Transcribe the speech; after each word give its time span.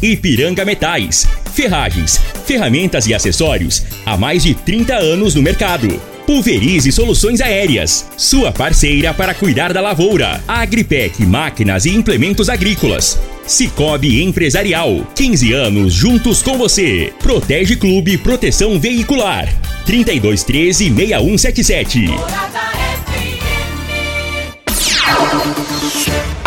Ipiranga 0.02 0.66
Metais. 0.66 1.28
Ferragens, 1.54 2.20
ferramentas 2.46 3.06
e 3.08 3.14
acessórios 3.14 3.84
há 4.06 4.16
mais 4.18 4.44
de 4.44 4.54
30 4.54 4.96
anos 4.96 5.36
no 5.36 5.42
mercado. 5.42 6.02
Pulverize 6.26 6.92
Soluções 6.92 7.42
Aéreas, 7.42 8.08
sua 8.16 8.52
parceira 8.52 9.14
para 9.14 9.34
cuidar 9.34 9.74
da 9.74 9.82
lavoura. 9.82 10.42
Agripec 10.48 11.26
Máquinas 11.26 11.86
e 11.86 11.90
Implementos 11.90 12.48
Agrícolas. 12.48 13.20
Cicobi 13.46 14.24
Empresarial, 14.24 15.06
15 15.16 15.54
anos 15.54 15.94
juntos 15.94 16.42
com 16.42 16.58
você. 16.58 17.12
Protege 17.20 17.76
Clube 17.76 18.18
Proteção 18.18 18.80
Veicular. 18.80 19.54
3213 19.86 20.90
6177. 20.90 22.06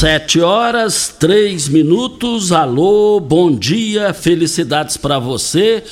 Sete 0.00 0.40
horas, 0.40 1.14
três 1.20 1.68
minutos. 1.68 2.52
Alô, 2.52 3.20
bom 3.20 3.54
dia, 3.54 4.14
felicidades 4.14 4.96
para 4.96 5.18
você. 5.18 5.84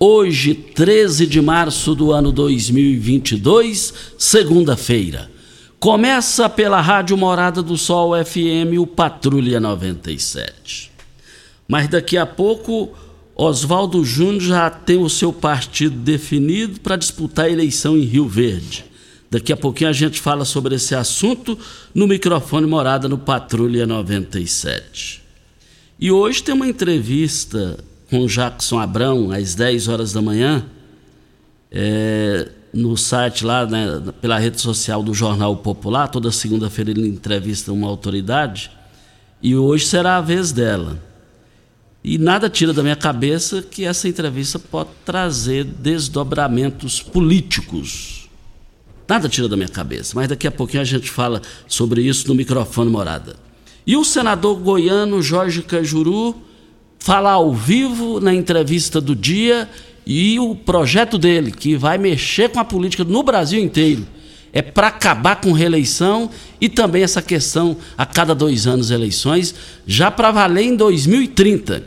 Hoje, 0.00 0.52
13 0.52 1.28
de 1.28 1.40
março 1.40 1.94
do 1.94 2.10
ano 2.10 2.32
2022, 2.32 3.94
segunda-feira. 4.18 5.30
Começa 5.78 6.48
pela 6.48 6.80
Rádio 6.80 7.16
Morada 7.16 7.62
do 7.62 7.78
Sol 7.78 8.14
FM, 8.24 8.80
o 8.80 8.84
Patrulha 8.84 9.60
97. 9.60 10.90
Mas 11.68 11.86
daqui 11.86 12.18
a 12.18 12.26
pouco, 12.26 12.90
Oswaldo 13.36 14.04
Júnior 14.04 14.40
já 14.40 14.70
tem 14.70 14.98
o 14.98 15.08
seu 15.08 15.32
partido 15.32 15.94
definido 15.94 16.80
para 16.80 16.96
disputar 16.96 17.44
a 17.44 17.50
eleição 17.50 17.96
em 17.96 18.02
Rio 18.02 18.26
Verde. 18.26 18.91
Daqui 19.32 19.50
a 19.50 19.56
pouquinho 19.56 19.88
a 19.88 19.94
gente 19.94 20.20
fala 20.20 20.44
sobre 20.44 20.74
esse 20.74 20.94
assunto 20.94 21.58
no 21.94 22.06
microfone 22.06 22.66
Morada 22.66 23.08
no 23.08 23.16
Patrulha 23.16 23.86
97. 23.86 25.22
E 25.98 26.12
hoje 26.12 26.42
tem 26.42 26.54
uma 26.54 26.68
entrevista 26.68 27.82
com 28.10 28.26
Jackson 28.26 28.78
Abrão 28.78 29.30
às 29.32 29.54
10 29.54 29.88
horas 29.88 30.12
da 30.12 30.20
manhã, 30.20 30.66
é, 31.70 32.50
no 32.74 32.94
site 32.94 33.42
lá, 33.42 33.64
né, 33.64 34.02
pela 34.20 34.38
rede 34.38 34.60
social 34.60 35.02
do 35.02 35.14
Jornal 35.14 35.56
Popular. 35.56 36.08
Toda 36.08 36.30
segunda-feira 36.30 36.90
ele 36.90 37.08
entrevista 37.08 37.72
uma 37.72 37.88
autoridade 37.88 38.70
e 39.40 39.56
hoje 39.56 39.86
será 39.86 40.18
a 40.18 40.20
vez 40.20 40.52
dela. 40.52 41.02
E 42.04 42.18
nada 42.18 42.50
tira 42.50 42.74
da 42.74 42.82
minha 42.82 42.96
cabeça 42.96 43.62
que 43.62 43.86
essa 43.86 44.06
entrevista 44.06 44.58
pode 44.58 44.90
trazer 45.06 45.64
desdobramentos 45.64 47.00
políticos 47.00 48.21
Nada 49.12 49.28
tira 49.28 49.46
da 49.46 49.58
minha 49.58 49.68
cabeça, 49.68 50.12
mas 50.14 50.26
daqui 50.26 50.46
a 50.46 50.50
pouquinho 50.50 50.80
a 50.80 50.86
gente 50.86 51.10
fala 51.10 51.42
sobre 51.68 52.00
isso 52.00 52.26
no 52.28 52.34
microfone 52.34 52.90
morada. 52.90 53.36
E 53.86 53.94
o 53.94 54.02
senador 54.02 54.56
goiano 54.56 55.20
Jorge 55.20 55.60
Cajuru 55.60 56.34
fala 56.98 57.32
ao 57.32 57.52
vivo 57.52 58.20
na 58.20 58.32
entrevista 58.32 59.02
do 59.02 59.14
dia 59.14 59.68
e 60.06 60.40
o 60.40 60.54
projeto 60.54 61.18
dele, 61.18 61.52
que 61.52 61.76
vai 61.76 61.98
mexer 61.98 62.48
com 62.48 62.58
a 62.58 62.64
política 62.64 63.04
no 63.04 63.22
Brasil 63.22 63.60
inteiro, 63.60 64.06
é 64.50 64.62
para 64.62 64.86
acabar 64.86 65.36
com 65.42 65.52
reeleição 65.52 66.30
e 66.58 66.70
também 66.70 67.02
essa 67.02 67.20
questão 67.20 67.76
a 67.98 68.06
cada 68.06 68.34
dois 68.34 68.66
anos 68.66 68.90
eleições, 68.90 69.54
já 69.86 70.10
para 70.10 70.30
valer 70.30 70.64
em 70.64 70.74
2030. 70.74 71.84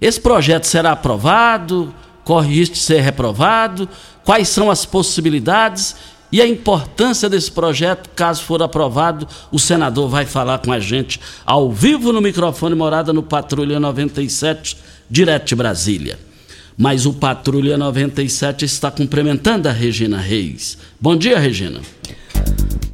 Esse 0.00 0.20
projeto 0.20 0.68
será 0.68 0.92
aprovado? 0.92 1.92
Corre 2.22 2.54
risco 2.54 2.76
de 2.76 2.80
ser 2.80 3.00
reprovado? 3.00 3.88
Quais 4.22 4.48
são 4.48 4.70
as 4.70 4.86
possibilidades? 4.86 5.96
E 6.32 6.40
a 6.40 6.46
importância 6.46 7.28
desse 7.28 7.50
projeto, 7.50 8.08
caso 8.14 8.44
for 8.44 8.62
aprovado, 8.62 9.26
o 9.50 9.58
senador 9.58 10.08
vai 10.08 10.24
falar 10.24 10.58
com 10.58 10.72
a 10.72 10.78
gente 10.78 11.20
ao 11.44 11.72
vivo 11.72 12.12
no 12.12 12.20
microfone 12.20 12.74
Morada 12.74 13.12
no 13.12 13.22
Patrulha 13.22 13.80
97, 13.80 14.76
direto 15.10 15.48
de 15.48 15.56
Brasília. 15.56 16.18
Mas 16.78 17.04
o 17.04 17.12
Patrulha 17.12 17.76
97 17.76 18.64
está 18.64 18.90
cumprimentando 18.90 19.68
a 19.68 19.72
Regina 19.72 20.18
Reis. 20.18 20.78
Bom 21.00 21.16
dia, 21.16 21.38
Regina. 21.38 21.80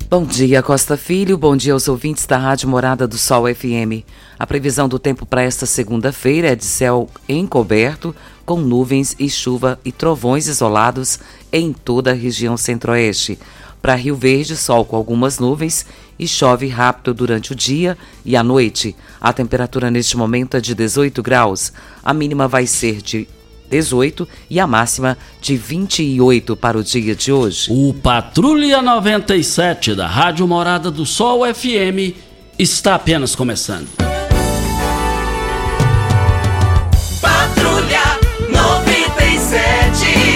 Bom 0.08 0.24
dia, 0.24 0.62
Costa 0.62 0.96
Filho. 0.96 1.36
Bom 1.36 1.56
dia 1.56 1.72
aos 1.72 1.88
ouvintes 1.88 2.26
da 2.26 2.38
Rádio 2.38 2.68
Morada 2.68 3.06
do 3.06 3.18
Sol 3.18 3.52
FM. 3.52 4.06
A 4.38 4.46
previsão 4.46 4.88
do 4.88 4.98
tempo 4.98 5.26
para 5.26 5.42
esta 5.42 5.66
segunda-feira 5.66 6.48
é 6.48 6.54
de 6.54 6.64
céu 6.64 7.10
encoberto, 7.28 8.14
com 8.44 8.60
nuvens 8.60 9.16
e 9.18 9.28
chuva 9.28 9.78
e 9.84 9.90
trovões 9.90 10.46
isolados 10.46 11.18
em 11.52 11.72
toda 11.72 12.10
a 12.10 12.14
região 12.14 12.56
centro-oeste. 12.56 13.38
Para 13.80 13.94
Rio 13.94 14.16
Verde, 14.16 14.56
sol 14.56 14.84
com 14.84 14.96
algumas 14.96 15.38
nuvens 15.38 15.86
e 16.18 16.26
chove 16.26 16.66
rápido 16.66 17.14
durante 17.14 17.52
o 17.52 17.54
dia 17.54 17.96
e 18.24 18.34
a 18.36 18.42
noite. 18.42 18.96
A 19.20 19.32
temperatura 19.32 19.90
neste 19.90 20.16
momento 20.16 20.56
é 20.56 20.60
de 20.60 20.74
18 20.74 21.22
graus. 21.22 21.72
A 22.02 22.12
mínima 22.12 22.48
vai 22.48 22.66
ser 22.66 23.00
de 23.00 23.28
18 23.70 24.26
e 24.48 24.58
a 24.58 24.66
máxima 24.66 25.16
de 25.40 25.56
28 25.56 26.56
para 26.56 26.78
o 26.78 26.82
dia 26.82 27.14
de 27.14 27.32
hoje. 27.32 27.68
O 27.70 27.94
Patrulha 27.94 28.80
97 28.82 29.94
da 29.94 30.06
Rádio 30.06 30.46
Morada 30.46 30.90
do 30.90 31.04
Sol 31.04 31.42
FM 31.54 32.16
está 32.58 32.94
apenas 32.94 33.34
começando. 33.34 33.88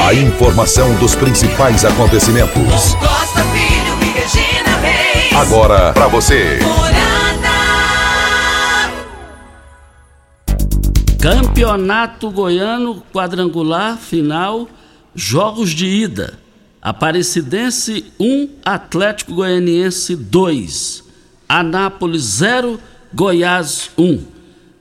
A 0.02 0.14
informação 0.14 0.98
dos 0.98 1.14
principais 1.14 1.84
acontecimentos. 1.84 2.94
Costa 2.94 3.44
Filho 3.52 3.98
e 4.02 4.18
Regina 4.18 4.76
Reis. 4.78 5.32
Agora 5.36 5.92
para 5.92 6.08
você. 6.08 6.58
Campeonato 11.20 12.30
Goiano 12.30 13.02
Quadrangular 13.12 13.98
Final, 13.98 14.68
Jogos 15.14 15.70
de 15.70 15.86
Ida. 15.86 16.38
Aparecidense 16.80 18.06
1, 18.18 18.48
Atlético 18.64 19.34
Goianiense 19.34 20.16
2. 20.16 21.04
Anápolis 21.46 22.22
0, 22.22 22.80
Goiás 23.12 23.90
1. 23.98 24.24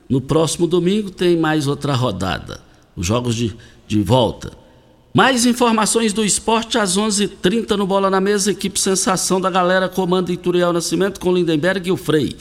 No 0.10 0.22
próximo 0.22 0.66
domingo 0.66 1.12
tem 1.12 1.36
mais 1.38 1.68
outra 1.68 1.94
rodada. 1.94 2.62
Os 2.96 3.06
jogos 3.06 3.36
de, 3.36 3.54
de 3.86 4.02
volta. 4.02 4.69
Mais 5.14 5.46
informações 5.46 6.14
do 6.14 6.24
esporte 6.24 6.78
às 6.78 6.96
11:30 6.96 7.24
h 7.24 7.36
30 7.42 7.76
no 7.78 7.88
Bola 7.88 8.10
na 8.10 8.22
Mesa. 8.22 8.52
Equipe 8.52 8.80
Sensação 8.80 9.42
da 9.42 9.50
Galera 9.50 9.90
comanda 9.90 10.32
Ituriel 10.32 10.72
Nascimento 10.72 11.20
com 11.20 11.34
Lindenberg 11.34 11.90
e 11.90 11.92
o 11.92 11.98
Frei. 11.98 12.38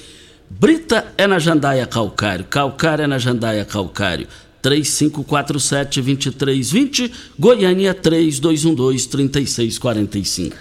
Brita 0.50 1.14
é 1.16 1.26
na 1.26 1.38
Jandaia 1.38 1.86
Calcário, 1.86 2.44
Calcário 2.44 3.04
é 3.04 3.06
na 3.06 3.18
Jandaia 3.18 3.64
Calcário. 3.64 4.28
3547-2320, 4.62 7.10
Goiânia 7.38 7.94
3212-3645. 7.94 10.52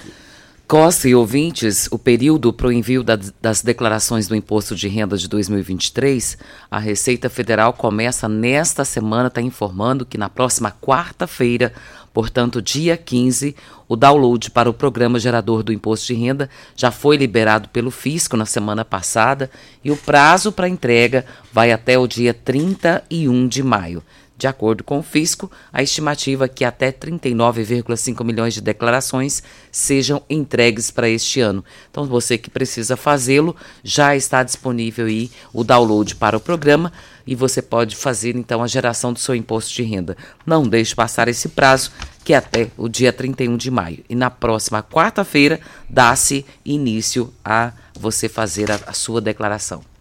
Costa 0.67 1.07
e 1.07 1.15
ouvintes, 1.15 1.87
o 1.91 1.97
período 1.97 2.51
para 2.51 2.67
o 2.67 2.73
envio 2.73 3.01
da, 3.01 3.17
das 3.41 3.61
declarações 3.61 4.27
do 4.27 4.35
Imposto 4.35 4.75
de 4.75 4.89
Renda 4.89 5.17
de 5.17 5.25
2023, 5.29 6.37
a 6.69 6.77
Receita 6.77 7.29
Federal 7.29 7.71
começa 7.71 8.27
nesta 8.27 8.83
semana, 8.83 9.29
está 9.29 9.41
informando 9.41 10.05
que 10.05 10.17
na 10.17 10.27
próxima 10.27 10.69
quarta-feira, 10.69 11.71
portanto, 12.17 12.63
dia 12.63 12.97
15, 12.97 13.55
o 13.87 13.95
download 13.95 14.49
para 14.49 14.67
o 14.67 14.73
Programa 14.73 15.19
Gerador 15.19 15.61
do 15.61 15.71
Imposto 15.71 16.07
de 16.07 16.15
Renda 16.15 16.49
já 16.75 16.89
foi 16.89 17.15
liberado 17.15 17.69
pelo 17.69 17.91
Fisco 17.91 18.35
na 18.35 18.43
semana 18.43 18.83
passada 18.83 19.51
e 19.83 19.91
o 19.91 19.95
prazo 19.95 20.51
para 20.51 20.67
entrega 20.67 21.27
vai 21.53 21.71
até 21.71 21.95
o 21.95 22.07
dia 22.07 22.33
31 22.33 23.47
de 23.47 23.61
maio. 23.61 24.01
De 24.37 24.45
acordo 24.45 24.83
com 24.83 24.99
o 24.99 25.03
fisco, 25.03 25.51
a 25.73 25.81
estimativa 25.81 26.45
é 26.45 26.47
que 26.47 26.63
até 26.63 26.91
39,5 26.91 28.23
milhões 28.23 28.53
de 28.53 28.61
declarações 28.61 29.41
sejam 29.71 30.21
entregues 30.29 30.91
para 30.91 31.09
este 31.09 31.41
ano. 31.41 31.65
Então, 31.89 32.05
você 32.05 32.37
que 32.37 32.49
precisa 32.49 32.95
fazê-lo, 32.95 33.55
já 33.83 34.15
está 34.15 34.43
disponível 34.43 35.07
aí 35.07 35.31
o 35.51 35.63
download 35.63 36.15
para 36.15 36.37
o 36.37 36.39
programa 36.39 36.93
e 37.25 37.33
você 37.33 37.63
pode 37.63 37.95
fazer 37.95 38.35
então 38.35 38.61
a 38.61 38.67
geração 38.67 39.11
do 39.11 39.17
seu 39.17 39.33
imposto 39.33 39.73
de 39.73 39.81
renda. 39.81 40.15
Não 40.45 40.67
deixe 40.67 40.93
passar 40.93 41.27
esse 41.27 41.49
prazo, 41.49 41.91
que 42.23 42.31
é 42.31 42.37
até 42.37 42.69
o 42.77 42.87
dia 42.87 43.11
31 43.11 43.57
de 43.57 43.71
maio. 43.71 44.03
E 44.07 44.13
na 44.13 44.29
próxima 44.29 44.83
quarta-feira 44.83 45.59
dá-se 45.89 46.45
início 46.63 47.33
a 47.43 47.73
você 47.99 48.29
fazer 48.29 48.71
a, 48.71 48.79
a 48.85 48.93
sua 48.93 49.19
declaração. 49.19 49.96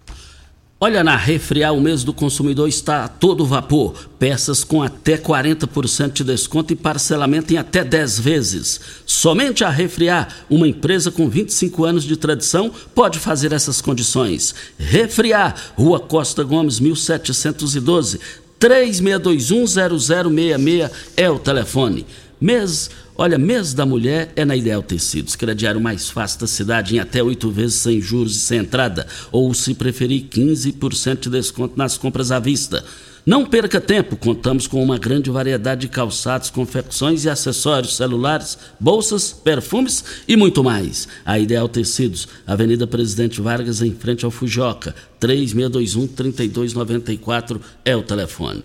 Olha, 0.78 1.02
na 1.02 1.16
Refriar, 1.16 1.72
o 1.72 1.80
mês 1.80 2.04
do 2.04 2.12
consumidor 2.12 2.68
está 2.68 3.04
a 3.04 3.08
todo 3.08 3.46
vapor. 3.46 3.94
Peças 4.18 4.62
com 4.62 4.82
até 4.82 5.16
40% 5.16 6.12
de 6.12 6.22
desconto 6.22 6.70
e 6.70 6.76
parcelamento 6.76 7.54
em 7.54 7.56
até 7.56 7.82
10 7.82 8.20
vezes. 8.20 8.78
Somente 9.06 9.64
a 9.64 9.70
Refriar, 9.70 10.28
uma 10.50 10.68
empresa 10.68 11.10
com 11.10 11.30
25 11.30 11.82
anos 11.82 12.04
de 12.04 12.14
tradição, 12.14 12.70
pode 12.94 13.18
fazer 13.18 13.54
essas 13.54 13.80
condições. 13.80 14.54
Refriar, 14.78 15.54
Rua 15.78 15.98
Costa 15.98 16.44
Gomes, 16.44 16.78
1712. 16.78 18.20
36210066 18.60 20.90
é 21.16 21.30
o 21.30 21.38
telefone. 21.38 22.04
Mês 22.40 22.90
Olha, 23.18 23.38
mês 23.38 23.72
da 23.72 23.86
mulher 23.86 24.30
é 24.36 24.44
na 24.44 24.54
Ideal 24.54 24.82
Tecidos, 24.82 25.34
crediário 25.34 25.80
mais 25.80 26.10
fácil 26.10 26.40
da 26.40 26.46
cidade 26.46 26.94
em 26.94 26.98
até 26.98 27.22
oito 27.22 27.50
vezes 27.50 27.76
sem 27.76 27.98
juros 27.98 28.36
e 28.36 28.40
sem 28.40 28.58
entrada, 28.58 29.06
ou 29.32 29.54
se 29.54 29.72
preferir 29.72 30.24
15% 30.24 31.20
de 31.20 31.30
desconto 31.30 31.78
nas 31.78 31.96
compras 31.96 32.30
à 32.30 32.38
vista. 32.38 32.84
Não 33.24 33.46
perca 33.46 33.80
tempo, 33.80 34.18
contamos 34.18 34.66
com 34.66 34.84
uma 34.84 34.98
grande 34.98 35.30
variedade 35.30 35.80
de 35.80 35.88
calçados, 35.88 36.50
confecções 36.50 37.24
e 37.24 37.30
acessórios, 37.30 37.96
celulares, 37.96 38.58
bolsas, 38.78 39.32
perfumes 39.32 40.04
e 40.28 40.36
muito 40.36 40.62
mais. 40.62 41.08
A 41.24 41.38
Ideal 41.38 41.70
Tecidos, 41.70 42.28
Avenida 42.46 42.86
Presidente 42.86 43.40
Vargas, 43.40 43.80
em 43.80 43.94
frente 43.94 44.26
ao 44.26 44.30
Fujoca, 44.30 44.94
3621-3294 45.18 47.58
é 47.82 47.96
o 47.96 48.02
telefone. 48.02 48.62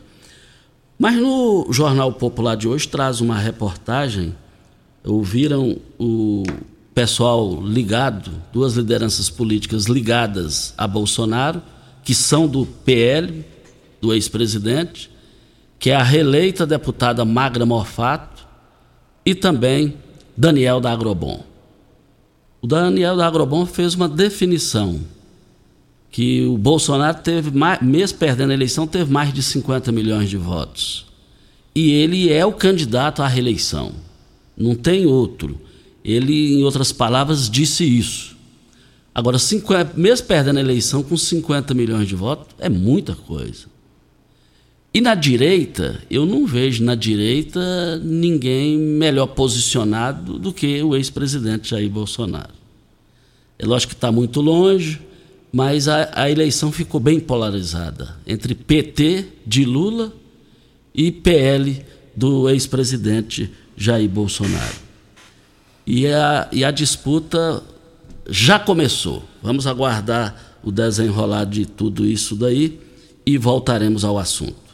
Mas 1.02 1.16
no 1.16 1.66
Jornal 1.72 2.14
Popular 2.14 2.56
de 2.56 2.68
hoje 2.68 2.88
traz 2.88 3.22
uma 3.22 3.36
reportagem. 3.36 4.36
Ouviram 5.04 5.78
o 5.98 6.44
pessoal 6.94 7.60
ligado, 7.60 8.32
duas 8.54 8.76
lideranças 8.76 9.28
políticas 9.28 9.86
ligadas 9.86 10.76
a 10.78 10.86
Bolsonaro, 10.86 11.60
que 12.04 12.14
são 12.14 12.48
do 12.48 12.68
PL, 12.68 13.44
do 14.00 14.14
ex-presidente, 14.14 15.10
que 15.80 15.90
é 15.90 15.96
a 15.96 16.04
reeleita 16.04 16.68
deputada 16.68 17.26
Magra 17.26 17.66
Morfato 17.66 18.46
e 19.26 19.34
também 19.34 19.96
Daniel 20.38 20.80
da 20.80 20.92
Agrobon. 20.92 21.44
O 22.62 22.68
Daniel 22.68 23.18
da 23.18 23.26
Agrobon 23.26 23.66
fez 23.66 23.96
uma 23.96 24.08
definição 24.08 25.00
que 26.12 26.46
o 26.46 26.58
Bolsonaro 26.58 27.20
teve, 27.22 27.52
mesmo 27.82 28.18
perdendo 28.18 28.52
a 28.52 28.54
eleição, 28.54 28.86
teve 28.86 29.10
mais 29.10 29.34
de 29.34 29.42
50 29.42 29.92
milhões 29.94 30.30
de 30.30 30.36
votos. 30.36 31.06
E 31.74 31.92
ele 31.92 32.32
é 32.32 32.46
o 32.46 32.52
candidato 32.52 33.24
à 33.24 33.28
reeleição. 33.28 33.94
Não 34.58 34.76
tem 34.76 35.06
outro. 35.06 35.58
Ele, 36.04 36.56
em 36.56 36.64
outras 36.64 36.92
palavras, 36.92 37.50
disse 37.50 37.86
isso. 37.86 38.36
Agora, 39.16 39.40
50, 39.40 39.94
mesmo 39.96 40.28
perdendo 40.28 40.58
a 40.58 40.62
eleição 40.62 41.02
com 41.02 41.16
50 41.16 41.74
milhões 41.74 42.08
de 42.08 42.16
votos, 42.16 42.48
é 42.60 42.68
muita 42.68 43.16
coisa. 43.16 43.72
E 44.94 45.00
na 45.00 45.16
direita, 45.16 46.02
eu 46.10 46.26
não 46.26 46.46
vejo 46.46 46.84
na 46.84 46.96
direita 46.96 47.98
ninguém 48.04 48.78
melhor 48.78 49.28
posicionado 49.28 50.38
do 50.38 50.52
que 50.52 50.84
o 50.84 50.94
ex-presidente 50.96 51.70
Jair 51.70 51.90
Bolsonaro. 51.90 52.54
É 53.58 53.66
lógico 53.66 53.92
que 53.92 53.98
está 53.98 54.12
muito 54.12 54.42
longe, 54.42 55.00
mas 55.52 55.88
a, 55.88 56.10
a 56.14 56.30
eleição 56.30 56.72
ficou 56.72 57.00
bem 57.00 57.20
polarizada 57.20 58.16
entre 58.26 58.56
PT 58.56 59.26
de 59.46 59.66
Lula 59.66 60.14
e 60.94 61.12
PL 61.12 61.86
do 62.16 62.50
ex-presidente 62.50 63.52
Jair 63.76 64.10
Bolsonaro. 64.10 64.76
E 65.86 66.08
a, 66.08 66.48
e 66.52 66.64
a 66.64 66.72
disputa 66.72 67.64
já 68.30 68.60
começou. 68.60 69.24
Vamos 69.42 69.68
aguardar 69.68 70.60
o 70.64 70.72
desenrolar 70.72 71.46
de 71.46 71.66
tudo 71.66 72.06
isso 72.06 72.36
daí 72.36 72.80
e 73.26 73.38
voltaremos 73.38 74.06
ao 74.06 74.18
assunto. 74.18 74.71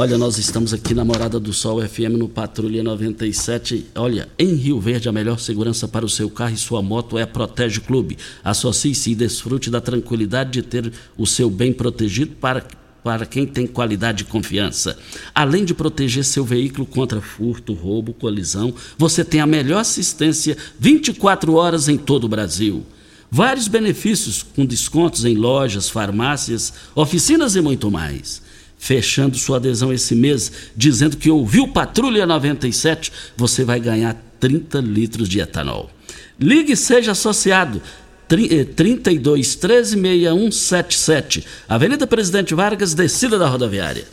Olha, 0.00 0.16
nós 0.16 0.38
estamos 0.38 0.72
aqui 0.72 0.94
na 0.94 1.04
Morada 1.04 1.40
do 1.40 1.52
Sol 1.52 1.82
FM 1.82 2.16
no 2.16 2.28
Patrulha 2.28 2.84
97. 2.84 3.86
Olha, 3.96 4.28
em 4.38 4.54
Rio 4.54 4.78
Verde, 4.78 5.08
a 5.08 5.12
melhor 5.12 5.40
segurança 5.40 5.88
para 5.88 6.06
o 6.06 6.08
seu 6.08 6.30
carro 6.30 6.54
e 6.54 6.56
sua 6.56 6.80
moto 6.80 7.18
é 7.18 7.22
a 7.22 7.26
Protege 7.26 7.80
Clube. 7.80 8.16
Associe-se 8.44 9.10
e 9.10 9.14
desfrute 9.16 9.68
da 9.72 9.80
tranquilidade 9.80 10.52
de 10.52 10.62
ter 10.62 10.92
o 11.16 11.26
seu 11.26 11.50
bem 11.50 11.72
protegido 11.72 12.36
para 12.36 12.64
para 13.02 13.26
quem 13.26 13.44
tem 13.44 13.66
qualidade 13.66 14.22
e 14.22 14.26
confiança. 14.26 14.96
Além 15.34 15.64
de 15.64 15.74
proteger 15.74 16.24
seu 16.24 16.44
veículo 16.44 16.86
contra 16.86 17.20
furto, 17.20 17.72
roubo, 17.72 18.12
colisão, 18.12 18.72
você 18.96 19.24
tem 19.24 19.40
a 19.40 19.46
melhor 19.46 19.80
assistência 19.80 20.56
24 20.78 21.54
horas 21.54 21.88
em 21.88 21.96
todo 21.96 22.24
o 22.24 22.28
Brasil. 22.28 22.86
Vários 23.28 23.66
benefícios 23.66 24.44
com 24.44 24.64
descontos 24.64 25.24
em 25.24 25.34
lojas, 25.34 25.88
farmácias, 25.88 26.72
oficinas 26.94 27.56
e 27.56 27.60
muito 27.60 27.90
mais 27.90 28.46
fechando 28.78 29.36
sua 29.36 29.56
adesão 29.56 29.92
esse 29.92 30.14
mês, 30.14 30.52
dizendo 30.76 31.16
que 31.16 31.30
ouviu 31.30 31.68
Patrulha 31.68 32.26
97, 32.26 33.12
você 33.36 33.64
vai 33.64 33.80
ganhar 33.80 34.16
30 34.38 34.80
litros 34.80 35.28
de 35.28 35.40
etanol. 35.40 35.90
Ligue 36.38 36.72
e 36.72 36.76
seja 36.76 37.12
associado. 37.12 37.82
32 38.28 39.54
13 39.54 39.90
6177, 39.96 41.46
Avenida 41.66 42.06
Presidente 42.06 42.54
Vargas, 42.54 42.92
descida 42.92 43.38
da 43.38 43.48
rodoviária. 43.48 44.04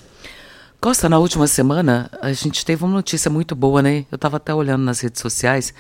Costa, 0.80 1.10
na 1.10 1.20
última 1.20 1.48
semana 1.48 2.10
a 2.22 2.32
gente 2.32 2.64
teve 2.64 2.84
uma 2.84 2.94
notícia 2.94 3.30
muito 3.30 3.56
boa, 3.56 3.82
né? 3.82 4.06
Eu 4.10 4.16
estava 4.16 4.38
até 4.38 4.54
olhando 4.54 4.84
nas 4.84 5.02
redes 5.02 5.22
sociais 5.22 5.74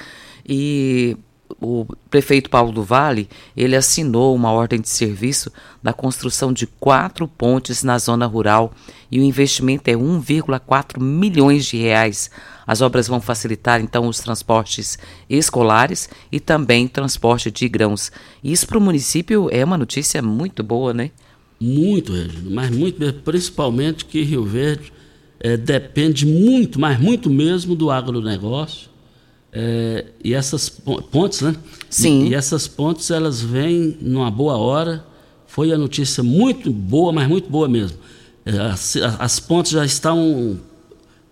e 0.48 1.16
o 1.62 1.86
prefeito 2.10 2.50
Paulo 2.50 2.72
do 2.72 2.84
Vale, 2.84 3.30
ele 3.56 3.76
assinou 3.76 4.36
uma 4.36 4.52
ordem 4.52 4.80
de 4.82 4.90
serviço 4.90 5.52
da 5.82 5.94
construção 5.94 6.52
de 6.52 6.68
quatro 6.68 7.28
pontes 7.28 7.84
na 7.84 7.98
zona 7.98 8.26
rural 8.26 8.74
e 9.12 9.20
o 9.20 9.24
investimento 9.24 9.90
é 9.90 9.94
1,4 9.94 11.00
milhões 11.00 11.66
de 11.66 11.78
reais. 11.78 12.30
As 12.66 12.82
obras 12.82 13.08
vão 13.08 13.22
facilitar 13.22 13.80
então 13.80 14.08
os 14.08 14.20
transportes 14.20 14.98
escolares 15.30 16.10
e 16.32 16.40
também 16.40 16.88
transporte 16.88 17.52
de 17.52 17.70
grãos. 17.70 18.12
Isso 18.44 18.68
para 18.68 18.78
o 18.78 18.82
município 18.82 19.48
é 19.52 19.64
uma 19.64 19.78
notícia 19.78 20.22
muito 20.22 20.64
boa, 20.64 20.94
né? 20.94 21.12
Muito, 21.60 22.12
Regina, 22.12 22.50
mas 22.50 22.70
muito, 22.70 23.14
principalmente 23.24 24.04
que 24.06 24.22
Rio 24.22 24.44
Verde 24.44 24.92
é, 25.40 25.56
depende 25.56 26.26
muito, 26.26 26.80
mas 26.80 27.00
muito 27.00 27.30
mesmo 27.30 27.76
do 27.76 27.90
agronegócio 27.90 28.95
é, 29.58 30.06
e 30.22 30.34
essas 30.34 30.68
pontes, 30.68 31.40
né? 31.40 31.56
Sim. 31.90 32.26
E, 32.26 32.30
e, 32.32 32.36
essas 32.36 32.68
pontes, 32.68 33.10
elas 33.10 33.42
vêm 33.42 33.98
numa 34.02 34.30
boa 34.30 34.58
hora. 34.58 35.06
Foi 35.48 35.72
a 35.72 35.78
notícia 35.78 36.22
muito 36.22 36.70
boa, 36.70 37.14
mas 37.14 37.26
muito 37.30 37.50
boa 37.50 37.70
mesmo. 37.70 37.98
É, 38.46 38.60
as, 38.60 38.98
as 38.98 39.40
pontes 39.40 39.72
já 39.72 39.86
estão. 39.86 40.60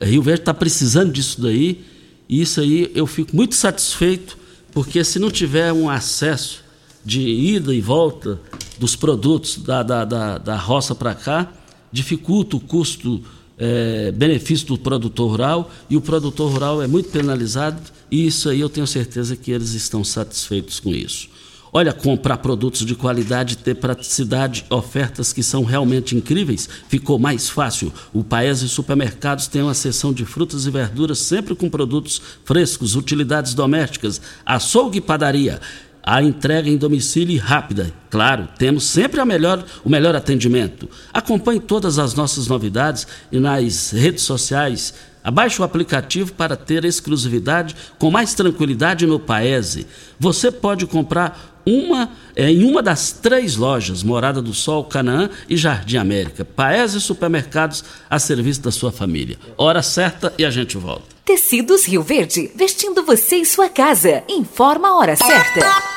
Rio 0.01 0.21
Verde 0.21 0.43
está 0.43 0.53
precisando 0.53 1.11
disso 1.11 1.41
daí. 1.41 1.83
E 2.29 2.41
isso 2.41 2.61
aí 2.61 2.89
eu 2.95 3.05
fico 3.05 3.35
muito 3.35 3.55
satisfeito, 3.55 4.37
porque 4.71 5.03
se 5.03 5.19
não 5.19 5.29
tiver 5.29 5.73
um 5.73 5.89
acesso 5.89 6.63
de 7.03 7.19
ida 7.19 7.75
e 7.75 7.81
volta 7.81 8.39
dos 8.79 8.95
produtos 8.95 9.57
da, 9.57 9.83
da, 9.83 10.05
da, 10.05 10.37
da 10.37 10.55
roça 10.55 10.95
para 10.95 11.13
cá, 11.13 11.51
dificulta 11.91 12.55
o 12.55 12.59
custo 12.61 13.21
é, 13.57 14.11
benefício 14.11 14.67
do 14.67 14.77
produtor 14.77 15.31
rural 15.31 15.71
e 15.89 15.95
o 15.95 16.01
produtor 16.01 16.51
rural 16.51 16.81
é 16.81 16.87
muito 16.87 17.09
penalizado 17.09 17.81
e 18.09 18.25
isso 18.25 18.49
aí 18.49 18.59
eu 18.59 18.69
tenho 18.69 18.87
certeza 18.87 19.35
que 19.35 19.51
eles 19.51 19.73
estão 19.73 20.03
satisfeitos 20.03 20.79
com 20.79 20.89
isso. 20.89 21.29
Olha, 21.75 21.91
comprar 21.91 22.37
produtos 22.37 22.85
de 22.85 22.93
qualidade, 22.93 23.57
ter 23.57 23.73
praticidade, 23.73 24.63
ofertas 24.69 25.33
que 25.33 25.41
são 25.41 25.63
realmente 25.63 26.15
incríveis, 26.15 26.69
ficou 26.87 27.17
mais 27.17 27.49
fácil. 27.49 27.91
O 28.13 28.23
Paese 28.23 28.69
Supermercados 28.69 29.47
tem 29.47 29.63
uma 29.63 29.73
seção 29.73 30.13
de 30.13 30.23
frutas 30.23 30.67
e 30.67 30.69
verduras 30.69 31.17
sempre 31.17 31.55
com 31.55 31.67
produtos 31.71 32.21
frescos, 32.45 32.95
utilidades 32.95 33.55
domésticas, 33.55 34.21
açougue 34.45 34.99
e 34.99 35.01
padaria 35.01 35.59
a 36.03 36.21
entrega 36.21 36.69
em 36.69 36.75
domicílio 36.75 37.39
rápida. 37.41 37.93
Claro, 38.09 38.49
temos 38.57 38.83
sempre 38.83 39.23
melhor, 39.23 39.63
o 39.85 39.89
melhor 39.89 40.15
atendimento. 40.15 40.89
Acompanhe 41.13 41.61
todas 41.61 41.97
as 41.97 42.13
nossas 42.13 42.47
novidades 42.47 43.07
e 43.31 43.39
nas 43.39 43.91
redes 43.91 44.23
sociais. 44.23 44.93
Abaixe 45.23 45.61
o 45.61 45.63
aplicativo 45.63 46.33
para 46.33 46.57
ter 46.57 46.83
exclusividade 46.83 47.73
com 47.97 48.11
mais 48.11 48.33
tranquilidade 48.33 49.07
no 49.07 49.17
Paese. 49.17 49.87
Você 50.19 50.51
pode 50.51 50.85
comprar 50.85 51.52
uma, 51.65 52.09
é, 52.35 52.49
em 52.49 52.63
uma 52.63 52.81
das 52.81 53.11
três 53.11 53.55
lojas, 53.55 54.03
Morada 54.03 54.41
do 54.41 54.53
Sol, 54.53 54.83
Canaã 54.83 55.29
e 55.49 55.55
Jardim 55.55 55.97
América. 55.97 56.43
Paese 56.45 56.99
Supermercados 56.99 57.83
a 58.09 58.19
serviço 58.19 58.61
da 58.61 58.71
sua 58.71 58.91
família. 58.91 59.37
Hora 59.57 59.81
certa 59.81 60.33
e 60.37 60.45
a 60.45 60.51
gente 60.51 60.77
volta. 60.77 61.13
Tecidos 61.25 61.85
Rio 61.85 62.03
Verde, 62.03 62.51
vestindo 62.53 63.03
você 63.03 63.37
e 63.37 63.45
sua 63.45 63.69
casa. 63.69 64.23
Informa 64.27 64.89
a 64.89 64.97
hora 64.97 65.15
certa. 65.15 65.93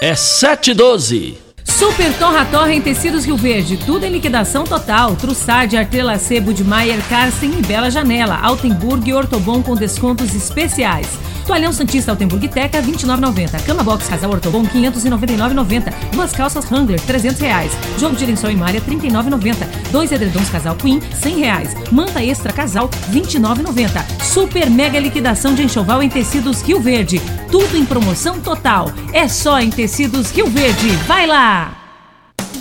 É 0.00 0.12
7h12. 0.12 1.44
Super 1.64 2.16
Torra 2.18 2.44
Torra 2.44 2.72
em 2.72 2.80
Tecidos 2.80 3.24
Rio 3.24 3.36
Verde, 3.36 3.76
tudo 3.76 4.04
em 4.04 4.10
liquidação 4.10 4.62
total. 4.62 5.16
Trussard, 5.16 5.76
Artelacê, 5.76 6.40
Budmeier, 6.40 7.02
Carsten 7.08 7.58
e 7.58 7.62
Bela 7.62 7.90
Janela. 7.90 8.38
Altenburg 8.40 9.10
e 9.10 9.12
Ortobon 9.12 9.60
com 9.62 9.74
descontos 9.74 10.34
especiais. 10.34 11.08
Toalhão 11.46 11.72
Santista 11.72 12.10
Altenburg 12.10 12.48
Teca, 12.48 12.82
29,90. 12.82 13.62
Cama 13.64 13.82
Box 13.82 14.08
Casal 14.08 14.30
Ortobon, 14.30 14.64
599,90. 14.64 15.92
Duas 16.12 16.32
calças 16.32 16.70
Wrangler, 16.70 17.00
300 17.00 17.40
reais. 17.40 17.72
Jogo 17.98 18.16
de 18.16 18.26
lençol 18.26 18.50
e 18.50 18.56
malha, 18.56 18.80
39,90. 18.80 19.56
Dois 19.90 20.10
edredons 20.12 20.48
Casal 20.48 20.74
Queen, 20.76 21.00
100 21.22 21.38
reais. 21.38 21.74
Manta 21.90 22.22
Extra 22.22 22.52
Casal, 22.52 22.88
29,90. 23.10 24.04
Super 24.22 24.70
mega 24.70 24.98
liquidação 24.98 25.54
de 25.54 25.62
enxoval 25.62 26.02
em 26.02 26.08
tecidos 26.08 26.62
Rio 26.62 26.80
Verde. 26.80 27.20
Tudo 27.50 27.76
em 27.76 27.84
promoção 27.84 28.40
total. 28.40 28.90
É 29.12 29.28
só 29.28 29.60
em 29.60 29.70
tecidos 29.70 30.30
Rio 30.30 30.48
Verde. 30.48 30.88
Vai 31.06 31.26
lá! 31.26 31.74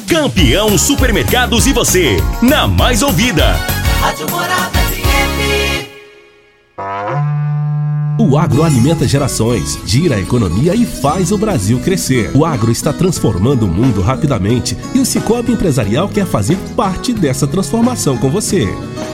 Campeão 0.08 0.78
Supermercados 0.78 1.66
e 1.66 1.74
você, 1.74 2.18
na 2.42 2.68
mais 2.68 3.02
ouvida. 3.02 3.54
Rádio 4.00 4.30
Morada 4.30 4.80
FM. 4.80 5.84
O 8.20 8.38
agro 8.38 8.64
alimenta 8.64 9.08
gerações, 9.08 9.80
gira 9.86 10.16
a 10.16 10.20
economia 10.20 10.76
e 10.76 10.86
faz 10.86 11.32
o 11.32 11.38
Brasil 11.38 11.80
crescer. 11.80 12.30
O 12.36 12.46
agro 12.46 12.72
está 12.72 12.94
transformando 12.94 13.66
o 13.66 13.68
mundo 13.68 14.02
rapidamente 14.02 14.78
e 14.94 15.00
o 15.00 15.06
Cicobi 15.06 15.52
Empresarial 15.52 16.08
quer 16.08 16.28
fazer 16.28 16.58
parte 16.76 17.12
dessa 17.12 17.48
transformação 17.48 18.16
com 18.18 18.30
você. 18.30 18.68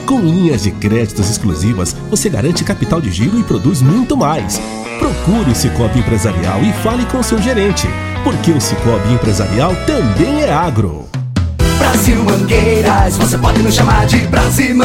Com 0.04 0.20
linhas 0.20 0.64
de 0.64 0.70
créditos 0.70 1.30
exclusivas, 1.30 1.96
você 2.10 2.28
garante 2.28 2.62
capital 2.62 3.00
de 3.00 3.10
giro 3.10 3.40
e 3.40 3.42
produz 3.42 3.80
muito 3.80 4.16
mais. 4.16 4.60
Procure 4.98 5.50
o 5.50 5.54
Cicobi 5.54 6.00
Empresarial 6.00 6.62
e 6.62 6.72
fale 6.82 7.06
com 7.06 7.22
seu 7.22 7.40
gerente, 7.40 7.88
porque 8.22 8.50
o 8.50 8.60
Cicobi 8.60 9.14
Empresarial 9.14 9.74
também 9.86 10.42
é 10.42 10.52
agro. 10.52 11.08
Brasil 11.78 12.22
Mangueiras, 12.22 13.16
você 13.16 13.38
pode 13.38 13.62
nos 13.62 13.74
chamar 13.74 14.06
de 14.06 14.18
Brasimã. 14.26 14.84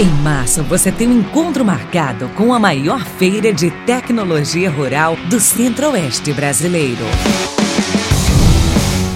Em 0.00 0.10
março, 0.22 0.62
você 0.62 0.90
tem 0.90 1.06
um 1.08 1.20
encontro 1.20 1.62
marcado 1.62 2.30
com 2.30 2.54
a 2.54 2.58
maior 2.58 3.04
feira 3.04 3.52
de 3.52 3.70
tecnologia 3.84 4.70
rural 4.70 5.14
do 5.28 5.38
Centro-Oeste 5.38 6.32
brasileiro. 6.32 7.04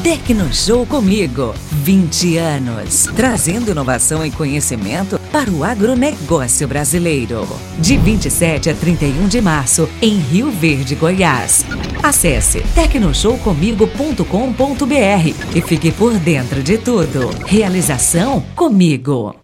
Tecnoshow 0.03 0.85
comigo, 0.85 1.55
20 1.73 2.37
anos, 2.37 3.09
trazendo 3.17 3.71
inovação 3.71 4.26
e 4.26 4.31
conhecimento 4.31 5.19
para 5.33 5.50
o 5.50 5.64
agronegócio 5.64 6.69
brasileiro. 6.69 7.49
De 7.79 7.97
27 7.97 8.69
a 8.69 8.75
31 8.75 9.26
de 9.26 9.41
março, 9.41 9.88
em 10.03 10.19
Rio 10.19 10.50
Verde, 10.50 10.95
Goiás. 10.95 11.64
Acesse 12.03 12.61
tecnoshowcomigo.com.br 12.75 15.57
e 15.57 15.62
fique 15.62 15.91
por 15.91 16.12
dentro 16.19 16.62
de 16.62 16.76
tudo. 16.76 17.31
Realização 17.47 18.43
comigo. 18.55 19.43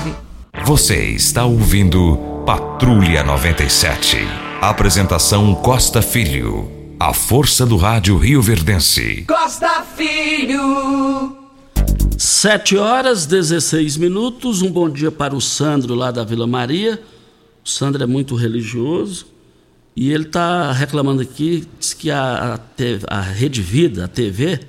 Você 0.65 1.11
está 1.11 1.45
ouvindo 1.45 2.17
Patrulha 2.45 3.23
97. 3.23 4.17
Apresentação 4.59 5.53
Costa 5.53 6.01
Filho. 6.01 6.67
A 6.99 7.13
força 7.13 7.63
do 7.65 7.77
rádio 7.77 8.17
Rio 8.17 8.41
Verdense. 8.41 9.25
Costa 9.27 9.83
Filho. 9.95 11.37
7 12.17 12.77
horas 12.77 13.27
16 13.27 13.97
minutos. 13.97 14.63
Um 14.63 14.71
bom 14.71 14.89
dia 14.89 15.11
para 15.11 15.35
o 15.35 15.41
Sandro 15.41 15.93
lá 15.93 16.09
da 16.09 16.23
Vila 16.23 16.47
Maria. 16.47 16.99
O 17.63 17.69
Sandro 17.69 18.01
é 18.01 18.07
muito 18.07 18.33
religioso 18.35 19.34
e 19.95 20.11
ele 20.11 20.25
está 20.25 20.71
reclamando 20.71 21.21
aqui, 21.21 21.65
diz 21.79 21.93
que 21.93 22.11
a, 22.11 22.55
a, 22.55 22.57
te- 22.57 22.99
a 23.07 23.21
Rede 23.21 23.61
Vida, 23.61 24.05
a 24.05 24.07
TV, 24.07 24.59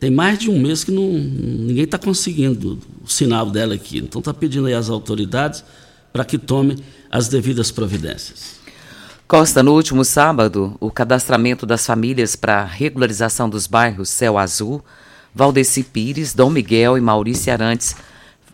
tem 0.00 0.10
mais 0.10 0.38
de 0.38 0.50
um 0.50 0.58
mês 0.58 0.82
que 0.82 0.90
não, 0.90 1.08
ninguém 1.08 1.84
está 1.84 1.96
conseguindo 1.96 2.78
o 3.02 3.08
sinal 3.08 3.50
dela 3.50 3.74
aqui. 3.74 3.98
Então 3.98 4.18
está 4.18 4.34
pedindo 4.34 4.66
aí 4.66 4.74
às 4.74 4.90
autoridades 4.90 5.64
para 6.12 6.24
que 6.24 6.36
tomem 6.36 6.76
as 7.10 7.28
devidas 7.28 7.70
providências. 7.70 8.56
Costa, 9.26 9.62
no 9.62 9.72
último 9.74 10.04
sábado, 10.04 10.76
o 10.80 10.90
cadastramento 10.90 11.64
das 11.64 11.86
famílias 11.86 12.36
para 12.36 12.64
regularização 12.64 13.48
dos 13.48 13.66
bairros 13.66 14.10
Céu 14.10 14.36
Azul, 14.36 14.84
Valdeci 15.34 15.82
Pires, 15.82 16.34
Dom 16.34 16.50
Miguel 16.50 16.98
e 16.98 17.00
Maurício 17.00 17.52
Arantes 17.52 17.96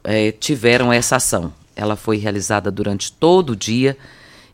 eh, 0.04 0.32
tiveram 0.32 0.92
essa 0.92 1.16
ação. 1.16 1.52
Ela 1.74 1.96
foi 1.96 2.18
realizada 2.18 2.70
durante 2.70 3.10
todo 3.10 3.50
o 3.50 3.56
dia 3.56 3.96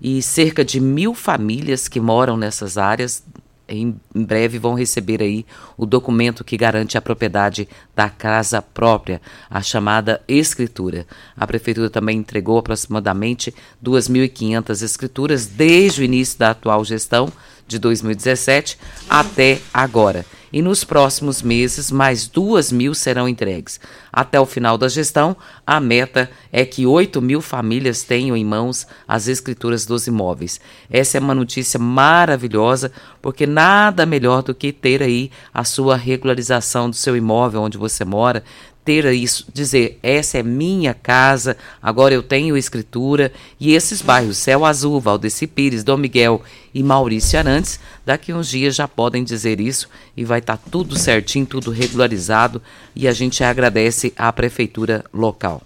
e 0.00 0.22
cerca 0.22 0.64
de 0.64 0.80
mil 0.80 1.14
famílias 1.14 1.88
que 1.88 2.00
moram 2.00 2.36
nessas 2.36 2.78
áreas 2.78 3.22
em 3.68 3.96
breve 4.14 4.58
vão 4.58 4.74
receber 4.74 5.20
aí 5.20 5.44
o 5.76 5.84
documento 5.84 6.44
que 6.44 6.56
garante 6.56 6.96
a 6.96 7.02
propriedade 7.02 7.68
da 7.94 8.08
casa 8.08 8.62
própria, 8.62 9.20
a 9.50 9.60
chamada 9.60 10.22
escritura. 10.28 11.06
A 11.36 11.46
prefeitura 11.46 11.90
também 11.90 12.18
entregou 12.18 12.58
aproximadamente 12.58 13.52
2.500 13.82 14.82
escrituras 14.82 15.46
desde 15.46 16.02
o 16.02 16.04
início 16.04 16.38
da 16.38 16.50
atual 16.50 16.84
gestão 16.84 17.32
de 17.66 17.78
2017 17.78 18.78
até 19.08 19.60
agora 19.74 20.24
e 20.56 20.62
nos 20.62 20.84
próximos 20.84 21.42
meses 21.42 21.90
mais 21.90 22.26
duas 22.26 22.72
mil 22.72 22.94
serão 22.94 23.28
entregues. 23.28 23.78
Até 24.10 24.40
o 24.40 24.46
final 24.46 24.78
da 24.78 24.88
gestão, 24.88 25.36
a 25.66 25.78
meta 25.78 26.30
é 26.50 26.64
que 26.64 26.86
8 26.86 27.20
mil 27.20 27.42
famílias 27.42 28.04
tenham 28.04 28.34
em 28.34 28.42
mãos 28.42 28.86
as 29.06 29.28
escrituras 29.28 29.84
dos 29.84 30.06
imóveis. 30.06 30.58
Essa 30.90 31.18
é 31.18 31.20
uma 31.20 31.34
notícia 31.34 31.78
maravilhosa, 31.78 32.90
porque 33.20 33.46
nada 33.46 34.06
melhor 34.06 34.42
do 34.42 34.54
que 34.54 34.72
ter 34.72 35.02
aí 35.02 35.30
a 35.52 35.62
sua 35.62 35.94
regularização 35.94 36.88
do 36.88 36.96
seu 36.96 37.14
imóvel 37.14 37.60
onde 37.60 37.76
você 37.76 38.02
mora, 38.02 38.42
ter 38.86 39.04
isso, 39.12 39.44
dizer, 39.52 39.98
essa 40.00 40.38
é 40.38 40.42
minha 40.44 40.94
casa, 40.94 41.56
agora 41.82 42.14
eu 42.14 42.22
tenho 42.22 42.56
escritura, 42.56 43.32
e 43.58 43.74
esses 43.74 44.00
bairros, 44.00 44.36
Céu 44.36 44.64
Azul, 44.64 45.00
Valdeci 45.00 45.44
Pires, 45.48 45.82
Dom 45.82 45.96
Miguel 45.96 46.40
e 46.72 46.84
Maurício 46.84 47.36
Arantes, 47.36 47.80
daqui 48.06 48.32
uns 48.32 48.48
dias 48.48 48.76
já 48.76 48.86
podem 48.86 49.24
dizer 49.24 49.60
isso 49.60 49.88
e 50.16 50.24
vai 50.24 50.38
estar 50.38 50.56
tá 50.56 50.62
tudo 50.70 50.96
certinho, 50.96 51.44
tudo 51.44 51.72
regularizado, 51.72 52.62
e 52.94 53.08
a 53.08 53.12
gente 53.12 53.42
agradece 53.42 54.14
à 54.16 54.32
prefeitura 54.32 55.04
local. 55.12 55.62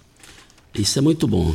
Isso 0.75 0.99
é 0.99 1.03
muito 1.03 1.29
bom. 1.29 1.55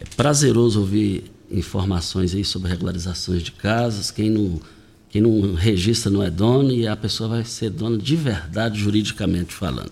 É 0.00 0.04
prazeroso 0.16 0.78
ouvir 0.78 1.24
informações 1.50 2.36
aí 2.36 2.44
sobre 2.44 2.70
regularizações 2.70 3.42
de 3.42 3.50
casas, 3.50 4.12
quem 4.12 4.30
não 4.30 4.60
quem 5.10 5.20
não 5.20 5.54
registra 5.54 6.08
não 6.08 6.22
é 6.22 6.30
dono 6.30 6.70
e 6.70 6.86
a 6.86 6.94
pessoa 6.94 7.30
vai 7.30 7.44
ser 7.44 7.68
dona 7.70 7.98
de 7.98 8.14
verdade 8.14 8.78
juridicamente 8.78 9.52
falando. 9.52 9.90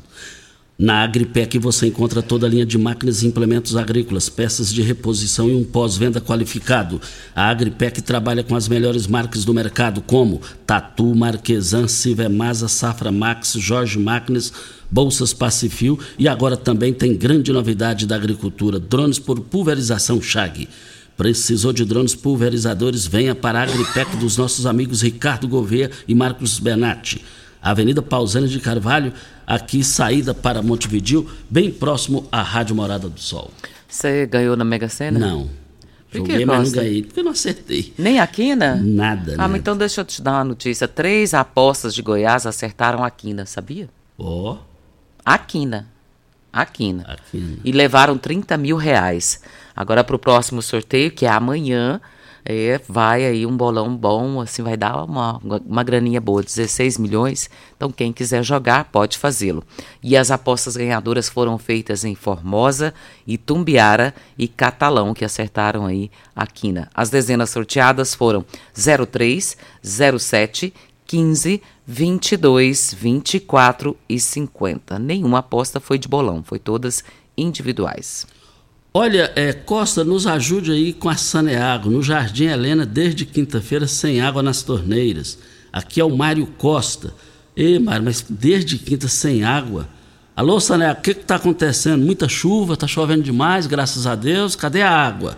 Na 0.81 1.03
Agripec 1.03 1.59
você 1.59 1.89
encontra 1.89 2.23
toda 2.23 2.47
a 2.47 2.49
linha 2.49 2.65
de 2.65 2.79
máquinas 2.79 3.25
e 3.25 3.27
implementos 3.27 3.75
agrícolas, 3.75 4.29
peças 4.29 4.73
de 4.73 4.81
reposição 4.81 5.51
e 5.51 5.57
um 5.57 5.65
pós-venda 5.65 6.21
qualificado. 6.21 7.01
A 7.35 7.49
Agripec 7.49 8.01
trabalha 8.01 8.45
com 8.45 8.55
as 8.55 8.69
melhores 8.69 9.09
marcas 9.09 9.45
do 9.45 9.53
mercado, 9.53 10.01
como 10.01 10.41
Tatu, 10.65 11.17
Marquesan, 11.17 11.89
Sivemasa, 11.89 12.69
Safra 12.69 13.11
Max, 13.11 13.55
Jorge 13.59 13.99
Máquinas, 13.99 14.53
Bolsas 14.89 15.33
Pacifil 15.33 15.99
e 16.17 16.29
agora 16.29 16.57
também 16.57 16.93
tem 16.93 17.17
grande 17.17 17.53
novidade 17.53 18.07
da 18.07 18.15
agricultura, 18.15 18.79
drones 18.79 19.19
por 19.19 19.41
pulverização 19.41 20.23
Chag. 20.23 20.69
Precisou 21.17 21.73
de 21.73 21.85
drones 21.85 22.15
pulverizadores? 22.15 23.05
Venha 23.05 23.35
para 23.35 23.59
a 23.59 23.63
Agripec 23.65 24.17
dos 24.19 24.37
nossos 24.37 24.65
amigos 24.65 25.03
Ricardo 25.03 25.49
Gouveia 25.49 25.91
e 26.07 26.15
Marcos 26.15 26.61
Benatti. 26.61 27.25
Avenida 27.61 28.01
Pausânia 28.01 28.49
de 28.49 28.61
Carvalho, 28.61 29.13
aqui 29.49 29.83
saída 29.83 30.35
para 30.35 30.61
Montevidil, 30.61 31.27
bem 31.49 31.73
próximo 31.73 32.29
à 32.31 32.43
Rádio 32.43 32.77
Morada 32.77 33.09
do 33.09 33.19
Sol. 33.19 33.51
Você 33.89 34.27
ganhou 34.27 34.55
na 34.55 34.65
Mega 34.65 34.91
Sena? 34.91 35.19
Não. 35.19 35.49
Por 36.11 36.19
Joguei, 36.19 36.45
mas 36.45 36.69
não 36.69 36.83
ganhei, 36.83 37.03
porque 37.03 37.21
eu 37.21 37.25
não 37.25 37.33
acertei. 37.33 37.93
Nem 37.99 38.21
a 38.21 38.27
quina? 38.27 38.77
Nada. 38.77 39.35
Ah, 39.35 39.37
nada. 39.37 39.59
então 39.59 39.77
deixa 39.77 40.03
eu 40.03 40.05
te 40.05 40.21
dar 40.21 40.33
uma 40.33 40.45
notícia. 40.45 40.87
Três 40.87 41.33
apostas 41.33 41.95
de 41.95 42.03
Goiás 42.03 42.47
acertaram 42.47 43.03
a 43.03 43.11
quina, 43.11 43.47
sabia? 43.47 43.89
Ó. 44.19 44.53
Oh. 44.53 44.59
A 45.25 45.39
quina. 45.39 45.87
A 46.53 46.65
quina. 46.65 47.05
A 47.07 47.17
quina. 47.17 47.59
E 47.63 47.73
levaram 47.73 48.17
30 48.17 48.57
mil 48.57 48.77
reais. 48.77 49.41
Agora 49.77 50.03
para 50.03 50.17
o 50.17 50.19
próximo 50.19 50.63
sorteio, 50.63 51.11
que 51.11 51.27
é 51.27 51.31
amanhã, 51.31 52.01
é, 52.45 52.81
vai 52.89 53.25
aí 53.25 53.45
um 53.45 53.57
bolão 53.57 53.97
bom, 53.97 54.41
assim, 54.41 54.63
vai 54.63 54.77
dar 54.77 55.05
uma, 55.05 55.41
uma 55.67 55.83
graninha 55.83 56.21
boa, 56.21 56.43
16 56.43 56.99
milhões. 56.99 57.51
Então, 57.77 57.91
quem 57.91 58.13
quiser 58.13 58.43
jogar, 58.43 58.85
pode 58.85 59.19
fazê-lo. 59.19 59.63
E 60.03 60.17
as 60.17 60.31
apostas 60.31 60.77
ganhadoras 60.77 61.29
foram 61.29 61.59
feitas 61.59 62.05
em 62.05 62.15
Formosa, 62.15 62.95
Itumbiara 63.27 64.15
e 64.37 64.49
Catalão, 64.49 65.15
que 65.15 65.25
acertaram 65.25 65.87
aí 65.87 66.11
a 66.35 66.47
quina. 66.47 66.89
As 66.95 67.11
dezenas 67.11 67.51
sorteadas 67.51 68.15
foram 68.15 68.45
03, 68.75 69.57
07, 69.83 70.73
15, 71.07 71.63
22, 71.87 72.95
24 72.95 73.97
e 74.09 74.21
50. 74.21 74.99
Nenhuma 74.99 75.39
aposta 75.39 75.81
foi 75.81 75.99
de 75.99 76.07
bolão, 76.07 76.43
foi 76.43 76.59
todas 76.59 77.03
individuais. 77.37 78.27
Olha, 78.93 79.31
é, 79.37 79.53
Costa, 79.53 80.03
nos 80.03 80.27
ajude 80.27 80.73
aí 80.73 80.93
com 80.93 81.11
a 81.11 81.17
Saneago, 81.17 81.91
no 81.91 82.03
Jardim 82.03 82.47
Helena, 82.47 82.87
desde 82.87 83.27
quinta-feira, 83.27 83.87
sem 83.87 84.21
água 84.21 84.43
nas 84.43 84.63
torneiras. 84.63 85.39
Aqui 85.73 86.01
é 86.01 86.05
o 86.05 86.17
Mário 86.17 86.47
Costa. 86.59 87.13
Ei, 87.55 87.79
Mário, 87.79 88.05
mas 88.05 88.25
desde 88.29 88.79
quinta 88.79 89.07
sem 89.07 89.45
água. 89.45 89.87
Alô, 90.35 90.59
Saneago, 90.59 91.01
o 91.01 91.03
que 91.03 91.11
está 91.11 91.35
acontecendo? 91.35 92.05
Muita 92.05 92.29
chuva, 92.29 92.75
está 92.75 92.87
chovendo 92.87 93.23
demais, 93.23 93.67
graças 93.67 94.07
a 94.07 94.15
Deus, 94.15 94.57
cadê 94.57 94.81
a 94.81 94.91
água? 94.91 95.37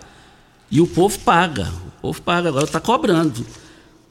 E 0.71 0.81
o 0.81 0.87
povo 0.87 1.19
paga, 1.19 1.69
o 1.99 2.01
povo 2.03 2.23
paga, 2.23 2.51
agora 2.51 2.65
está 2.65 2.79
cobrando. 2.79 3.45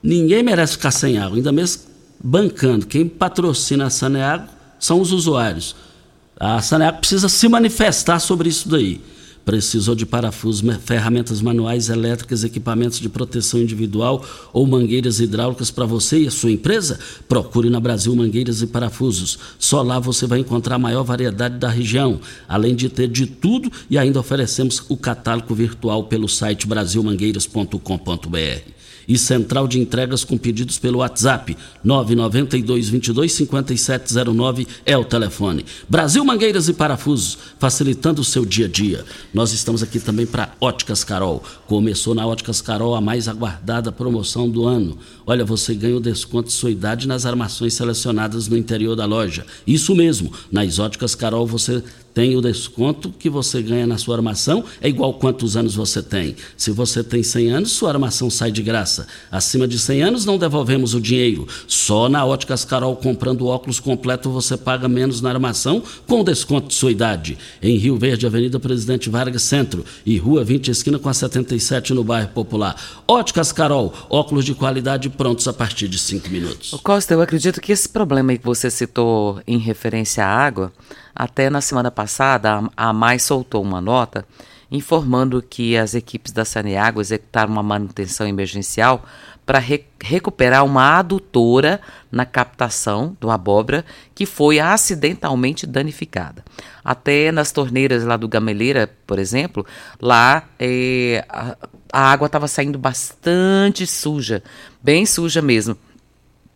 Ninguém 0.04 0.44
merece 0.44 0.74
ficar 0.74 0.92
sem 0.92 1.18
água, 1.18 1.38
ainda 1.38 1.52
mesmo 1.52 1.84
bancando. 2.22 2.86
Quem 2.86 3.08
patrocina 3.08 3.86
a 3.86 3.90
Saneago 3.90 4.50
são 4.78 5.00
os 5.00 5.14
usuários. 5.14 5.76
A 6.38 6.62
Saneago 6.62 7.00
precisa 7.00 7.30
se 7.30 7.48
manifestar 7.48 8.20
sobre 8.20 8.50
isso 8.50 8.68
daí. 8.68 9.02
Precisou 9.46 9.96
de 9.96 10.06
parafusos, 10.06 10.62
ferramentas 10.84 11.42
manuais, 11.42 11.90
elétricas, 11.90 12.44
equipamentos 12.44 13.00
de 13.00 13.10
proteção 13.10 13.60
individual 13.60 14.24
ou 14.54 14.68
mangueiras 14.68 15.20
hidráulicas 15.20 15.72
para 15.72 15.86
você 15.86 16.20
e 16.20 16.28
a 16.28 16.32
sua 16.32 16.52
empresa? 16.52 17.00
Procure 17.28 17.70
na 17.70 17.80
Brasil 17.80 18.16
Mangueiras 18.16 18.62
e 18.62 18.68
Parafusos. 18.68 19.40
Só 19.58 19.82
lá 19.82 20.00
você 20.00 20.28
vai 20.28 20.40
encontrar 20.40 20.76
a 20.76 20.80
maior 20.80 21.04
variedade 21.04 21.58
da 21.58 21.70
região, 21.70 22.20
além 22.48 22.76
de 22.76 22.90
ter 22.90 23.08
de 23.08 23.26
tudo 23.26 23.72
e 23.90 23.98
ainda 23.98 24.20
oferecemos 24.20 24.84
o 24.88 24.96
catálogo 24.96 25.56
virtual 25.56 26.04
pelo 26.06 26.28
site 26.28 26.68
brasilmangueiras.com.br 26.68 28.79
e 29.10 29.18
central 29.18 29.68
de 29.68 29.80
entregas 29.80 30.24
com 30.24 30.38
pedidos 30.38 30.78
pelo 30.78 31.00
WhatsApp 31.00 31.58
992 31.84 32.90
22 32.90 33.32
5709 33.34 34.68
é 34.86 34.96
o 34.96 35.04
telefone. 35.04 35.66
Brasil 35.90 36.24
Mangueiras 36.24 36.70
e 36.70 36.74
Parafusos, 36.74 37.40
facilitando 37.58 38.22
o 38.22 38.26
seu 38.26 38.46
dia 38.46 38.68
a 38.68 38.70
dia. 38.70 39.04
Nós 39.34 39.52
estamos 39.52 39.82
aqui 39.82 40.00
também 40.00 40.28
para 40.28 40.54
Óticas 40.62 41.04
Carol. 41.04 41.44
Começou 41.66 42.14
na 42.14 42.28
Óticas 42.28 42.62
Carol 42.62 42.94
a 42.94 43.02
mais 43.02 43.28
aguardada 43.28 43.92
promoção 43.92 44.48
do 44.48 44.66
ano. 44.66 45.00
Olha, 45.26 45.44
você 45.44 45.74
ganha 45.74 45.98
o 45.98 46.00
desconto 46.00 46.50
de 46.50 46.54
sua 46.54 46.70
idade 46.70 47.08
nas 47.08 47.26
armações 47.26 47.74
selecionadas 47.74 48.48
no 48.48 48.56
interior 48.56 48.96
da 48.96 49.06
loja. 49.06 49.46
Isso 49.66 49.96
mesmo, 49.96 50.32
nas 50.52 50.78
Óticas 50.78 51.16
Carol 51.16 51.48
você 51.48 51.84
tem 52.14 52.36
o 52.36 52.42
desconto 52.42 53.12
que 53.12 53.30
você 53.30 53.62
ganha 53.62 53.88
na 53.88 53.98
sua 53.98 54.16
armação, 54.16 54.64
é 54.82 54.90
igual 54.90 55.14
quantos 55.14 55.56
anos 55.56 55.76
você 55.76 56.02
tem. 56.02 56.36
Se 56.58 56.72
você 56.72 57.04
tem 57.04 57.24
100 57.24 57.52
anos, 57.52 57.72
sua 57.72 57.90
armação 57.90 58.30
sai 58.30 58.52
de 58.52 58.62
graça. 58.62 59.08
Acima 59.32 59.68
de 59.68 59.78
100 59.78 60.02
anos, 60.04 60.26
não 60.26 60.38
devolvemos 60.38 60.94
o 60.94 61.02
dinheiro. 61.02 61.48
Só 61.68 62.10
na 62.10 62.26
Óticas 62.26 62.66
Carol, 62.66 62.96
comprando 62.96 63.48
óculos 63.48 63.80
completo, 63.80 64.30
você 64.30 64.58
paga 64.58 64.88
menos 64.88 65.22
na 65.22 65.30
armação 65.30 65.82
com 66.08 66.24
desconto 66.24 66.68
de 66.68 66.74
sua 66.74 66.92
idade. 66.92 67.38
Em 67.62 67.78
Rio 67.78 67.98
Verde, 67.98 68.26
Avenida 68.26 68.60
Presidente 68.60 69.10
Vargas 69.10 69.44
Centro 69.44 69.86
e 70.06 70.18
Rua 70.18 70.44
20, 70.44 70.70
esquina 70.72 71.00
com 71.00 71.10
a 71.10 71.14
77, 71.14 71.94
no 71.94 72.04
bairro 72.04 72.30
Popular. 72.30 72.76
Óticas 73.08 73.52
Carol, 73.52 73.94
óculos 74.10 74.46
de 74.46 74.54
qualidade 74.54 75.10
prontos 75.10 75.48
a 75.48 75.54
partir 75.54 75.88
de 75.88 75.98
5 75.98 76.30
minutos. 76.30 76.80
Costa, 76.84 77.14
eu 77.14 77.22
acredito 77.22 77.62
que 77.62 77.72
esse 77.72 77.88
problema 77.88 78.36
que 78.38 78.46
você 78.46 78.70
citou 78.70 79.42
em 79.46 79.58
referência 79.58 80.26
à 80.26 80.28
água 80.28 80.72
até 81.20 81.50
na 81.50 81.60
semana 81.60 81.92
passada, 81.92 82.64
a 82.78 82.94
Mais 82.94 83.24
soltou 83.24 83.62
uma 83.62 83.82
nota 83.82 84.26
informando 84.72 85.42
que 85.42 85.76
as 85.76 85.94
equipes 85.94 86.32
da 86.32 86.46
Saneago 86.46 87.02
executaram 87.02 87.52
uma 87.52 87.62
manutenção 87.62 88.26
emergencial 88.26 89.04
para 89.46 89.60
re 89.60 89.84
recuperar 90.02 90.64
uma 90.64 90.98
adutora 90.98 91.82
na 92.10 92.26
captação 92.26 93.18
do 93.20 93.30
abóbora 93.30 93.84
que 94.16 94.26
foi 94.26 94.62
acidentalmente 94.62 95.68
danificada. 95.68 96.42
Até 96.86 97.34
nas 97.34 97.52
torneiras 97.52 98.06
lá 98.06 98.16
do 98.16 98.30
Gameleira, 98.30 98.90
por 99.06 99.20
exemplo, 99.20 99.66
lá 100.00 100.48
é, 100.58 101.26
a, 101.28 101.58
a 101.92 102.12
água 102.12 102.28
estava 102.28 102.48
saindo 102.48 102.80
bastante 102.80 103.86
suja, 103.86 104.42
bem 104.82 105.06
suja 105.06 105.42
mesmo. 105.42 105.76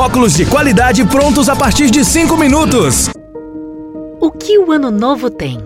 óculos 0.00 0.32
de 0.32 0.46
qualidade 0.46 1.04
prontos 1.04 1.50
a 1.50 1.54
partir 1.54 1.90
de 1.90 2.02
5 2.02 2.34
minutos. 2.34 3.10
O 4.18 4.30
que 4.30 4.58
o 4.58 4.72
ano 4.72 4.90
novo 4.90 5.28
tem? 5.28 5.58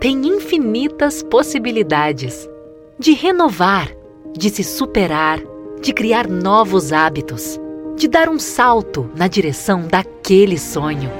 Tem 0.00 0.24
infinitas 0.24 1.20
possibilidades 1.24 2.48
de 2.96 3.12
renovar, 3.12 3.90
de 4.38 4.50
se 4.50 4.62
superar, 4.62 5.40
de 5.82 5.92
criar 5.92 6.28
novos 6.28 6.92
hábitos, 6.92 7.58
de 7.96 8.06
dar 8.06 8.28
um 8.28 8.38
salto 8.38 9.10
na 9.16 9.26
direção 9.26 9.82
daquele 9.82 10.56
sonho. 10.56 11.10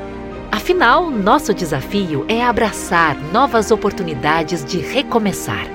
Afinal, 0.53 1.11
nosso 1.11 1.53
desafio 1.53 2.25
é 2.29 2.45
abraçar 2.45 3.17
novas 3.33 3.73
oportunidades 3.73 4.65
de 4.65 4.79
recomeçar. 4.79 5.67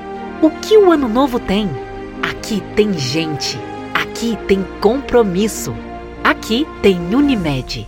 O 0.41 0.49
que 0.49 0.77
o 0.77 0.89
ano 0.89 1.09
novo 1.09 1.37
tem? 1.37 1.69
Aqui 2.23 2.63
tem 2.77 2.93
gente, 2.93 3.59
aqui 3.93 4.37
tem 4.47 4.65
compromisso. 4.79 5.75
Aqui 6.45 6.63
tem 6.79 6.99
Unimed. 7.11 7.87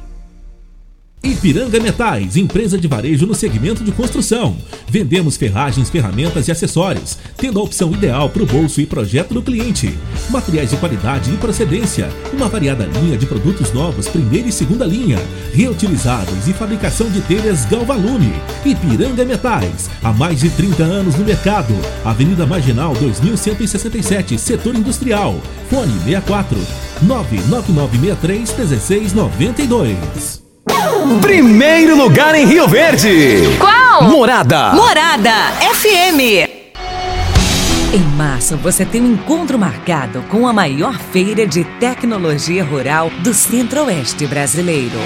Ipiranga 1.21 1.79
Metais, 1.79 2.35
empresa 2.35 2.75
de 2.75 2.87
varejo 2.87 3.27
no 3.27 3.35
segmento 3.35 3.83
de 3.83 3.91
construção. 3.91 4.57
Vendemos 4.87 5.37
ferragens, 5.37 5.91
ferramentas 5.91 6.47
e 6.47 6.51
acessórios, 6.51 7.19
tendo 7.37 7.59
a 7.59 7.63
opção 7.63 7.91
ideal 7.91 8.31
para 8.31 8.41
o 8.41 8.47
bolso 8.47 8.81
e 8.81 8.87
projeto 8.87 9.35
do 9.35 9.43
cliente. 9.43 9.95
Materiais 10.31 10.71
de 10.71 10.77
qualidade 10.77 11.31
e 11.31 11.37
procedência, 11.37 12.09
uma 12.33 12.49
variada 12.49 12.85
linha 12.85 13.15
de 13.15 13.27
produtos 13.27 13.71
novos, 13.71 14.07
primeira 14.07 14.47
e 14.47 14.51
segunda 14.51 14.85
linha, 14.85 15.19
reutilizáveis 15.53 16.47
e 16.47 16.53
fabricação 16.53 17.11
de 17.11 17.21
telhas 17.21 17.63
Galvalume. 17.65 18.33
Ipiranga 18.65 19.23
Metais, 19.23 19.87
há 20.01 20.11
mais 20.11 20.39
de 20.39 20.49
30 20.49 20.81
anos 20.81 21.15
no 21.15 21.23
mercado. 21.23 21.75
Avenida 22.03 22.47
Marginal 22.47 22.95
2167, 22.95 24.35
setor 24.39 24.73
industrial. 24.73 25.39
Fone 25.69 25.93
64 26.05 26.86
99963 27.01 28.53
1692. 28.57 30.43
Primeiro 31.21 31.95
lugar 31.95 32.35
em 32.35 32.45
Rio 32.45 32.67
Verde. 32.67 33.57
Qual? 33.59 34.03
Morada. 34.03 34.73
Morada 34.73 35.31
FM. 35.73 36.47
Em 37.93 38.03
março, 38.17 38.57
você 38.57 38.85
tem 38.85 39.01
um 39.01 39.13
encontro 39.13 39.57
marcado 39.57 40.21
com 40.23 40.47
a 40.47 40.51
maior 40.51 40.99
feira 40.99 41.47
de 41.47 41.63
tecnologia 41.79 42.63
rural 42.63 43.09
do 43.23 43.33
Centro-Oeste 43.33 44.27
brasileiro. 44.27 44.97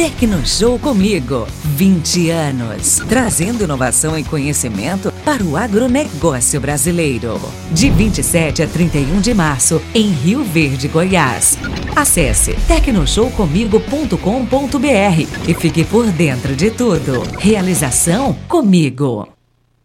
Tecnoshow 0.00 0.78
comigo, 0.78 1.46
20 1.62 2.30
anos, 2.30 3.02
trazendo 3.06 3.64
inovação 3.64 4.18
e 4.18 4.24
conhecimento 4.24 5.12
para 5.26 5.44
o 5.44 5.58
agronegócio 5.58 6.58
brasileiro. 6.58 7.38
De 7.70 7.90
27 7.90 8.62
a 8.62 8.66
31 8.66 9.20
de 9.20 9.34
março, 9.34 9.78
em 9.94 10.10
Rio 10.10 10.42
Verde, 10.42 10.88
Goiás. 10.88 11.58
Acesse 11.94 12.54
tecnoshowcomigo.com.br 12.66 15.46
e 15.46 15.52
fique 15.52 15.84
por 15.84 16.06
dentro 16.06 16.56
de 16.56 16.70
tudo. 16.70 17.20
Realização 17.38 18.32
comigo. 18.48 19.28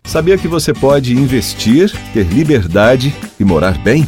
Sabia 0.06 0.38
que 0.38 0.47
você 0.47 0.73
pode 0.73 1.12
investir, 1.12 1.91
ter 2.13 2.25
liberdade 2.25 3.13
e 3.38 3.43
morar 3.43 3.78
bem? 3.80 4.08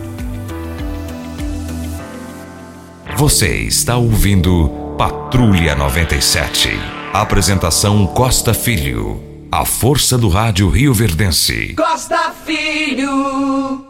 Você 3.21 3.55
está 3.55 3.97
ouvindo 3.97 4.95
Patrulha 4.97 5.75
97. 5.75 6.69
Apresentação 7.13 8.07
Costa 8.07 8.51
Filho. 8.51 9.21
A 9.51 9.63
força 9.63 10.17
do 10.17 10.27
rádio 10.27 10.67
Rio 10.69 10.91
Verdense. 10.91 11.75
Costa 11.75 12.33
Filho. 12.43 13.85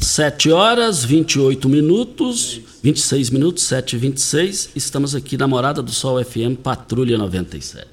7 0.00 0.52
horas 0.52 1.04
28 1.04 1.68
minutos, 1.68 2.60
26 2.80 3.30
minutos, 3.30 3.64
7 3.64 3.96
e 3.96 3.98
26. 3.98 4.70
Estamos 4.76 5.16
aqui 5.16 5.36
na 5.36 5.48
Morada 5.48 5.82
do 5.82 5.90
Sol 5.90 6.24
FM 6.24 6.62
Patrulha 6.62 7.18
97. 7.18 7.88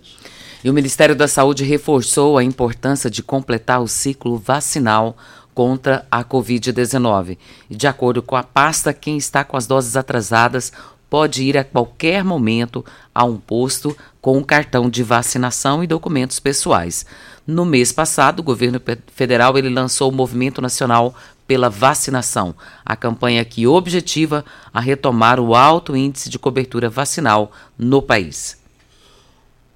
E 0.64 0.70
o 0.70 0.74
Ministério 0.74 1.16
da 1.16 1.28
Saúde 1.28 1.64
reforçou 1.64 2.38
a 2.38 2.44
importância 2.44 3.10
de 3.10 3.24
completar 3.24 3.82
o 3.82 3.88
ciclo 3.88 4.38
vacinal 4.38 5.18
contra 5.56 6.06
a 6.12 6.24
Covid-19. 6.24 7.38
E 7.70 7.76
de 7.76 7.88
acordo 7.88 8.22
com 8.22 8.36
a 8.36 8.44
pasta, 8.44 8.94
quem 8.94 9.18
está 9.18 9.44
com 9.44 9.56
as 9.56 9.66
doses 9.66 9.96
atrasadas 9.96 10.72
pode 11.10 11.44
ir 11.44 11.58
a 11.58 11.64
qualquer 11.64 12.24
momento 12.24 12.84
a 13.14 13.24
um 13.24 13.38
posto 13.38 13.96
com 14.20 14.38
um 14.38 14.44
cartão 14.44 14.90
de 14.90 15.02
vacinação 15.02 15.82
e 15.82 15.88
documentos 15.88 16.40
pessoais. 16.40 17.06
No 17.48 17.64
mês 17.64 17.92
passado, 17.92 18.40
o 18.40 18.44
governo 18.44 18.82
federal 19.14 19.58
ele 19.58 19.70
lançou 19.70 20.12
o 20.12 20.14
Movimento 20.14 20.62
Nacional 20.62 21.16
pela 21.48 21.70
Vacinação, 21.70 22.54
a 22.84 22.96
campanha 22.96 23.46
que 23.46 23.66
objetiva 23.66 24.44
a 24.74 24.82
retomar 24.82 25.40
o 25.40 25.56
alto 25.56 25.96
índice 25.96 26.30
de 26.30 26.38
cobertura 26.38 26.90
vacinal 26.90 27.52
no 27.78 28.02
país. 28.02 28.58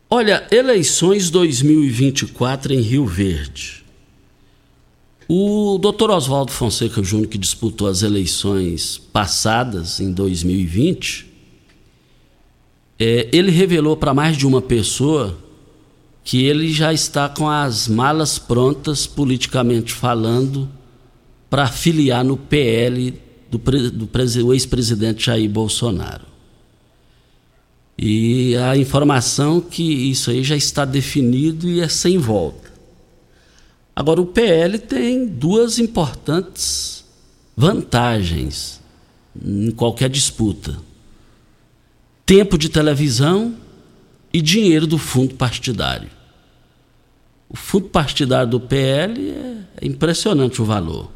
Olha, 0.09 0.47
eleições 0.51 1.29
2024 1.29 2.73
em 2.73 2.81
Rio 2.81 3.05
Verde. 3.05 3.78
O 5.31 5.77
doutor 5.77 6.09
Oswaldo 6.09 6.51
Fonseca 6.51 7.03
Júnior, 7.03 7.27
que 7.27 7.37
disputou 7.37 7.87
as 7.87 8.01
eleições 8.01 8.97
passadas, 8.97 9.99
em 9.99 10.11
2020, 10.11 11.27
é, 12.97 13.29
ele 13.31 13.51
revelou 13.51 13.95
para 13.95 14.11
mais 14.11 14.35
de 14.35 14.47
uma 14.47 14.59
pessoa 14.59 15.37
que 16.23 16.43
ele 16.45 16.73
já 16.73 16.91
está 16.91 17.29
com 17.29 17.47
as 17.47 17.87
malas 17.87 18.39
prontas, 18.39 19.05
politicamente 19.05 19.93
falando, 19.93 20.67
para 21.47 21.67
filiar 21.67 22.25
no 22.25 22.35
PL 22.35 23.13
do, 23.51 23.59
do 23.59 24.53
ex-presidente 24.53 25.27
Jair 25.27 25.47
Bolsonaro. 25.47 26.25
E 27.95 28.55
a 28.55 28.75
informação 28.75 29.61
que 29.61 29.83
isso 29.83 30.31
aí 30.31 30.43
já 30.43 30.55
está 30.55 30.85
definido 30.85 31.69
e 31.69 31.81
é 31.81 31.87
sem 31.87 32.17
volta. 32.17 32.68
Agora, 33.99 34.21
o 34.21 34.25
PL 34.25 34.79
tem 34.79 35.27
duas 35.27 35.77
importantes 35.77 37.03
vantagens 37.53 38.79
em 39.43 39.71
qualquer 39.71 40.09
disputa: 40.09 40.79
tempo 42.25 42.57
de 42.57 42.69
televisão 42.69 43.57
e 44.31 44.41
dinheiro 44.41 44.87
do 44.87 44.97
fundo 44.97 45.35
partidário. 45.35 46.09
O 47.49 47.57
fundo 47.57 47.89
partidário 47.89 48.49
do 48.49 48.59
PL 48.61 49.31
é, 49.31 49.57
é 49.81 49.85
impressionante 49.85 50.61
o 50.61 50.65
valor. 50.65 51.11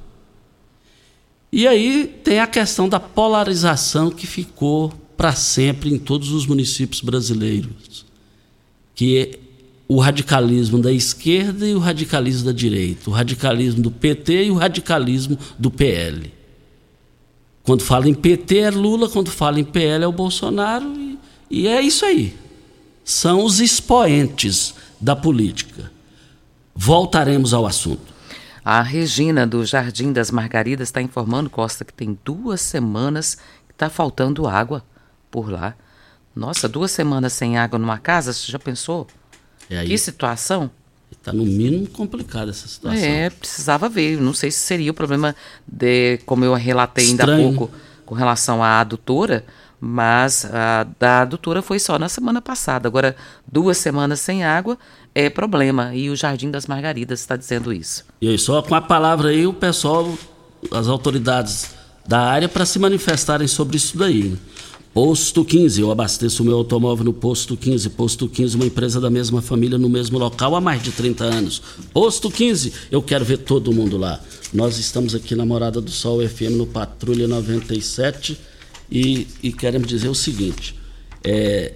E 1.54 1.66
aí 1.66 2.20
tem 2.22 2.42
a 2.42 2.48
questão 2.48 2.90
da 2.90 3.00
polarização 3.00 4.12
que 4.12 4.28
ficou 4.28 4.92
para 5.16 5.34
sempre 5.34 5.90
em 5.90 5.98
todos 5.98 6.32
os 6.32 6.46
municípios 6.46 7.00
brasileiros, 7.00 8.06
que 8.94 9.18
é 9.18 9.43
o 9.94 10.00
radicalismo 10.00 10.80
da 10.80 10.92
esquerda 10.92 11.68
e 11.68 11.76
o 11.76 11.80
radicalismo 11.80 12.46
da 12.46 12.52
direita, 12.52 13.12
o 13.12 13.14
radicalismo 13.14 13.84
do 13.84 13.92
PT 13.92 14.46
e 14.46 14.52
o 14.52 14.56
radicalismo 14.56 15.38
do 15.60 15.70
PL. 15.70 16.34
Quando 17.62 17.84
fala 17.84 18.10
em 18.10 18.14
PT 18.16 18.58
é 18.58 18.72
Lula, 18.72 19.08
quando 19.08 19.30
fala 19.30 19.60
em 19.60 19.64
PL 19.64 20.04
é 20.04 20.08
o 20.08 20.12
Bolsonaro, 20.12 20.92
e, 20.98 21.20
e 21.48 21.68
é 21.68 21.80
isso 21.80 22.06
aí. 22.06 22.36
São 23.06 23.46
os 23.46 23.60
expoentes 23.60 24.74
da 25.00 25.16
política. 25.16 25.92
Voltaremos 26.74 27.54
ao 27.54 27.68
assunto. 27.68 28.12
A 28.66 28.82
Regina, 28.82 29.46
do 29.46 29.64
Jardim 29.64 30.12
das 30.12 30.32
Margaridas, 30.32 30.88
está 30.88 31.04
informando, 31.04 31.52
Costa, 31.52 31.86
que 31.86 31.94
tem 31.94 32.18
duas 32.26 32.62
semanas 32.62 33.36
que 33.68 33.74
está 33.74 33.92
faltando 33.92 34.48
água 34.48 34.84
por 35.30 35.52
lá. 35.52 35.76
Nossa, 36.36 36.68
duas 36.68 36.90
semanas 36.90 37.34
sem 37.34 37.60
água 37.60 37.78
numa 37.78 38.00
casa, 38.00 38.34
você 38.34 38.52
já 38.52 38.58
pensou? 38.58 39.08
É 39.74 39.80
aí, 39.80 39.88
que 39.88 39.98
situação? 39.98 40.70
Está 41.12 41.32
no 41.32 41.46
mínimo 41.46 41.88
complicada 41.88 42.52
essa 42.52 42.68
situação. 42.68 43.02
É, 43.02 43.30
precisava 43.30 43.88
ver. 43.88 44.20
Não 44.20 44.34
sei 44.34 44.52
se 44.52 44.60
seria 44.60 44.92
o 44.92 44.94
problema 44.94 45.36
de, 45.66 46.20
como 46.26 46.44
eu 46.44 46.54
relatei 46.54 47.06
Estranho. 47.06 47.32
ainda 47.32 47.44
há 47.46 47.58
pouco, 47.58 47.74
com 48.06 48.14
relação 48.14 48.62
à 48.62 48.80
adutora, 48.80 49.46
mas 49.80 50.46
a 50.46 50.86
da 51.00 51.22
adutora 51.22 51.62
foi 51.62 51.80
só 51.80 51.98
na 51.98 52.10
semana 52.10 52.42
passada. 52.42 52.88
Agora, 52.88 53.16
duas 53.50 53.78
semanas 53.78 54.20
sem 54.20 54.44
água 54.44 54.78
é 55.16 55.30
problema. 55.30 55.96
E 55.96 56.10
o 56.10 56.16
Jardim 56.16 56.52
das 56.52 56.68
Margaridas 56.68 57.22
está 57.22 57.36
dizendo 57.36 57.72
isso. 57.72 58.04
E 58.22 58.28
aí, 58.28 58.38
só 58.38 58.62
com 58.62 58.76
a 58.76 58.82
palavra 58.82 59.30
aí, 59.30 59.48
o 59.48 59.54
pessoal, 59.54 60.12
as 60.72 60.88
autoridades 60.88 61.72
da 62.06 62.20
área, 62.20 62.50
para 62.50 62.66
se 62.66 62.80
manifestarem 62.80 63.48
sobre 63.48 63.78
isso 63.78 63.98
daí. 63.98 64.38
Posto 64.94 65.44
15, 65.44 65.82
eu 65.82 65.90
abasteço 65.90 66.44
o 66.44 66.46
meu 66.46 66.56
automóvel 66.56 67.06
no 67.06 67.14
Posto 67.14 67.58
15. 67.58 67.90
Posto 67.90 68.30
15, 68.30 68.56
uma 68.56 68.66
empresa 68.68 69.02
da 69.02 69.10
mesma 69.10 69.42
família 69.42 69.76
no 69.76 69.90
mesmo 69.90 70.20
local 70.20 70.56
há 70.56 70.62
mais 70.62 70.84
de 70.84 70.92
30 70.92 71.24
anos. 71.24 71.64
Posto 71.92 72.30
15, 72.30 72.72
eu 72.92 73.02
quero 73.02 73.26
ver 73.26 73.40
todo 73.40 73.74
mundo 73.74 73.98
lá. 73.98 74.22
Nós 74.54 74.78
estamos 74.78 75.16
aqui 75.16 75.36
na 75.36 75.48
Morada 75.48 75.82
do 75.82 75.90
Sol 75.90 76.20
FM 76.22 76.52
no 76.58 76.68
Patrulha 76.68 77.28
97 77.28 78.38
e, 78.92 79.26
e 79.42 79.52
queremos 79.52 79.88
dizer 79.88 80.10
o 80.10 80.16
seguinte: 80.16 80.76
é, 81.24 81.74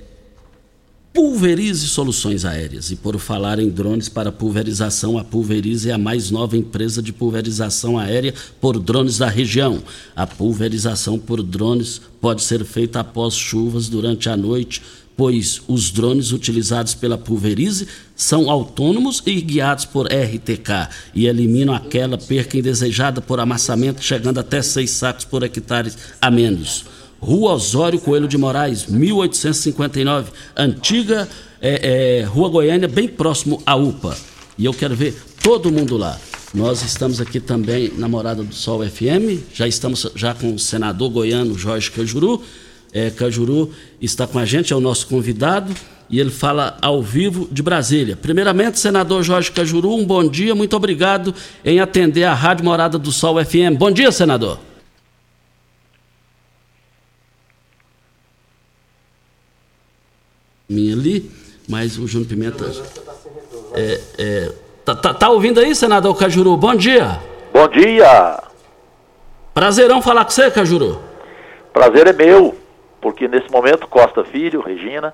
Pulverize 1.18 1.88
Soluções 1.88 2.46
Aéreas. 2.46 2.92
E 2.92 2.96
por 2.96 3.18
falar 3.18 3.58
em 3.58 3.70
drones 3.70 4.08
para 4.08 4.32
pulverização, 4.32 5.18
a 5.18 5.24
Pulverize 5.24 5.90
é 5.90 5.94
a 5.94 5.98
mais 5.98 6.30
nova 6.30 6.56
empresa 6.56 7.02
de 7.02 7.12
pulverização 7.12 7.98
aérea 7.98 8.36
por 8.62 8.78
drones 8.78 9.18
da 9.18 9.28
região. 9.28 9.82
A 10.16 10.28
pulverização 10.28 11.18
por 11.18 11.42
drones 11.42 12.00
pode 12.22 12.44
ser 12.44 12.64
feita 12.64 13.00
após 13.00 13.34
chuvas 13.34 13.90
durante 13.90 14.30
a 14.30 14.38
noite, 14.38 14.84
pois 15.18 15.60
os 15.68 15.90
drones 15.90 16.32
utilizados 16.32 16.94
pela 16.94 17.18
Pulverize 17.18 17.88
são 18.16 18.48
autônomos 18.48 19.24
e 19.26 19.42
guiados 19.42 19.86
por 19.86 20.06
RTK 20.06 20.88
e 21.16 21.26
eliminam 21.26 21.74
aquela 21.74 22.20
perca 22.20 22.60
indesejada 22.60 23.22
por 23.22 23.40
amassamento, 23.40 24.04
chegando 24.04 24.40
até 24.40 24.62
seis 24.62 24.92
sacos 24.92 25.26
por 25.26 25.42
hectare 25.42 25.92
a 26.22 26.30
menos. 26.30 26.86
Rua 27.20 27.54
Osório 27.54 28.00
Coelho 28.00 28.28
de 28.28 28.38
Moraes, 28.38 28.86
1859, 28.86 30.32
antiga 30.56 31.28
é, 31.62 32.20
é, 32.20 32.24
Rua 32.24 32.50
Goiânia, 32.50 32.88
bem 32.88 33.08
próximo 33.08 33.62
à 33.66 33.76
UPA. 33.76 34.16
E 34.58 34.66
eu 34.66 34.74
quero 34.74 34.96
ver 34.96 35.16
todo 35.42 35.72
mundo 35.72 35.98
lá. 35.98 36.18
Nós 36.54 36.82
estamos 36.84 37.20
aqui 37.20 37.40
também 37.40 37.92
na 37.98 38.08
Morada 38.08 38.44
do 38.44 38.54
Sol 38.54 38.82
FM, 38.88 39.44
já 39.54 39.68
estamos 39.68 40.10
já 40.16 40.34
com 40.34 40.54
o 40.54 40.60
senador 40.60 41.10
goiano 41.10 41.58
Jorge 41.58 41.92
Cajuru. 41.92 42.42
É, 42.94 43.10
Cajuru 43.10 43.72
está 44.02 44.26
com 44.26 44.40
a 44.40 44.46
gente, 44.46 44.72
é 44.72 44.76
o 44.76 44.80
nosso 44.80 45.08
convidado, 45.08 45.74
e 46.10 46.20
ele 46.20 46.30
fala 46.30 46.78
ao 46.82 47.04
vivo 47.04 47.50
de 47.52 47.62
Brasília. 47.62 48.16
Primeiramente, 48.16 48.80
senador 48.80 49.24
Jorge 49.24 49.52
Cajuru, 49.52 49.94
um 49.94 50.06
bom 50.06 50.28
dia, 50.28 50.56
muito 50.56 50.76
obrigado 50.76 51.36
em 51.66 51.80
atender 51.80 52.24
a 52.24 52.34
Rádio 52.34 52.64
Morada 52.64 52.98
do 52.98 53.12
Sol 53.12 53.44
FM. 53.44 53.78
Bom 53.78 53.92
dia, 53.92 54.12
senador. 54.12 54.67
Minha 60.70 60.94
ali, 60.94 61.32
mas 61.68 61.98
o 61.98 62.08
Júnior 62.08 62.30
Pimenta. 62.30 62.66
É, 63.74 64.02
é, 64.18 64.52
tá, 64.84 64.96
tá, 64.96 65.14
tá, 65.14 65.30
ouvindo 65.30 65.60
aí, 65.60 65.74
senador 65.74 66.18
Cajuru? 66.18 66.58
Bom 66.58 66.76
dia. 66.76 67.20
Bom 67.54 67.68
dia. 67.68 68.44
Prazerão 69.54 70.02
falar 70.02 70.26
com 70.26 70.32
você, 70.32 70.52
Cajuru. 70.52 71.02
Prazer 71.72 72.08
é 72.08 72.14
meu, 72.14 72.58
porque 73.00 73.28
nesse 73.28 73.50
momento, 73.50 73.88
Costa 73.88 74.24
Filho, 74.26 74.62
Regina, 74.62 75.14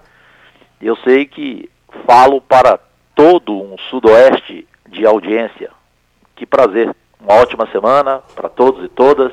eu 0.81 0.95
sei 0.97 1.25
que 1.25 1.69
falo 2.05 2.41
para 2.41 2.79
todo 3.13 3.53
um 3.53 3.75
sudoeste 3.89 4.67
de 4.89 5.05
audiência. 5.05 5.69
Que 6.35 6.45
prazer. 6.45 6.95
Uma 7.19 7.35
ótima 7.35 7.67
semana 7.71 8.21
para 8.35 8.49
todos 8.49 8.83
e 8.83 8.87
todas. 8.89 9.31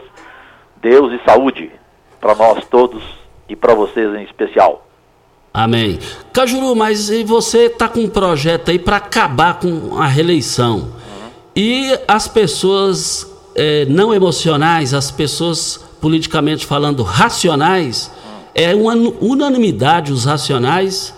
Deus 0.76 1.12
e 1.12 1.24
saúde 1.24 1.70
para 2.20 2.34
nós 2.34 2.66
todos 2.66 3.02
e 3.48 3.56
para 3.56 3.74
vocês 3.74 4.14
em 4.14 4.24
especial. 4.24 4.86
Amém. 5.52 5.98
Cajuru, 6.32 6.76
mas 6.76 7.10
você 7.26 7.66
está 7.66 7.88
com 7.88 8.00
um 8.00 8.08
projeto 8.08 8.70
aí 8.70 8.78
para 8.78 8.96
acabar 8.96 9.58
com 9.58 9.98
a 9.98 10.06
reeleição. 10.06 10.90
E 11.56 11.98
as 12.06 12.28
pessoas 12.28 13.26
é, 13.54 13.84
não 13.86 14.14
emocionais, 14.14 14.94
as 14.94 15.10
pessoas 15.10 15.80
politicamente 16.00 16.64
falando 16.64 17.02
racionais, 17.02 18.10
é 18.54 18.74
uma 18.74 18.94
unanimidade 19.20 20.12
os 20.12 20.24
racionais 20.24 21.12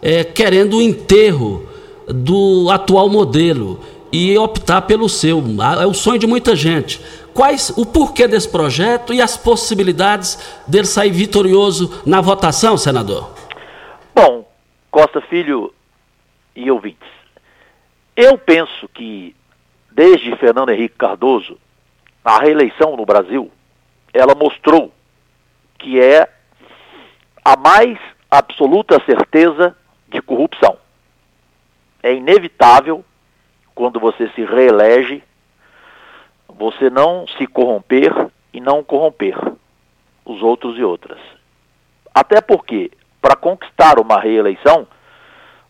é, 0.00 0.22
querendo 0.22 0.76
o 0.76 0.82
enterro 0.82 1.66
do 2.06 2.68
atual 2.70 3.08
modelo 3.08 3.80
e 4.12 4.36
optar 4.38 4.82
pelo 4.82 5.08
seu. 5.08 5.42
É 5.80 5.86
o 5.86 5.94
sonho 5.94 6.18
de 6.18 6.26
muita 6.26 6.54
gente. 6.54 7.00
Quais 7.34 7.72
o 7.76 7.86
porquê 7.86 8.26
desse 8.26 8.48
projeto 8.48 9.14
e 9.14 9.20
as 9.20 9.36
possibilidades 9.36 10.38
dele 10.66 10.86
sair 10.86 11.10
vitorioso 11.10 11.90
na 12.04 12.20
votação, 12.20 12.76
senador? 12.76 13.37
Costa 14.98 15.20
Filho 15.20 15.72
e 16.56 16.68
ouvintes, 16.72 17.08
eu 18.16 18.36
penso 18.36 18.88
que 18.88 19.32
desde 19.92 20.34
Fernando 20.38 20.70
Henrique 20.70 20.96
Cardoso, 20.98 21.56
a 22.24 22.40
reeleição 22.40 22.96
no 22.96 23.06
Brasil, 23.06 23.48
ela 24.12 24.34
mostrou 24.34 24.92
que 25.78 26.00
é 26.00 26.28
a 27.44 27.56
mais 27.56 27.96
absoluta 28.28 29.00
certeza 29.04 29.76
de 30.08 30.20
corrupção. 30.20 30.76
É 32.02 32.12
inevitável, 32.12 33.04
quando 33.76 34.00
você 34.00 34.28
se 34.30 34.44
reelege, 34.44 35.22
você 36.48 36.90
não 36.90 37.24
se 37.38 37.46
corromper 37.46 38.12
e 38.52 38.60
não 38.60 38.82
corromper 38.82 39.36
os 40.24 40.42
outros 40.42 40.76
e 40.76 40.82
outras 40.82 41.20
Até 42.12 42.40
porque, 42.40 42.90
para 43.20 43.36
conquistar 43.36 43.98
uma 43.98 44.20
reeleição, 44.20 44.86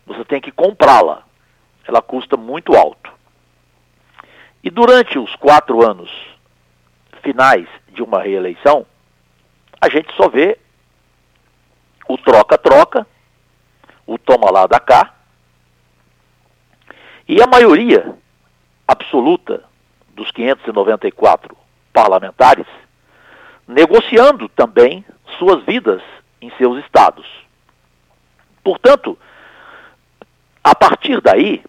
você 0.05 0.23
tem 0.25 0.41
que 0.41 0.51
comprá-la. 0.51 1.23
Ela 1.87 2.01
custa 2.01 2.37
muito 2.37 2.75
alto. 2.75 3.11
E 4.63 4.69
durante 4.69 5.17
os 5.17 5.35
quatro 5.35 5.85
anos 5.85 6.11
finais 7.21 7.67
de 7.89 8.01
uma 8.03 8.21
reeleição, 8.21 8.85
a 9.79 9.89
gente 9.89 10.13
só 10.15 10.27
vê 10.29 10.59
o 12.07 12.17
troca-troca, 12.17 13.07
o 14.05 14.17
toma 14.17 14.51
lá 14.51 14.67
da 14.67 14.79
cá, 14.79 15.13
e 17.27 17.41
a 17.41 17.47
maioria 17.47 18.15
absoluta 18.87 19.63
dos 20.09 20.31
594 20.31 21.55
parlamentares 21.93 22.65
negociando 23.67 24.49
também 24.49 25.05
suas 25.37 25.63
vidas 25.63 26.01
em 26.41 26.51
seus 26.57 26.83
estados. 26.83 27.25
Portanto, 28.63 29.17
a 30.63 30.75
partir 30.75 31.21
daí, 31.21 31.63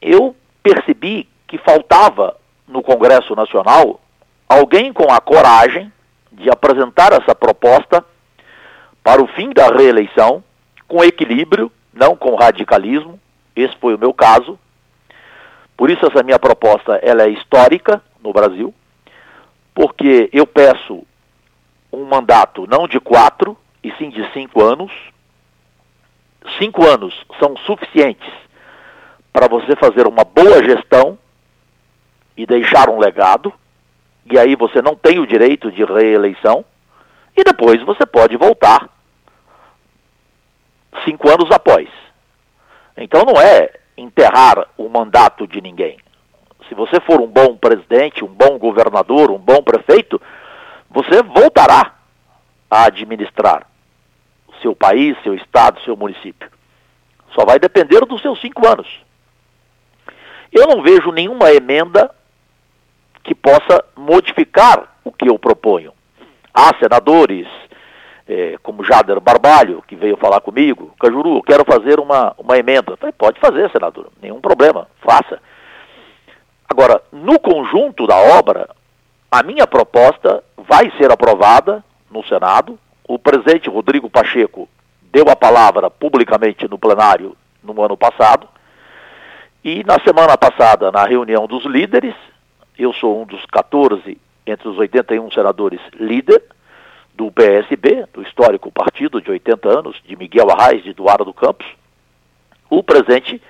eu 0.00 0.36
percebi 0.62 1.28
que 1.46 1.58
faltava 1.58 2.36
no 2.66 2.82
Congresso 2.82 3.34
Nacional 3.34 4.00
alguém 4.48 4.92
com 4.92 5.12
a 5.12 5.20
coragem 5.20 5.92
de 6.32 6.50
apresentar 6.50 7.12
essa 7.12 7.34
proposta 7.34 8.04
para 9.02 9.22
o 9.22 9.26
fim 9.28 9.50
da 9.50 9.68
reeleição, 9.68 10.44
com 10.86 11.02
equilíbrio, 11.02 11.72
não 11.92 12.14
com 12.14 12.36
radicalismo. 12.36 13.18
Esse 13.56 13.76
foi 13.78 13.94
o 13.94 13.98
meu 13.98 14.12
caso. 14.12 14.58
Por 15.76 15.90
isso 15.90 16.06
essa 16.06 16.22
minha 16.22 16.38
proposta 16.38 16.96
ela 17.02 17.22
é 17.22 17.30
histórica 17.30 18.02
no 18.22 18.32
Brasil, 18.32 18.74
porque 19.74 20.28
eu 20.32 20.46
peço 20.46 21.04
um 21.92 22.04
mandato 22.04 22.66
não 22.66 22.86
de 22.86 23.00
quatro, 23.00 23.56
e 23.82 23.92
sim 23.92 24.10
de 24.10 24.30
cinco 24.32 24.62
anos. 24.62 24.92
Cinco 26.58 26.86
anos 26.86 27.14
são 27.38 27.56
suficientes 27.58 28.28
para 29.32 29.48
você 29.48 29.76
fazer 29.76 30.06
uma 30.06 30.24
boa 30.24 30.62
gestão 30.64 31.18
e 32.36 32.46
deixar 32.46 32.88
um 32.88 32.98
legado, 32.98 33.52
e 34.30 34.38
aí 34.38 34.54
você 34.54 34.80
não 34.80 34.94
tem 34.94 35.18
o 35.18 35.26
direito 35.26 35.70
de 35.70 35.84
reeleição, 35.84 36.64
e 37.36 37.42
depois 37.44 37.82
você 37.82 38.06
pode 38.06 38.36
voltar 38.36 38.88
cinco 41.04 41.28
anos 41.28 41.50
após. 41.50 41.88
Então 42.96 43.22
não 43.24 43.40
é 43.40 43.70
enterrar 43.96 44.68
o 44.76 44.88
mandato 44.88 45.46
de 45.46 45.60
ninguém. 45.60 45.98
Se 46.68 46.74
você 46.74 47.00
for 47.00 47.20
um 47.20 47.26
bom 47.26 47.56
presidente, 47.56 48.24
um 48.24 48.28
bom 48.28 48.58
governador, 48.58 49.30
um 49.30 49.38
bom 49.38 49.62
prefeito, 49.62 50.20
você 50.90 51.22
voltará 51.22 51.94
a 52.70 52.84
administrar 52.84 53.66
o 54.46 54.54
seu 54.60 54.74
país, 54.74 55.16
seu 55.22 55.34
estado, 55.34 55.80
seu 55.82 55.96
município. 55.96 56.50
Só 57.34 57.44
vai 57.44 57.58
depender 57.58 58.00
dos 58.06 58.20
seus 58.22 58.40
cinco 58.40 58.66
anos. 58.66 58.86
Eu 60.52 60.66
não 60.66 60.82
vejo 60.82 61.12
nenhuma 61.12 61.52
emenda 61.52 62.14
que 63.22 63.34
possa 63.34 63.84
modificar 63.94 64.96
o 65.04 65.12
que 65.12 65.28
eu 65.28 65.38
proponho. 65.38 65.92
Há 66.52 66.74
senadores, 66.78 67.46
é, 68.26 68.56
como 68.62 68.82
Jader 68.82 69.20
Barbalho, 69.20 69.82
que 69.86 69.94
veio 69.94 70.16
falar 70.16 70.40
comigo, 70.40 70.94
Cajuru, 70.98 71.42
quero 71.42 71.64
fazer 71.64 72.00
uma, 72.00 72.34
uma 72.38 72.58
emenda. 72.58 72.96
Falei, 72.96 73.12
pode 73.12 73.38
fazer, 73.38 73.70
senador, 73.70 74.10
nenhum 74.20 74.40
problema, 74.40 74.88
faça. 75.00 75.40
Agora, 76.68 77.02
no 77.12 77.38
conjunto 77.38 78.06
da 78.06 78.16
obra, 78.16 78.68
a 79.30 79.42
minha 79.42 79.66
proposta 79.66 80.42
vai 80.56 80.90
ser 80.96 81.10
aprovada 81.10 81.84
no 82.10 82.24
Senado. 82.24 82.78
O 83.06 83.18
presidente 83.18 83.68
Rodrigo 83.68 84.08
Pacheco 84.08 84.68
deu 85.02 85.28
a 85.28 85.36
palavra 85.36 85.90
publicamente 85.90 86.68
no 86.68 86.78
plenário 86.78 87.36
no 87.62 87.82
ano 87.82 87.96
passado. 87.96 88.48
E 89.64 89.82
na 89.84 89.98
semana 90.00 90.36
passada, 90.36 90.90
na 90.90 91.04
reunião 91.04 91.46
dos 91.46 91.64
líderes, 91.64 92.14
eu 92.78 92.92
sou 92.92 93.22
um 93.22 93.26
dos 93.26 93.44
14 93.46 94.18
entre 94.46 94.68
os 94.68 94.78
81 94.78 95.30
senadores 95.30 95.80
líder, 95.94 96.42
do 97.14 97.32
PSB, 97.32 98.06
do 98.14 98.22
histórico 98.22 98.70
partido 98.70 99.20
de 99.20 99.28
80 99.28 99.68
anos, 99.68 100.00
de 100.06 100.14
Miguel 100.14 100.50
Arraes 100.52 100.84
de 100.84 100.90
Eduardo 100.90 101.34
Campos, 101.34 101.66
o 102.70 102.82
presidente 102.82 103.42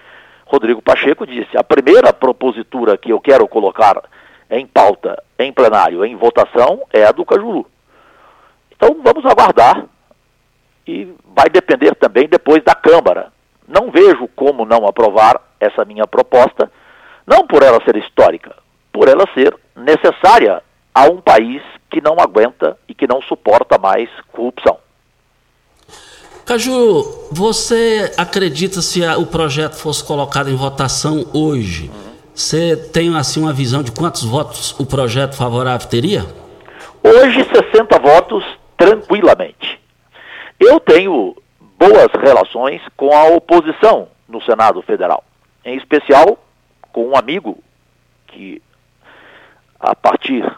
Rodrigo 0.47 0.81
Pacheco 0.81 1.27
disse: 1.27 1.57
a 1.57 1.63
primeira 1.63 2.13
propositura 2.13 2.97
que 2.97 3.13
eu 3.13 3.21
quero 3.21 3.47
colocar 3.47 4.03
em 4.51 4.67
pauta, 4.67 5.23
em 5.39 5.53
plenário, 5.53 6.05
em 6.05 6.17
votação, 6.17 6.83
é 6.93 7.05
a 7.05 7.13
do 7.13 7.25
Cajuru. 7.25 7.67
Então 8.75 8.97
vamos 9.03 9.25
aguardar 9.27 9.87
e 10.87 11.13
vai 11.37 11.49
depender 11.49 11.95
também 11.95 12.29
depois 12.29 12.63
da 12.65 12.75
Câmara. 12.75 13.33
Não 13.67 13.91
vejo 13.91 14.29
como 14.35 14.65
não 14.65 14.87
aprovar 14.87 15.41
essa 15.61 15.85
minha 15.85 16.07
proposta, 16.07 16.71
não 17.27 17.47
por 17.47 17.63
ela 17.63 17.83
ser 17.85 17.97
histórica, 17.97 18.55
por 18.93 19.09
ela 19.09 19.25
ser 19.35 19.55
necessária 19.77 20.63
a 20.95 21.05
um 21.05 21.21
país 21.21 21.63
que 21.91 22.01
não 22.01 22.17
aguenta 22.19 22.79
e 22.89 22.95
que 22.95 23.07
não 23.07 23.21
suporta 23.23 23.79
mais 23.79 24.09
corrupção. 24.33 24.79
Caju, 26.47 27.29
você 27.31 28.11
acredita 28.17 28.81
se 28.81 29.07
o 29.07 29.27
projeto 29.27 29.77
fosse 29.77 30.03
colocado 30.03 30.49
em 30.49 30.57
votação 30.57 31.27
hoje? 31.35 31.91
Você 32.39 32.77
tem 32.77 33.17
assim 33.17 33.43
uma 33.43 33.53
visão 33.53 33.83
de 33.83 33.91
quantos 33.91 34.23
votos 34.23 34.71
o 34.79 34.87
projeto 34.87 35.37
favorável 35.37 35.89
teria? 35.89 36.25
Hoje 37.03 37.45
60 37.53 37.99
votos 37.99 38.45
tranquilamente. 38.77 39.81
Eu 40.61 40.79
tenho 40.79 41.37
boas 41.77 42.07
relações 42.23 42.81
com 42.97 43.13
a 43.13 43.25
oposição 43.25 44.07
no 44.29 44.41
Senado 44.41 44.81
Federal, 44.83 45.25
em 45.65 45.77
especial 45.77 46.39
com 46.93 47.09
um 47.09 47.17
amigo 47.17 47.59
que 48.29 48.63
a 49.81 49.97
partir 49.97 50.49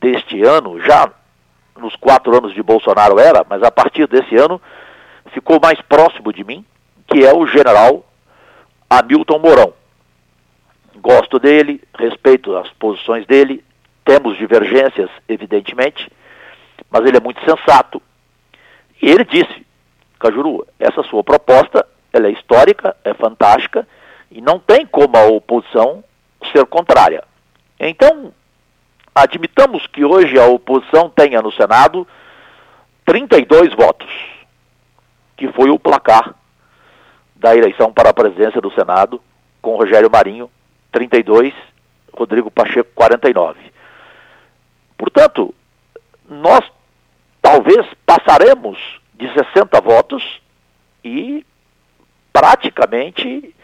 deste 0.00 0.42
ano, 0.42 0.80
já 0.80 1.08
nos 1.80 1.94
quatro 1.94 2.36
anos 2.36 2.52
de 2.52 2.62
Bolsonaro 2.62 3.20
era, 3.20 3.46
mas 3.48 3.62
a 3.62 3.70
partir 3.70 4.08
desse 4.08 4.34
ano 4.34 4.60
ficou 5.32 5.60
mais 5.62 5.80
próximo 5.80 6.32
de 6.32 6.42
mim, 6.42 6.64
que 7.06 7.24
é 7.24 7.32
o 7.32 7.46
general 7.46 8.04
Hamilton 8.90 9.38
Mourão. 9.38 9.77
Gosto 11.00 11.38
dele, 11.38 11.80
respeito 11.96 12.56
as 12.56 12.68
posições 12.70 13.26
dele, 13.26 13.64
temos 14.04 14.36
divergências, 14.36 15.10
evidentemente, 15.28 16.10
mas 16.90 17.04
ele 17.04 17.16
é 17.16 17.20
muito 17.20 17.40
sensato. 17.44 18.02
E 19.00 19.08
ele 19.08 19.24
disse, 19.24 19.66
Cajuru, 20.18 20.66
essa 20.78 21.02
sua 21.04 21.22
proposta, 21.22 21.86
ela 22.12 22.26
é 22.26 22.32
histórica, 22.32 22.96
é 23.04 23.14
fantástica, 23.14 23.86
e 24.30 24.40
não 24.40 24.58
tem 24.58 24.84
como 24.86 25.16
a 25.16 25.26
oposição 25.26 26.02
ser 26.52 26.66
contrária. 26.66 27.22
Então, 27.78 28.32
admitamos 29.14 29.86
que 29.86 30.04
hoje 30.04 30.38
a 30.38 30.46
oposição 30.46 31.08
tenha 31.08 31.40
no 31.40 31.52
Senado 31.52 32.06
32 33.04 33.74
votos, 33.74 34.10
que 35.36 35.52
foi 35.52 35.70
o 35.70 35.78
placar 35.78 36.34
da 37.36 37.56
eleição 37.56 37.92
para 37.92 38.10
a 38.10 38.14
presidência 38.14 38.60
do 38.60 38.72
Senado, 38.72 39.22
com 39.62 39.76
Rogério 39.76 40.10
Marinho, 40.10 40.50
32, 40.92 41.52
Rodrigo 42.12 42.50
Pacheco, 42.50 42.90
49. 42.94 43.58
Portanto, 44.96 45.54
nós 46.28 46.64
talvez 47.40 47.86
passaremos 48.04 48.78
de 49.14 49.32
60 49.32 49.80
votos 49.80 50.40
e 51.04 51.44
praticamente 52.32 53.54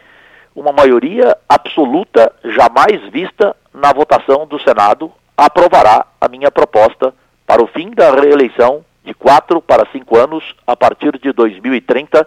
uma 0.54 0.72
maioria 0.72 1.36
absoluta 1.48 2.32
jamais 2.44 3.02
vista 3.10 3.56
na 3.72 3.92
votação 3.92 4.46
do 4.46 4.58
Senado 4.60 5.12
aprovará 5.36 6.06
a 6.20 6.28
minha 6.28 6.50
proposta 6.50 7.12
para 7.46 7.62
o 7.62 7.66
fim 7.66 7.90
da 7.90 8.10
reeleição 8.12 8.84
de 9.04 9.12
quatro 9.12 9.60
para 9.60 9.86
cinco 9.90 10.16
anos 10.16 10.54
a 10.66 10.76
partir 10.76 11.18
de 11.18 11.32
2030 11.32 12.26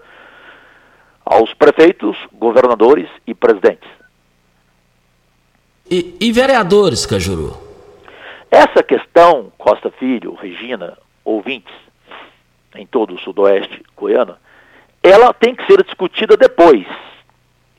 aos 1.26 1.54
prefeitos, 1.54 2.18
governadores 2.34 3.10
e 3.26 3.34
presidentes. 3.34 3.97
E, 5.89 6.17
e 6.19 6.31
vereadores, 6.31 7.05
Cajuru? 7.05 7.57
Essa 8.51 8.83
questão, 8.83 9.51
Costa 9.57 9.89
Filho, 9.91 10.33
Regina, 10.33 10.97
ouvintes, 11.23 11.73
em 12.75 12.85
todo 12.85 13.15
o 13.15 13.19
sudoeste 13.19 13.83
goiano, 13.95 14.35
ela 15.01 15.33
tem 15.33 15.55
que 15.55 15.65
ser 15.65 15.83
discutida 15.83 16.35
depois. 16.35 16.85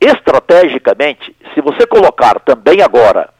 Estrategicamente, 0.01 1.35
se 1.55 1.61
você 1.61 1.87
colocar 1.87 2.41
também 2.41 2.81
agora 2.83 3.31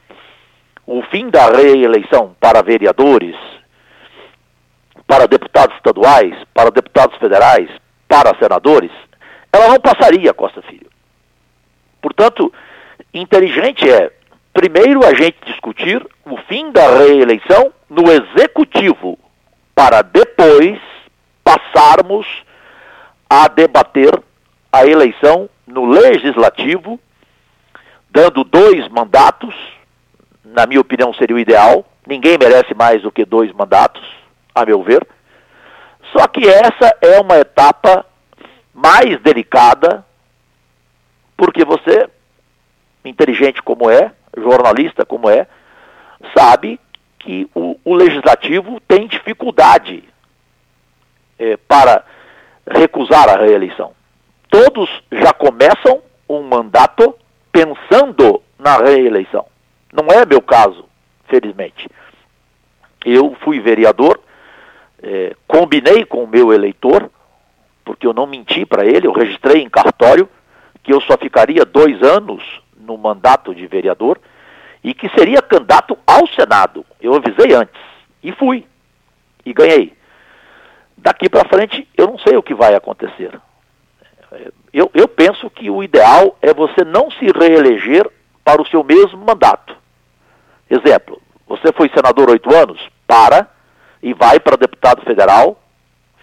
o 0.85 1.01
fim 1.03 1.29
da 1.29 1.47
reeleição 1.47 2.35
para 2.39 2.61
vereadores, 2.61 3.35
para 5.07 5.27
deputados 5.27 5.75
estaduais, 5.77 6.35
para 6.53 6.69
deputados 6.69 7.17
federais, 7.17 7.69
para 8.07 8.37
senadores, 8.37 8.91
ela 9.51 9.69
não 9.69 9.79
passaria, 9.79 10.33
Costa 10.33 10.61
Filho. 10.63 10.89
Portanto, 12.01 12.53
inteligente 13.13 13.89
é, 13.89 14.11
primeiro, 14.59 15.05
a 15.05 15.13
gente 15.13 15.37
discutir 15.45 16.05
o 16.25 16.35
fim 16.49 16.69
da 16.69 16.85
reeleição 16.97 17.71
no 17.89 18.11
executivo, 18.11 19.17
para 19.73 20.01
depois 20.01 20.77
começarmos 21.45 22.27
a 23.29 23.47
debater 23.47 24.11
a 24.69 24.85
eleição 24.85 25.49
no 25.65 25.85
legislativo, 25.85 26.99
dando 28.11 28.43
dois 28.43 28.85
mandatos, 28.89 29.55
na 30.43 30.65
minha 30.65 30.81
opinião 30.81 31.13
seria 31.13 31.37
o 31.37 31.39
ideal. 31.39 31.85
Ninguém 32.05 32.37
merece 32.37 32.73
mais 32.73 33.01
do 33.01 33.11
que 33.13 33.23
dois 33.23 33.53
mandatos, 33.53 34.03
a 34.53 34.65
meu 34.65 34.83
ver. 34.83 35.07
Só 36.11 36.27
que 36.27 36.45
essa 36.45 36.97
é 37.01 37.17
uma 37.21 37.37
etapa 37.37 38.05
mais 38.73 39.21
delicada, 39.21 40.05
porque 41.37 41.63
você, 41.63 42.09
inteligente 43.05 43.63
como 43.63 43.89
é, 43.89 44.11
jornalista 44.37 45.05
como 45.05 45.29
é, 45.29 45.47
sabe 46.37 46.79
que 47.17 47.49
o, 47.53 47.77
o 47.83 47.95
legislativo 47.95 48.79
tem 48.87 49.07
dificuldade 49.07 50.03
é, 51.37 51.57
para 51.57 52.03
recusar 52.69 53.29
a 53.29 53.37
reeleição. 53.37 53.93
Todos 54.49 54.89
já 55.11 55.33
começam 55.33 56.01
um 56.27 56.41
mandato 56.43 57.15
pensando 57.51 58.41
na 58.57 58.77
reeleição. 58.77 59.45
Não 59.91 60.07
é 60.07 60.25
meu 60.25 60.41
caso, 60.41 60.85
felizmente. 61.27 61.89
Eu 63.05 63.35
fui 63.41 63.59
vereador, 63.59 64.19
é, 65.01 65.35
combinei 65.47 66.05
com 66.05 66.23
o 66.23 66.27
meu 66.27 66.53
eleitor, 66.53 67.09
porque 67.83 68.05
eu 68.05 68.13
não 68.13 68.27
menti 68.27 68.65
para 68.65 68.85
ele, 68.85 69.07
eu 69.07 69.11
registrei 69.11 69.61
em 69.61 69.69
cartório 69.69 70.29
que 70.83 70.93
eu 70.93 71.01
só 71.01 71.17
ficaria 71.17 71.65
dois 71.65 72.01
anos 72.03 72.43
no 72.89 72.97
mandato 72.97 73.53
de 73.53 73.67
vereador 73.67 74.19
e 74.83 74.93
que 74.93 75.07
seria 75.09 75.41
candidato 75.41 75.97
ao 76.07 76.27
Senado. 76.27 76.83
Eu 76.99 77.13
avisei 77.13 77.53
antes 77.53 77.79
e 78.23 78.31
fui 78.31 78.65
e 79.45 79.53
ganhei. 79.53 79.93
Daqui 80.97 81.29
para 81.29 81.47
frente 81.47 81.87
eu 81.95 82.07
não 82.07 82.17
sei 82.17 82.35
o 82.35 82.43
que 82.43 82.55
vai 82.55 82.73
acontecer. 82.73 83.39
Eu, 84.73 84.89
eu 84.93 85.07
penso 85.07 85.49
que 85.49 85.69
o 85.69 85.83
ideal 85.83 86.37
é 86.41 86.53
você 86.53 86.83
não 86.83 87.09
se 87.11 87.25
reeleger 87.25 88.09
para 88.43 88.61
o 88.61 88.67
seu 88.67 88.83
mesmo 88.83 89.23
mandato. 89.23 89.77
Exemplo, 90.69 91.21
você 91.47 91.71
foi 91.73 91.89
senador 91.89 92.29
oito 92.29 92.53
anos, 92.53 92.79
para 93.07 93.47
e 94.01 94.13
vai 94.13 94.39
para 94.39 94.55
deputado 94.55 95.01
federal, 95.03 95.59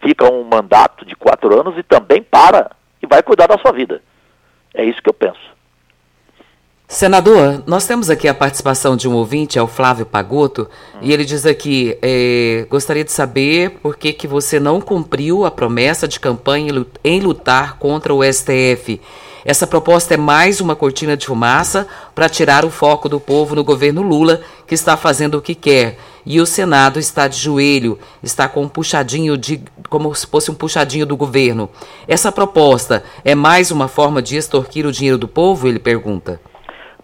fica 0.00 0.32
um 0.32 0.44
mandato 0.44 1.04
de 1.04 1.14
quatro 1.16 1.58
anos 1.58 1.76
e 1.78 1.82
também 1.82 2.22
para 2.22 2.70
e 3.02 3.06
vai 3.06 3.22
cuidar 3.22 3.46
da 3.46 3.58
sua 3.58 3.72
vida. 3.72 4.02
É 4.74 4.84
isso 4.84 5.02
que 5.02 5.08
eu 5.08 5.14
penso. 5.14 5.55
Senador, 6.88 7.64
nós 7.66 7.84
temos 7.84 8.08
aqui 8.08 8.28
a 8.28 8.34
participação 8.34 8.96
de 8.96 9.08
um 9.08 9.14
ouvinte, 9.14 9.58
é 9.58 9.62
o 9.62 9.66
Flávio 9.66 10.06
Pagoto, 10.06 10.68
e 11.02 11.12
ele 11.12 11.24
diz 11.24 11.44
aqui: 11.44 11.98
é, 12.00 12.64
gostaria 12.70 13.02
de 13.02 13.10
saber 13.10 13.70
por 13.82 13.96
que, 13.96 14.12
que 14.12 14.28
você 14.28 14.60
não 14.60 14.80
cumpriu 14.80 15.44
a 15.44 15.50
promessa 15.50 16.06
de 16.06 16.20
campanha 16.20 16.86
em 17.02 17.20
lutar 17.20 17.76
contra 17.78 18.14
o 18.14 18.22
STF. 18.22 19.00
Essa 19.44 19.66
proposta 19.66 20.14
é 20.14 20.16
mais 20.16 20.60
uma 20.60 20.76
cortina 20.76 21.16
de 21.16 21.26
fumaça 21.26 21.88
para 22.14 22.28
tirar 22.28 22.64
o 22.64 22.70
foco 22.70 23.08
do 23.08 23.18
povo 23.18 23.56
no 23.56 23.64
governo 23.64 24.02
Lula, 24.02 24.40
que 24.64 24.74
está 24.74 24.96
fazendo 24.96 25.38
o 25.38 25.42
que 25.42 25.56
quer. 25.56 25.98
E 26.24 26.40
o 26.40 26.46
Senado 26.46 27.00
está 27.00 27.26
de 27.26 27.36
joelho, 27.36 27.98
está 28.22 28.48
com 28.48 28.62
um 28.62 28.68
puxadinho 28.68 29.36
de. 29.36 29.60
como 29.90 30.14
se 30.14 30.26
fosse 30.26 30.52
um 30.52 30.54
puxadinho 30.54 31.04
do 31.06 31.16
governo. 31.16 31.68
Essa 32.06 32.30
proposta 32.30 33.02
é 33.24 33.34
mais 33.34 33.72
uma 33.72 33.88
forma 33.88 34.22
de 34.22 34.36
extorquir 34.36 34.86
o 34.86 34.92
dinheiro 34.92 35.18
do 35.18 35.26
povo? 35.26 35.66
Ele 35.66 35.80
pergunta. 35.80 36.40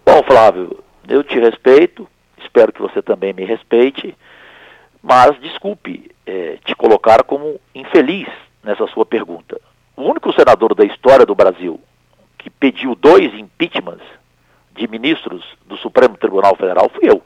Bom, 0.05 0.21
Flávio, 0.23 0.83
eu 1.07 1.23
te 1.23 1.39
respeito, 1.39 2.07
espero 2.37 2.73
que 2.73 2.81
você 2.81 3.01
também 3.01 3.33
me 3.33 3.45
respeite, 3.45 4.15
mas 5.01 5.39
desculpe 5.39 6.11
é, 6.25 6.57
te 6.65 6.75
colocar 6.75 7.23
como 7.23 7.59
infeliz 7.73 8.27
nessa 8.63 8.85
sua 8.87 9.05
pergunta. 9.05 9.59
O 9.95 10.03
único 10.03 10.33
senador 10.33 10.75
da 10.75 10.83
história 10.83 11.25
do 11.25 11.35
Brasil 11.35 11.79
que 12.37 12.49
pediu 12.49 12.93
dois 12.95 13.33
impeachments 13.33 14.05
de 14.75 14.87
ministros 14.87 15.45
do 15.65 15.77
Supremo 15.77 16.17
Tribunal 16.17 16.55
Federal 16.55 16.89
fui 16.89 17.09
eu. 17.09 17.23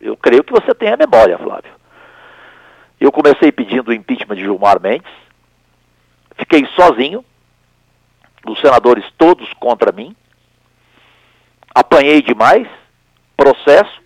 Eu 0.00 0.16
creio 0.16 0.44
que 0.44 0.52
você 0.52 0.72
tem 0.74 0.92
a 0.92 0.96
memória, 0.96 1.36
Flávio. 1.36 1.72
Eu 3.00 3.10
comecei 3.10 3.50
pedindo 3.50 3.88
o 3.88 3.92
impeachment 3.92 4.36
de 4.36 4.42
Gilmar 4.42 4.80
Mendes, 4.80 5.10
fiquei 6.36 6.66
sozinho, 6.76 7.24
os 8.46 8.60
senadores 8.60 9.04
todos 9.18 9.52
contra 9.54 9.90
mim, 9.90 10.14
apanhei 11.74 12.22
demais, 12.22 12.68
processo, 13.36 14.00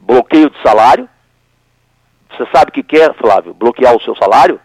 bloqueio 0.00 0.50
de 0.50 0.60
salário. 0.62 1.08
Você 2.30 2.46
sabe 2.52 2.70
o 2.70 2.72
que 2.72 2.82
quer, 2.82 3.14
Flávio? 3.14 3.54
Bloquear 3.54 3.94
o 3.94 4.02
seu 4.02 4.14
salário? 4.16 4.60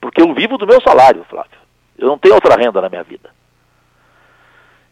Porque 0.00 0.22
eu 0.22 0.34
vivo 0.34 0.56
do 0.58 0.66
meu 0.66 0.80
salário, 0.80 1.24
Flávio. 1.28 1.58
Eu 1.96 2.08
não 2.08 2.18
tenho 2.18 2.34
outra 2.34 2.56
renda 2.56 2.80
na 2.80 2.88
minha 2.88 3.02
vida. 3.02 3.30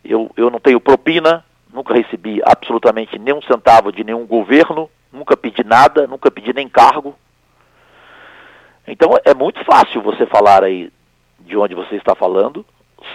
Eu, 0.05 0.30
eu 0.36 0.51
não 0.51 0.59
tenho 0.59 0.80
propina, 0.80 1.45
nunca 1.72 1.95
recebi 1.95 2.40
absolutamente 2.45 3.18
nenhum 3.18 3.40
centavo 3.43 3.93
de 3.93 4.03
nenhum 4.05 4.26
governo, 4.26 4.90
nunca 5.12 5.36
pedi 5.36 5.62
nada, 5.64 6.07
nunca 6.07 6.30
pedi 6.30 6.53
nem 6.53 6.68
cargo. 6.68 7.16
Então 8.86 9.11
é 9.24 9.32
muito 9.34 9.64
fácil 9.64 10.03
você 10.03 10.26
falar 10.26 10.64
aí 10.64 10.93
de 11.40 11.57
onde 11.57 11.74
você 11.74 11.97
está 11.97 12.14
falando 12.14 12.64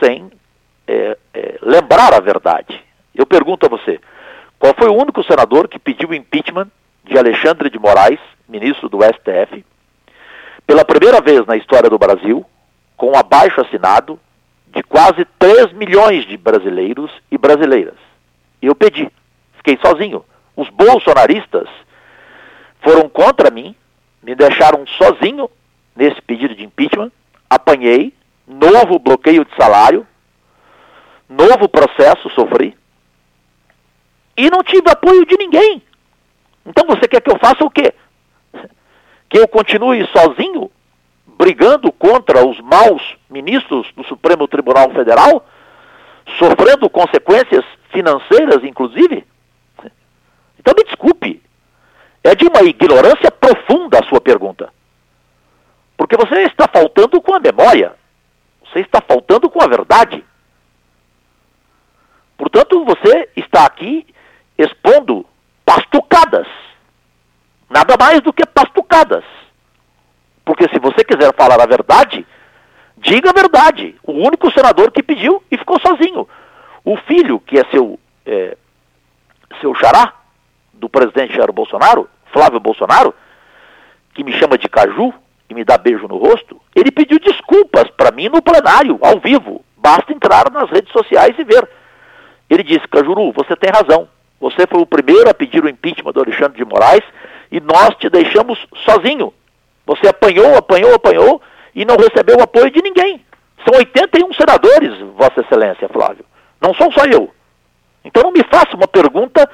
sem 0.01 0.31
é, 0.87 1.17
é, 1.33 1.59
lembrar 1.61 2.13
a 2.13 2.19
verdade. 2.19 2.81
Eu 3.13 3.25
pergunto 3.25 3.65
a 3.65 3.69
você, 3.69 3.99
qual 4.57 4.73
foi 4.75 4.89
o 4.89 4.95
único 4.95 5.23
senador 5.23 5.67
que 5.67 5.77
pediu 5.77 6.09
o 6.09 6.15
impeachment 6.15 6.67
de 7.03 7.17
Alexandre 7.17 7.69
de 7.69 7.79
Moraes, 7.79 8.19
ministro 8.47 8.89
do 8.89 8.99
STF, 9.03 9.65
pela 10.65 10.85
primeira 10.85 11.21
vez 11.21 11.45
na 11.45 11.55
história 11.55 11.89
do 11.89 11.97
Brasil, 11.97 12.45
com 12.95 13.11
um 13.11 13.17
abaixo 13.17 13.61
assinado 13.61 14.19
de 14.67 14.83
quase 14.83 15.25
3 15.39 15.73
milhões 15.73 16.25
de 16.25 16.35
brasileiros 16.37 17.11
e 17.31 17.37
brasileiras. 17.37 17.95
Eu 18.61 18.75
pedi, 18.75 19.09
fiquei 19.57 19.77
sozinho. 19.77 20.25
Os 20.55 20.69
bolsonaristas 20.69 21.69
foram 22.81 23.07
contra 23.07 23.51
mim, 23.51 23.75
me 24.21 24.35
deixaram 24.35 24.85
sozinho 24.87 25.49
nesse 25.95 26.21
pedido 26.21 26.55
de 26.55 26.63
impeachment, 26.63 27.11
apanhei, 27.49 28.13
novo 28.47 28.99
bloqueio 28.99 29.45
de 29.45 29.55
salário, 29.55 30.05
novo 31.29 31.67
processo 31.67 32.29
sofri 32.29 32.77
e 34.35 34.49
não 34.49 34.63
tive 34.63 34.89
apoio 34.89 35.25
de 35.25 35.35
ninguém. 35.37 35.81
Então 36.65 36.85
você 36.85 37.07
quer 37.07 37.21
que 37.21 37.31
eu 37.31 37.39
faça 37.39 37.63
o 37.63 37.69
quê? 37.69 37.93
Que 39.29 39.39
eu 39.39 39.47
continue 39.47 40.07
sozinho 40.07 40.71
brigando 41.25 41.91
contra 41.91 42.45
os 42.45 42.59
maus 42.61 43.01
ministros 43.29 43.87
do 43.95 44.03
Supremo 44.03 44.47
Tribunal 44.47 44.89
Federal, 44.91 45.45
sofrendo 46.37 46.89
consequências 46.89 47.63
financeiras, 47.89 48.63
inclusive? 48.63 49.25
Então 50.59 50.73
me 50.75 50.83
desculpe, 50.83 51.41
é 52.23 52.35
de 52.35 52.45
uma 52.45 52.61
ignorância 52.63 53.31
profunda 53.31 53.99
a 53.99 54.07
sua 54.07 54.19
pergunta. 54.19 54.73
Porque 55.95 56.17
você 56.17 56.43
está 56.43 56.67
faltando 56.67 57.21
com 57.21 57.33
a 57.33 57.39
memória, 57.39 57.95
você 58.65 58.79
está 58.79 59.01
faltando 59.01 59.49
com 59.49 59.63
a 59.63 59.67
verdade. 59.67 60.23
Portanto, 62.37 62.85
você 62.85 63.29
está 63.35 63.65
aqui 63.65 64.05
expondo 64.57 65.25
pastucadas. 65.65 66.47
Nada 67.69 67.95
mais 67.99 68.21
do 68.21 68.31
que 68.31 68.45
pastucadas. 68.45 69.23
Porque 70.45 70.69
se 70.69 70.79
você 70.79 71.03
quiser 71.03 71.33
falar 71.35 71.61
a 71.61 71.65
verdade, 71.65 72.25
diga 72.97 73.31
a 73.31 73.33
verdade. 73.33 73.95
O 74.03 74.13
único 74.13 74.51
senador 74.51 74.91
que 74.91 75.03
pediu 75.03 75.43
e 75.51 75.57
ficou 75.57 75.79
sozinho. 75.79 76.27
O 76.85 76.95
filho, 76.95 77.39
que 77.39 77.59
é 77.59 77.65
seu, 77.69 77.99
é, 78.25 78.55
seu 79.59 79.75
xará, 79.75 80.13
do 80.73 80.87
presidente 80.87 81.35
Jair 81.35 81.51
Bolsonaro, 81.51 82.09
Flávio 82.31 82.59
Bolsonaro, 82.59 83.13
que 84.13 84.23
me 84.23 84.31
chama 84.31 84.57
de 84.57 84.69
caju 84.69 85.13
e 85.49 85.53
me 85.53 85.63
dá 85.63 85.77
beijo 85.77 86.07
no 86.07 86.17
rosto, 86.17 86.61
ele 86.75 86.91
pediu 86.91 87.19
desculpas 87.19 87.89
para 87.91 88.11
mim 88.11 88.29
no 88.29 88.41
plenário, 88.41 88.99
ao 89.01 89.19
vivo. 89.19 89.63
Basta 89.75 90.13
entrar 90.13 90.51
nas 90.51 90.69
redes 90.69 90.91
sociais 90.91 91.37
e 91.37 91.43
ver. 91.43 91.67
Ele 92.49 92.63
disse, 92.63 92.87
Cajuru, 92.87 93.31
você 93.31 93.55
tem 93.55 93.69
razão. 93.69 94.07
Você 94.39 94.67
foi 94.67 94.81
o 94.81 94.85
primeiro 94.85 95.29
a 95.29 95.33
pedir 95.33 95.63
o 95.63 95.69
impeachment 95.69 96.13
do 96.13 96.21
Alexandre 96.21 96.57
de 96.57 96.65
Moraes 96.65 97.03
e 97.51 97.59
nós 97.59 97.95
te 97.97 98.09
deixamos 98.09 98.59
sozinho. 98.85 99.33
Você 99.85 100.07
apanhou, 100.07 100.55
apanhou, 100.55 100.93
apanhou 100.93 101.41
e 101.75 101.85
não 101.85 101.95
recebeu 101.95 102.37
o 102.37 102.43
apoio 102.43 102.69
de 102.69 102.81
ninguém. 102.81 103.21
São 103.65 103.77
81 103.77 104.33
senadores, 104.33 104.99
Vossa 105.17 105.41
Excelência, 105.41 105.89
Flávio. 105.89 106.25
Não 106.61 106.73
sou 106.73 106.91
só 106.91 107.05
eu. 107.05 107.33
Então 108.03 108.23
não 108.23 108.31
me 108.31 108.43
faça 108.43 108.75
uma 108.75 108.87
pergunta 108.87 109.49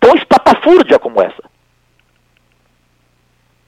tão 0.00 0.14
estapafúrdia 0.14 0.98
como 0.98 1.20
essa. 1.20 1.42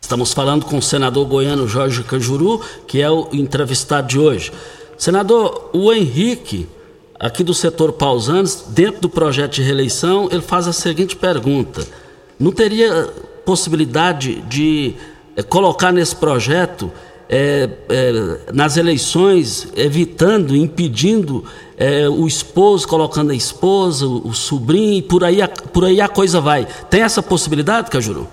Estamos 0.00 0.34
falando 0.34 0.66
com 0.66 0.76
o 0.76 0.82
senador 0.82 1.26
goiano 1.26 1.66
Jorge 1.66 2.04
Cajuru, 2.04 2.60
que 2.86 3.00
é 3.00 3.10
o 3.10 3.28
entrevistado 3.32 4.06
de 4.06 4.18
hoje. 4.18 4.52
Senador, 4.98 5.70
o 5.72 5.92
Henrique, 5.92 6.68
aqui 7.18 7.42
do 7.42 7.54
setor 7.54 7.92
Pausanes, 7.92 8.66
dentro 8.68 9.00
do 9.00 9.08
projeto 9.08 9.54
de 9.54 9.62
reeleição, 9.62 10.28
ele 10.30 10.42
faz 10.42 10.66
a 10.66 10.72
seguinte 10.72 11.16
pergunta: 11.16 11.86
não 12.38 12.52
teria 12.52 13.08
possibilidade 13.44 14.40
de 14.42 14.94
é, 15.36 15.42
colocar 15.42 15.92
nesse 15.92 16.16
projeto 16.16 16.90
é, 17.28 17.68
é, 17.88 18.52
nas 18.52 18.76
eleições, 18.76 19.72
evitando, 19.76 20.54
impedindo 20.56 21.44
é, 21.76 22.08
o 22.08 22.26
esposo, 22.26 22.86
colocando 22.86 23.32
a 23.32 23.34
esposa, 23.34 24.06
o, 24.06 24.28
o 24.28 24.34
sobrinho, 24.34 25.02
por 25.02 25.24
aí, 25.24 25.42
a, 25.42 25.48
por 25.48 25.84
aí 25.84 26.00
a 26.00 26.08
coisa 26.08 26.40
vai. 26.40 26.66
Tem 26.90 27.02
essa 27.02 27.22
possibilidade, 27.22 27.90
Cajuru? 27.90 28.28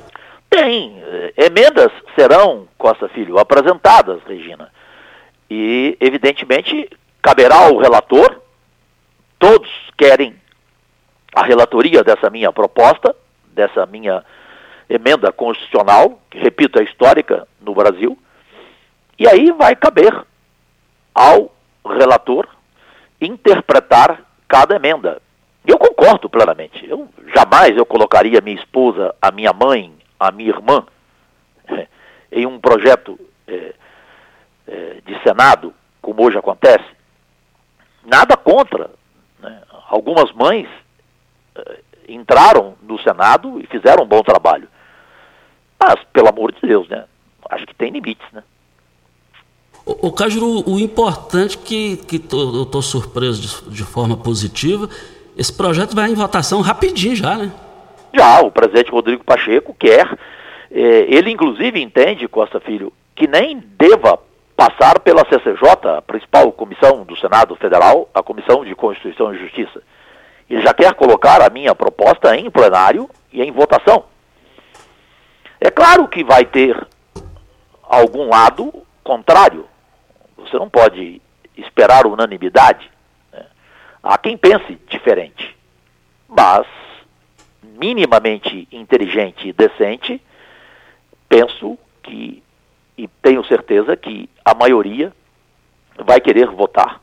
Tem. 0.50 1.02
Emendas 1.38 1.92
serão, 2.16 2.68
Costa 2.78 3.08
Filho, 3.10 3.40
apresentadas, 3.40 4.20
Regina. 4.28 4.70
E, 5.50 5.98
evidentemente, 6.00 6.90
caberá 7.22 7.56
ao 7.56 7.78
relator, 7.78 8.42
todos 9.42 9.68
querem 9.98 10.36
a 11.34 11.44
relatoria 11.44 12.04
dessa 12.04 12.30
minha 12.30 12.54
proposta, 12.54 13.16
dessa 13.48 13.88
minha 13.88 14.24
emenda 14.88 15.32
constitucional, 15.32 16.22
que, 16.30 16.38
repito, 16.38 16.80
é 16.80 16.84
histórica 16.84 17.48
no 17.60 17.74
Brasil, 17.74 18.16
e 19.18 19.28
aí 19.28 19.52
vai 19.52 19.76
caber 19.76 20.14
ao 21.16 21.52
relator 21.84 22.48
interpretar 23.20 24.22
cada 24.48 24.76
emenda. 24.76 25.20
Eu 25.66 25.78
concordo 25.80 26.30
plenamente. 26.30 26.88
Eu 26.88 27.10
jamais 27.34 27.76
eu 27.76 27.86
colocaria 27.86 28.42
minha 28.42 28.58
esposa, 28.58 29.16
a 29.20 29.32
minha 29.32 29.54
mãe, 29.54 29.92
a 30.20 30.32
minha 30.32 30.50
irmã 30.50 30.86
em 32.32 32.46
um 32.46 32.60
projeto 32.60 33.20
é, 33.48 33.74
é, 34.68 34.98
de 35.04 35.20
Senado, 35.24 35.74
como 36.00 36.24
hoje 36.24 36.38
acontece. 36.38 36.86
Nada 38.06 38.38
contra. 38.38 39.01
Né? 39.42 39.62
Algumas 39.90 40.32
mães 40.34 40.68
é, 41.56 41.80
entraram 42.08 42.76
no 42.82 43.00
Senado 43.02 43.60
e 43.60 43.68
fizeram 43.68 44.04
um 44.04 44.08
bom 44.08 44.22
trabalho. 44.22 44.68
Mas, 45.80 46.00
pelo 46.14 46.30
amor 46.30 46.52
de 46.52 46.62
Deus, 46.62 46.88
né? 46.88 47.06
Acho 47.50 47.66
que 47.66 47.76
tem 47.76 47.92
limites, 47.92 48.26
né? 48.32 48.44
O, 49.86 50.08
o 50.08 50.12
Cajuru, 50.12 50.70
o 50.70 50.80
importante 50.80 51.58
que, 51.58 51.98
que 51.98 52.20
tô, 52.20 52.56
eu 52.56 52.64
estou 52.64 52.82
surpreso 52.82 53.42
de, 53.42 53.76
de, 53.76 53.84
forma 53.84 54.16
positiva, 54.16 54.88
esse 55.36 55.52
projeto 55.52 55.96
vai 55.96 56.12
em 56.12 56.14
votação 56.14 56.62
rapidinho 56.62 57.16
já, 57.16 57.36
né? 57.36 57.52
Já, 58.14 58.42
o 58.42 58.52
presidente 58.52 58.92
Rodrigo 58.92 59.24
Pacheco 59.24 59.74
quer, 59.74 60.18
é, 60.70 60.80
ele 61.10 61.32
inclusive 61.32 61.82
entende, 61.82 62.28
Costa 62.28 62.60
Filho, 62.60 62.94
que 63.16 63.28
nem 63.28 63.60
deva 63.60 64.20
passar 64.62 65.00
pela 65.00 65.26
CCJ, 65.28 65.98
a 65.98 66.04
principal 66.04 66.52
comissão 66.52 67.04
do 67.04 67.18
Senado 67.18 67.56
Federal, 67.56 68.08
a 68.14 68.22
Comissão 68.22 68.64
de 68.64 68.76
Constituição 68.76 69.34
e 69.34 69.40
Justiça. 69.40 69.82
Ele 70.48 70.62
já 70.62 70.72
quer 70.72 70.94
colocar 70.94 71.42
a 71.42 71.50
minha 71.50 71.74
proposta 71.74 72.36
em 72.38 72.48
plenário 72.52 73.10
e 73.34 73.42
em 73.42 73.52
votação. 73.52 74.06
É 75.60 75.72
claro 75.72 76.08
que 76.08 76.24
vai 76.24 76.46
ter 76.46 76.80
algum 77.82 78.30
lado 78.30 78.72
contrário. 79.04 79.66
Você 80.38 80.56
não 80.60 80.70
pode 80.70 81.20
esperar 81.58 82.06
unanimidade. 82.06 82.88
Né? 83.34 83.44
Há 84.04 84.16
quem 84.20 84.38
pense 84.38 84.76
diferente. 84.88 85.58
Mas, 86.30 86.68
minimamente 87.64 88.68
inteligente 88.72 89.48
e 89.48 89.54
decente, 89.54 90.22
penso 91.28 91.80
que, 92.04 92.44
e 92.98 93.08
tenho 93.22 93.44
certeza 93.46 93.96
que 93.96 94.30
a 94.44 94.54
maioria 94.54 95.12
vai 95.98 96.20
querer 96.20 96.48
votar 96.48 97.02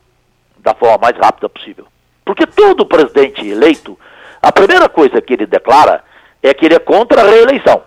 da 0.58 0.74
forma 0.74 0.98
mais 0.98 1.16
rápida 1.16 1.48
possível. 1.48 1.86
Porque 2.24 2.46
todo 2.46 2.86
presidente 2.86 3.46
eleito, 3.46 3.98
a 4.42 4.52
primeira 4.52 4.88
coisa 4.88 5.20
que 5.20 5.32
ele 5.32 5.46
declara 5.46 6.04
é 6.42 6.52
que 6.52 6.66
ele 6.66 6.74
é 6.74 6.78
contra 6.78 7.22
a 7.22 7.30
reeleição. 7.30 7.82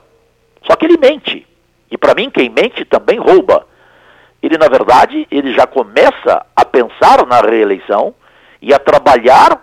Só 0.66 0.76
que 0.76 0.86
ele 0.86 0.98
mente. 0.98 1.48
E 1.90 1.98
para 1.98 2.16
mim, 2.16 2.30
quem 2.30 2.50
mente 2.50 2.86
também 2.86 3.20
rouba 3.20 3.66
ele 4.42 4.58
na 4.58 4.68
verdade, 4.68 5.28
ele 5.30 5.54
já 5.54 5.68
começa 5.68 6.46
a 6.56 6.66
pensar 6.66 7.26
na 7.28 7.42
reeleição 7.42 8.14
e 8.62 8.74
a 8.74 8.80
trabalhar 8.80 9.62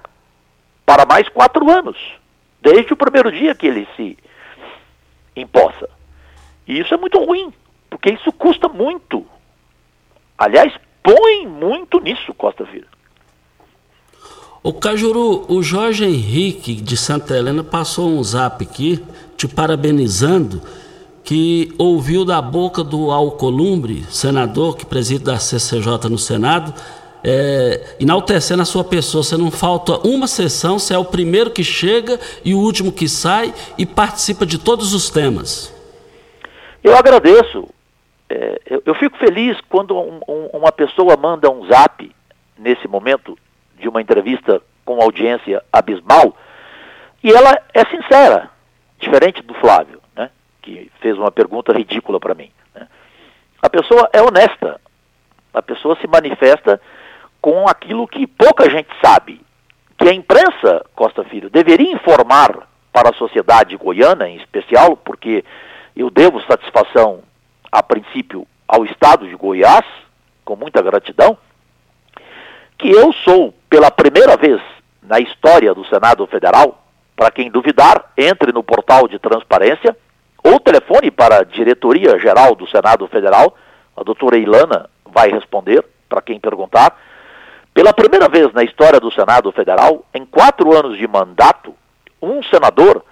para 0.87 1.05
mais 1.05 1.29
quatro 1.29 1.69
anos, 1.69 1.97
desde 2.61 2.93
o 2.93 2.97
primeiro 2.97 3.33
dia 3.33 3.55
que 3.55 3.67
ele 3.67 3.89
se 3.97 4.17
impossa. 5.35 5.89
E 6.67 6.79
isso 6.79 6.95
é 6.95 6.97
muito 6.97 7.19
ruim, 7.19 7.53
porque 7.89 8.11
isso 8.11 8.33
custa 8.33 8.69
muito. 8.69 9.25
Aliás, 10.37 10.73
põe 11.03 11.47
muito 11.47 11.99
nisso, 12.01 12.33
Costa 12.35 12.65
Filho. 12.67 12.87
O 14.63 14.73
Cajuru, 14.73 15.47
o 15.49 15.63
Jorge 15.63 16.05
Henrique 16.05 16.75
de 16.75 16.97
Santa 16.97 17.37
Helena 17.37 17.63
passou 17.63 18.09
um 18.09 18.23
zap 18.23 18.63
aqui, 18.65 19.03
te 19.37 19.47
parabenizando 19.47 20.61
que 21.23 21.73
ouviu 21.79 22.25
da 22.25 22.41
boca 22.41 22.83
do 22.83 23.11
Alcolumbre, 23.11 24.05
senador 24.11 24.77
que 24.77 24.87
preside 24.87 25.25
da 25.25 25.39
CCJ 25.39 26.09
no 26.09 26.19
Senado, 26.19 26.73
é, 27.23 27.97
enaltecendo 28.01 28.63
a 28.63 28.65
sua 28.65 28.83
pessoa. 28.83 29.23
Você 29.23 29.37
não 29.37 29.51
falta 29.51 29.99
uma 30.07 30.27
sessão, 30.27 30.79
você 30.79 30.95
é 30.95 30.99
o 30.99 31.05
primeiro 31.05 31.51
que 31.51 31.63
chega 31.63 32.19
e 32.45 32.55
o 32.55 32.59
último 32.59 32.91
que 32.91 33.09
sai 33.09 33.53
e 33.77 33.85
participa 33.85 34.47
de 34.47 34.59
todos 34.59 34.95
os 34.95 35.11
temas. 35.11 35.73
Eu 36.83 36.97
agradeço. 36.97 37.69
É, 38.31 38.61
eu, 38.67 38.83
eu, 38.85 38.95
fico 38.95 39.17
feliz 39.17 39.59
quando 39.69 39.99
um, 39.99 40.21
um, 40.29 40.47
uma 40.53 40.71
pessoa 40.71 41.17
manda 41.17 41.51
um 41.51 41.67
zap 41.67 42.15
nesse 42.59 42.87
momento 42.87 43.39
de 43.79 43.89
uma 43.89 44.03
entrevista 44.03 44.61
com 44.85 45.01
audiência 45.01 45.63
abismal 45.73 46.37
e 47.23 47.31
ela 47.33 47.59
é 47.73 47.85
sincera, 47.87 48.51
diferente 48.99 49.43
do 49.43 49.55
Flávio 49.55 49.99
que 50.69 50.91
fez 51.01 51.17
uma 51.17 51.31
pergunta 51.31 51.73
ridícula 51.73 52.21
para 52.21 52.35
mim. 52.35 52.51
Né? 52.75 52.87
A 53.63 53.71
pessoa 53.71 54.09
é 54.13 54.21
honesta, 54.21 54.79
a 55.55 55.63
pessoa 55.63 55.97
se 55.97 56.07
manifesta 56.07 56.79
com 57.41 57.67
aquilo 57.67 58.07
que 58.07 58.27
pouca 58.27 58.69
gente 58.69 58.89
sabe, 59.03 59.41
que 59.97 60.09
a 60.09 60.13
imprensa, 60.13 60.85
Costa 60.95 61.25
Filho, 61.25 61.49
deveria 61.49 61.91
informar 61.91 62.69
para 62.93 63.11
a 63.11 63.15
sociedade 63.15 63.77
goiana 63.77 64.29
em 64.29 64.37
especial, 64.37 64.97
porque 64.97 65.45
eu 65.97 66.11
devo 66.11 66.41
satisfação, 66.43 67.23
a 67.71 67.83
princípio, 67.83 68.47
ao 68.67 68.85
Estado 68.85 69.27
de 69.27 69.35
Goiás, 69.35 69.85
com 70.45 70.57
muita 70.57 70.83
gratidão, 70.83 71.37
que 72.79 72.91
eu 72.91 73.13
sou, 73.13 73.55
pela 73.69 73.91
primeira 73.91 74.37
vez 74.37 74.61
na 75.03 75.19
história 75.19 75.75
do 75.75 75.85
Senado 75.87 76.27
Federal, 76.27 76.85
para 77.17 77.31
quem 77.31 77.51
duvidar, 77.51 78.13
entre 78.17 78.53
no 78.53 78.63
portal 78.63 79.09
de 79.09 79.19
transparência 79.19 79.97
ou 80.45 80.61
telefone 80.61 81.11
para 81.11 81.41
a 81.41 81.45
diretoria 81.45 82.19
geral 82.19 82.55
do 82.55 82.69
Senado 82.69 83.07
Federal, 83.09 83.57
a 83.97 84.05
doutora 84.05 84.39
Ilana 84.39 84.89
vai 85.05 85.31
responder 85.31 85.85
para 86.09 86.23
quem 86.23 86.39
perguntar. 86.39 86.97
Pela 87.75 87.93
primeira 87.93 88.29
vez 88.29 88.53
na 88.53 88.63
história 88.63 89.01
do 89.01 89.11
Senado 89.11 89.51
Federal, 89.53 90.05
em 90.15 90.25
quatro 90.25 90.77
anos 90.77 90.97
de 90.97 91.07
mandato, 91.07 91.75
um 92.23 92.43
senador 92.43 93.05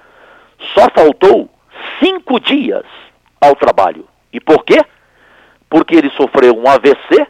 só 0.74 0.88
faltou 0.94 1.48
cinco 2.00 2.40
dias 2.40 2.84
ao 3.40 3.54
trabalho. 3.57 4.07
E 4.37 4.41
por 4.41 4.66
quê? 4.66 4.84
Porque 5.66 5.97
ele 5.97 6.11
sofreu 6.11 6.55
um 6.55 6.68
AVC 6.68 7.26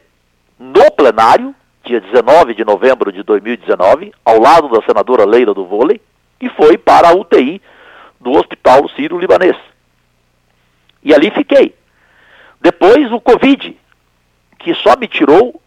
no 0.59 0.91
plenário, 0.91 1.55
dia 1.85 2.01
19 2.01 2.53
de 2.53 2.65
novembro 2.65 3.13
de 3.13 3.23
2019, 3.23 4.13
ao 4.25 4.41
lado 4.41 4.69
da 4.69 4.83
senadora 4.83 5.25
Leila 5.25 5.55
do 5.55 5.65
Vôlei, 5.65 6.01
e 6.41 6.49
foi 6.49 6.77
para 6.77 7.11
a 7.11 7.15
UTI 7.15 7.63
do 8.21 8.33
Hospital 8.33 8.89
Sírio-Libanês. 8.89 9.57
E 11.01 11.15
ali 11.15 11.31
fiquei. 11.31 11.77
Depois 12.61 13.13
o 13.13 13.21
Covid, 13.21 13.79
que 14.59 14.75
só 14.75 14.97
me 14.97 15.07
tirou 15.07 15.63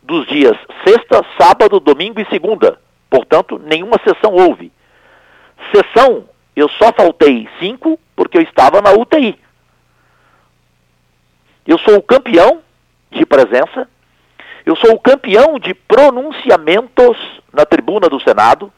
dos 0.00 0.28
dias 0.28 0.56
sexta, 0.86 1.26
sábado, 1.36 1.80
domingo 1.80 2.20
e 2.20 2.26
segunda. 2.26 2.78
Portanto, 3.10 3.60
nenhuma 3.64 4.00
sessão 4.06 4.32
houve. 4.32 4.70
Sessão, 5.74 6.28
eu 6.54 6.68
só 6.68 6.92
faltei 6.92 7.48
cinco 7.58 7.98
porque 8.14 8.38
eu 8.38 8.42
estava 8.42 8.80
na 8.80 8.92
UTI. 8.92 9.42
Eu 11.66 11.78
sou 11.78 11.96
o 11.96 12.02
campeão 12.02 12.60
de 13.10 13.24
presença, 13.24 13.88
eu 14.66 14.74
sou 14.76 14.94
o 14.94 15.00
campeão 15.00 15.58
de 15.58 15.74
pronunciamentos 15.74 17.16
na 17.52 17.64
tribuna 17.64 18.08
do 18.08 18.20
Senado, 18.20 18.72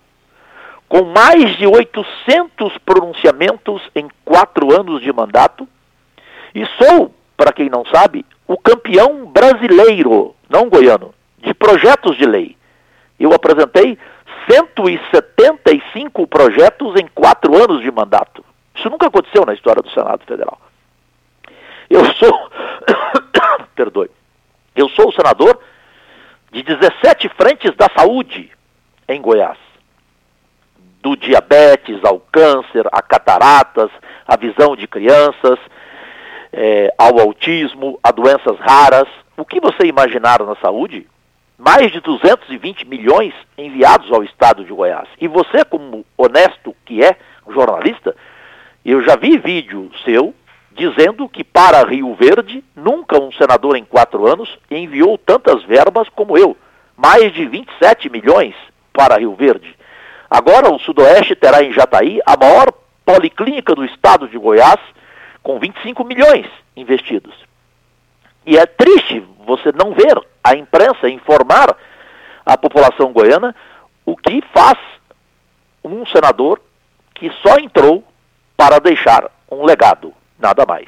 com 0.88 1.04
mais 1.04 1.56
de 1.56 1.66
800 1.66 2.76
pronunciamentos 2.78 3.82
em 3.94 4.08
quatro 4.24 4.72
anos 4.78 5.02
de 5.02 5.12
mandato, 5.12 5.66
e 6.54 6.64
sou, 6.78 7.14
para 7.36 7.52
quem 7.52 7.68
não 7.68 7.84
sabe, 7.86 8.24
o 8.46 8.56
campeão 8.58 9.26
brasileiro, 9.26 10.34
não 10.48 10.68
goiano, 10.68 11.14
de 11.38 11.52
projetos 11.54 12.16
de 12.16 12.26
lei. 12.26 12.56
Eu 13.18 13.32
apresentei 13.32 13.98
175 14.50 16.26
projetos 16.26 16.94
em 17.00 17.08
quatro 17.14 17.56
anos 17.56 17.82
de 17.82 17.90
mandato. 17.90 18.44
Isso 18.74 18.90
nunca 18.90 19.06
aconteceu 19.06 19.46
na 19.46 19.54
história 19.54 19.82
do 19.82 19.90
Senado 19.90 20.24
Federal. 20.26 20.58
Eu 21.94 22.04
sou, 22.14 22.50
perdoe, 23.76 24.10
eu 24.74 24.88
sou 24.88 25.10
o 25.10 25.12
senador 25.12 25.60
de 26.50 26.60
17 26.60 27.28
frentes 27.28 27.72
da 27.76 27.88
saúde 27.96 28.50
em 29.06 29.22
Goiás. 29.22 29.56
Do 31.00 31.14
diabetes 31.14 32.04
ao 32.04 32.18
câncer, 32.18 32.84
a 32.90 33.00
cataratas, 33.00 33.92
a 34.26 34.36
visão 34.36 34.74
de 34.74 34.88
crianças, 34.88 35.56
é, 36.52 36.92
ao 36.98 37.20
autismo, 37.20 38.00
a 38.02 38.10
doenças 38.10 38.58
raras. 38.58 39.06
O 39.36 39.44
que 39.44 39.60
você 39.60 39.86
imaginar 39.86 40.42
na 40.42 40.56
saúde? 40.56 41.06
Mais 41.56 41.92
de 41.92 42.00
220 42.00 42.88
milhões 42.88 43.34
enviados 43.56 44.10
ao 44.10 44.24
estado 44.24 44.64
de 44.64 44.72
Goiás. 44.72 45.08
E 45.20 45.28
você, 45.28 45.64
como 45.64 46.04
honesto 46.18 46.74
que 46.84 47.04
é, 47.04 47.16
jornalista, 47.48 48.16
eu 48.84 49.00
já 49.00 49.14
vi 49.14 49.38
vídeo 49.38 49.92
seu 50.04 50.34
dizendo 50.74 51.28
que 51.28 51.44
para 51.44 51.84
Rio 51.84 52.14
Verde, 52.14 52.62
nunca 52.74 53.20
um 53.20 53.30
senador 53.32 53.76
em 53.76 53.84
quatro 53.84 54.26
anos 54.26 54.58
enviou 54.70 55.16
tantas 55.16 55.62
verbas 55.64 56.08
como 56.08 56.36
eu. 56.36 56.56
Mais 56.96 57.32
de 57.32 57.46
27 57.46 58.10
milhões 58.10 58.54
para 58.92 59.18
Rio 59.18 59.34
Verde. 59.34 59.74
Agora 60.28 60.72
o 60.72 60.78
Sudoeste 60.78 61.36
terá 61.36 61.62
em 61.62 61.72
Jataí 61.72 62.20
a 62.26 62.36
maior 62.36 62.72
policlínica 63.04 63.74
do 63.74 63.84
estado 63.84 64.28
de 64.28 64.38
Goiás, 64.38 64.80
com 65.42 65.58
25 65.58 66.04
milhões 66.04 66.46
investidos. 66.76 67.34
E 68.46 68.56
é 68.56 68.66
triste 68.66 69.22
você 69.46 69.72
não 69.72 69.92
ver 69.92 70.20
a 70.42 70.54
imprensa 70.54 71.08
informar 71.08 71.76
a 72.44 72.58
população 72.58 73.12
goiana 73.12 73.54
o 74.04 74.16
que 74.16 74.42
faz 74.52 74.78
um 75.82 76.04
senador 76.06 76.60
que 77.14 77.30
só 77.42 77.58
entrou 77.58 78.04
para 78.56 78.78
deixar 78.78 79.30
um 79.50 79.64
legado, 79.64 80.12
nada 80.38 80.64
mais. 80.66 80.86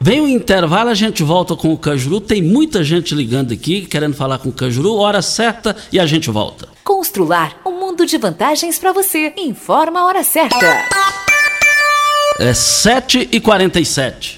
Vem 0.00 0.20
o 0.20 0.28
intervalo, 0.28 0.90
a 0.90 0.94
gente 0.94 1.22
volta 1.24 1.56
com 1.56 1.72
o 1.72 1.78
Cajuru. 1.78 2.20
Tem 2.20 2.40
muita 2.40 2.84
gente 2.84 3.14
ligando 3.14 3.52
aqui, 3.52 3.82
querendo 3.82 4.14
falar 4.14 4.38
com 4.38 4.48
o 4.48 4.52
Cajuru. 4.52 4.94
Hora 4.94 5.20
certa 5.20 5.76
e 5.92 5.98
a 5.98 6.06
gente 6.06 6.30
volta. 6.30 6.68
Constrular 6.84 7.60
um 7.66 7.72
mundo 7.72 8.06
de 8.06 8.16
vantagens 8.16 8.78
para 8.78 8.92
você. 8.92 9.34
Informa 9.36 10.00
a 10.00 10.06
hora 10.06 10.22
certa. 10.22 10.66
É 12.38 12.52
7h47. 12.52 14.37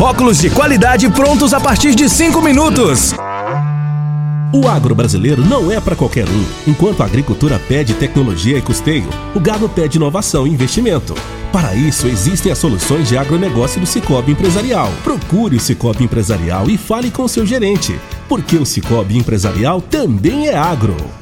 óculos 0.00 0.38
de 0.38 0.50
qualidade 0.50 1.08
prontos 1.10 1.52
a 1.52 1.60
partir 1.60 1.94
de 1.94 2.08
5 2.08 2.40
minutos. 2.40 3.14
O 4.54 4.68
agro 4.68 4.94
brasileiro 4.94 5.42
não 5.44 5.72
é 5.72 5.80
para 5.80 5.96
qualquer 5.96 6.28
um. 6.28 6.44
Enquanto 6.70 7.02
a 7.02 7.06
agricultura 7.06 7.58
pede 7.58 7.94
tecnologia 7.94 8.58
e 8.58 8.62
custeio, 8.62 9.08
o 9.34 9.40
gado 9.40 9.66
pede 9.68 9.96
inovação 9.96 10.46
e 10.46 10.50
investimento. 10.50 11.14
Para 11.50 11.74
isso, 11.74 12.06
existem 12.06 12.52
as 12.52 12.58
soluções 12.58 13.08
de 13.08 13.16
agronegócio 13.16 13.80
do 13.80 13.86
Cicobi 13.86 14.32
Empresarial. 14.32 14.92
Procure 15.02 15.56
o 15.56 15.60
Cicobi 15.60 16.04
Empresarial 16.04 16.68
e 16.68 16.76
fale 16.76 17.10
com 17.10 17.26
seu 17.26 17.46
gerente, 17.46 17.98
porque 18.28 18.56
o 18.56 18.66
Cicobi 18.66 19.16
Empresarial 19.16 19.80
também 19.80 20.48
é 20.48 20.56
agro. 20.56 21.21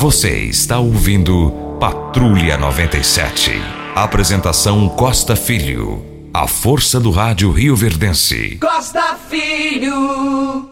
Você 0.00 0.30
está 0.44 0.78
ouvindo 0.78 1.52
Patrulha 1.78 2.56
97. 2.56 3.52
Apresentação 3.94 4.88
Costa 4.88 5.36
Filho. 5.36 6.02
A 6.32 6.48
força 6.48 6.98
do 6.98 7.10
rádio 7.10 7.50
Rio 7.52 7.76
Verdense. 7.76 8.56
Costa 8.62 9.14
Filho. 9.28 10.70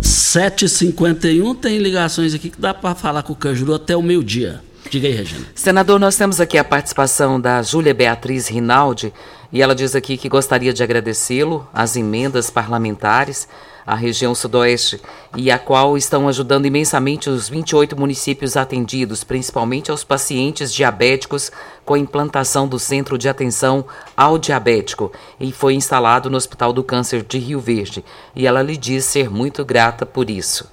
7h51 0.00 1.54
tem 1.60 1.76
ligações 1.80 2.32
aqui 2.32 2.48
que 2.48 2.58
dá 2.58 2.72
para 2.72 2.94
falar 2.94 3.22
com 3.22 3.34
o 3.34 3.36
Cajuru 3.36 3.74
até 3.74 3.94
o 3.94 4.00
meio-dia. 4.00 4.62
Diga 4.88 5.06
aí, 5.06 5.12
Regina. 5.12 5.44
Senador, 5.54 6.00
nós 6.00 6.16
temos 6.16 6.40
aqui 6.40 6.56
a 6.56 6.64
participação 6.64 7.38
da 7.38 7.62
Júlia 7.62 7.92
Beatriz 7.92 8.48
Rinaldi 8.48 9.12
e 9.52 9.60
ela 9.60 9.74
diz 9.74 9.94
aqui 9.94 10.16
que 10.16 10.30
gostaria 10.30 10.72
de 10.72 10.82
agradecê-lo 10.82 11.68
as 11.74 11.94
emendas 11.94 12.48
parlamentares 12.48 13.46
à 13.86 13.94
região 13.94 14.34
sudoeste 14.34 15.00
e 15.36 15.50
a 15.50 15.58
qual 15.58 15.96
estão 15.96 16.28
ajudando 16.28 16.66
imensamente 16.66 17.28
os 17.28 17.48
28 17.48 17.98
municípios 17.98 18.56
atendidos, 18.56 19.24
principalmente 19.24 19.90
aos 19.90 20.04
pacientes 20.04 20.72
diabéticos 20.72 21.50
com 21.84 21.94
a 21.94 21.98
implantação 21.98 22.68
do 22.68 22.78
Centro 22.78 23.18
de 23.18 23.28
Atenção 23.28 23.84
ao 24.16 24.38
Diabético 24.38 25.12
e 25.40 25.52
foi 25.52 25.74
instalado 25.74 26.30
no 26.30 26.36
Hospital 26.36 26.72
do 26.72 26.84
Câncer 26.84 27.22
de 27.22 27.38
Rio 27.38 27.60
Verde. 27.60 28.04
E 28.34 28.46
ela 28.46 28.62
lhe 28.62 28.76
diz 28.76 29.04
ser 29.04 29.30
muito 29.30 29.64
grata 29.64 30.06
por 30.06 30.30
isso. 30.30 30.70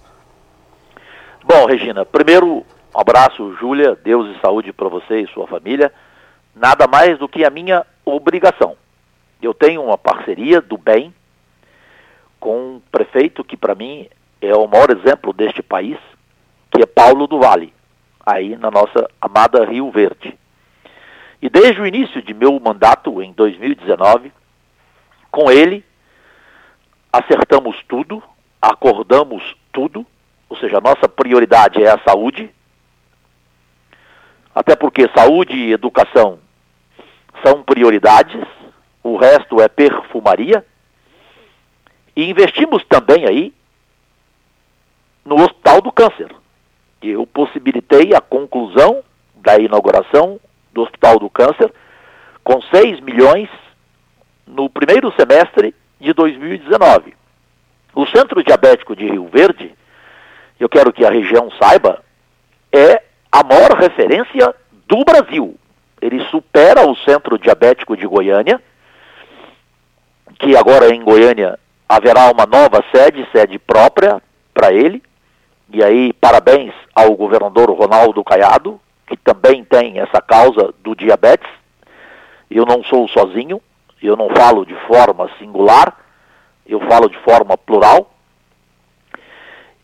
Bom, 1.44 1.66
Regina, 1.66 2.06
primeiro, 2.06 2.66
um 2.94 3.00
abraço, 3.00 3.56
Júlia, 3.56 3.98
Deus 4.04 4.36
e 4.36 4.40
saúde 4.40 4.72
para 4.72 4.88
você 4.88 5.22
e 5.22 5.28
sua 5.28 5.48
família. 5.48 5.92
Nada 6.56 6.88
mais 6.88 7.18
do 7.18 7.28
que 7.28 7.44
a 7.46 7.50
minha 7.50 7.86
obrigação. 8.06 8.76
Eu 9.42 9.54
tenho 9.54 9.82
uma 9.82 9.98
parceria 9.98 10.60
do 10.60 10.78
bem 10.78 11.14
com 12.40 12.76
um 12.76 12.82
prefeito 12.92 13.44
que, 13.44 13.58
para 13.58 13.76
mim, 13.76 14.08
é 14.42 14.54
o 14.56 14.68
maior 14.68 14.90
exemplo 14.92 15.34
deste 15.34 15.62
país, 15.62 15.98
que 16.72 16.82
é 16.82 16.86
Paulo 16.86 17.28
do 17.28 17.40
Vale, 17.40 17.74
aí 18.26 18.56
na 18.56 18.72
nossa 18.72 19.10
amada 19.20 19.66
Rio 19.66 19.92
Verde. 19.92 20.38
E 21.42 21.50
desde 21.50 21.82
o 21.82 21.88
início 21.88 22.22
de 22.22 22.34
meu 22.34 22.60
mandato, 22.60 23.22
em 23.22 23.32
2019, 23.34 24.32
com 25.32 25.52
ele, 25.52 25.84
acertamos 27.12 27.78
tudo, 27.88 28.22
acordamos 28.62 29.56
tudo, 29.72 30.06
ou 30.50 30.58
seja, 30.58 30.78
a 30.78 30.82
nossa 30.82 31.08
prioridade 31.08 31.84
é 31.84 31.90
a 31.90 32.00
saúde, 32.00 32.50
até 34.54 34.76
porque 34.76 35.10
saúde 35.16 35.56
e 35.56 35.72
educação 35.72 36.40
são 37.46 37.64
prioridades, 37.64 38.42
o 39.04 39.16
resto 39.16 39.62
é 39.62 39.68
perfumaria. 39.68 40.66
E 42.20 42.30
investimos 42.30 42.84
também 42.84 43.26
aí 43.26 43.54
no 45.24 45.42
Hospital 45.42 45.80
do 45.80 45.90
Câncer. 45.90 46.30
Eu 47.02 47.26
possibilitei 47.26 48.14
a 48.14 48.20
conclusão 48.20 49.02
da 49.36 49.58
inauguração 49.58 50.38
do 50.74 50.82
Hospital 50.82 51.18
do 51.18 51.30
Câncer 51.30 51.74
com 52.44 52.62
6 52.62 53.00
milhões 53.00 53.48
no 54.46 54.70
primeiro 54.70 55.14
semestre 55.14 55.74
de 55.98 56.12
2019. 56.12 57.14
O 57.96 58.06
Centro 58.08 58.44
Diabético 58.44 58.98
de 58.98 59.06
Rio 59.06 59.30
Verde 59.30 59.74
eu 60.60 60.68
quero 60.68 60.92
que 60.92 61.06
a 61.06 61.10
região 61.10 61.50
saiba, 61.52 62.04
é 62.70 63.02
a 63.32 63.46
maior 63.46 63.78
referência 63.78 64.54
do 64.90 65.06
Brasil. 65.06 65.58
Ele 66.02 66.22
supera 66.26 66.86
o 66.86 66.98
Centro 66.98 67.40
Diabético 67.40 67.96
de 67.96 68.06
Goiânia, 68.06 68.62
que 70.38 70.58
agora 70.58 70.94
em 70.94 71.02
Goiânia 71.02 71.58
haverá 71.90 72.32
uma 72.32 72.46
nova 72.46 72.86
sede, 72.94 73.28
sede 73.32 73.58
própria 73.58 74.22
para 74.54 74.72
ele. 74.72 75.02
E 75.74 75.84
aí, 75.84 76.14
parabéns 76.14 76.74
ao 76.96 77.16
governador 77.16 77.72
Ronaldo 77.72 78.24
Caiado, 78.24 78.80
que 79.08 79.18
também 79.18 79.64
tem 79.64 80.00
essa 80.00 80.22
causa 80.22 80.72
do 80.84 80.96
diabetes. 80.96 81.50
Eu 82.50 82.66
não 82.66 82.84
sou 82.84 83.08
sozinho, 83.08 83.60
eu 84.02 84.16
não 84.16 84.30
falo 84.30 84.66
de 84.66 84.76
forma 84.88 85.30
singular, 85.40 85.98
eu 86.66 86.80
falo 86.88 87.10
de 87.10 87.18
forma 87.20 87.58
plural 87.58 88.12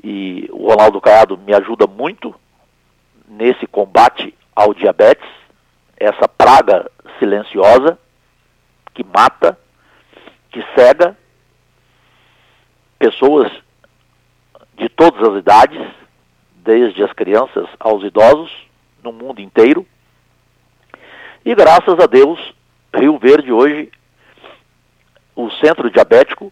e 0.08 0.48
o 0.52 0.70
Ronaldo 0.70 1.02
Caiado 1.02 1.36
me 1.36 1.52
ajuda 1.52 1.88
muito 1.88 2.34
nesse 3.28 3.66
combate 3.66 4.36
ao 4.56 4.72
diabetes, 4.72 5.28
essa 5.98 6.28
praga 6.28 6.90
silenciosa 7.18 7.98
que 8.94 9.04
mata, 9.04 9.58
que 10.52 10.64
cega 10.76 11.18
pessoas 12.98 13.52
de 14.78 14.90
todas 14.90 15.22
as 15.30 15.40
idades, 15.40 15.82
desde 16.58 17.04
as 17.04 17.14
crianças 17.14 17.68
aos 17.80 18.04
idosos, 18.04 18.52
no 19.04 19.12
mundo 19.12 19.40
inteiro. 19.40 19.86
E 21.46 21.54
graças 21.54 22.00
a 22.00 22.08
Deus, 22.08 22.40
Rio 22.94 23.18
Verde 23.18 23.52
hoje, 23.52 23.92
o 25.36 25.50
centro 25.52 25.90
diabético 25.90 26.52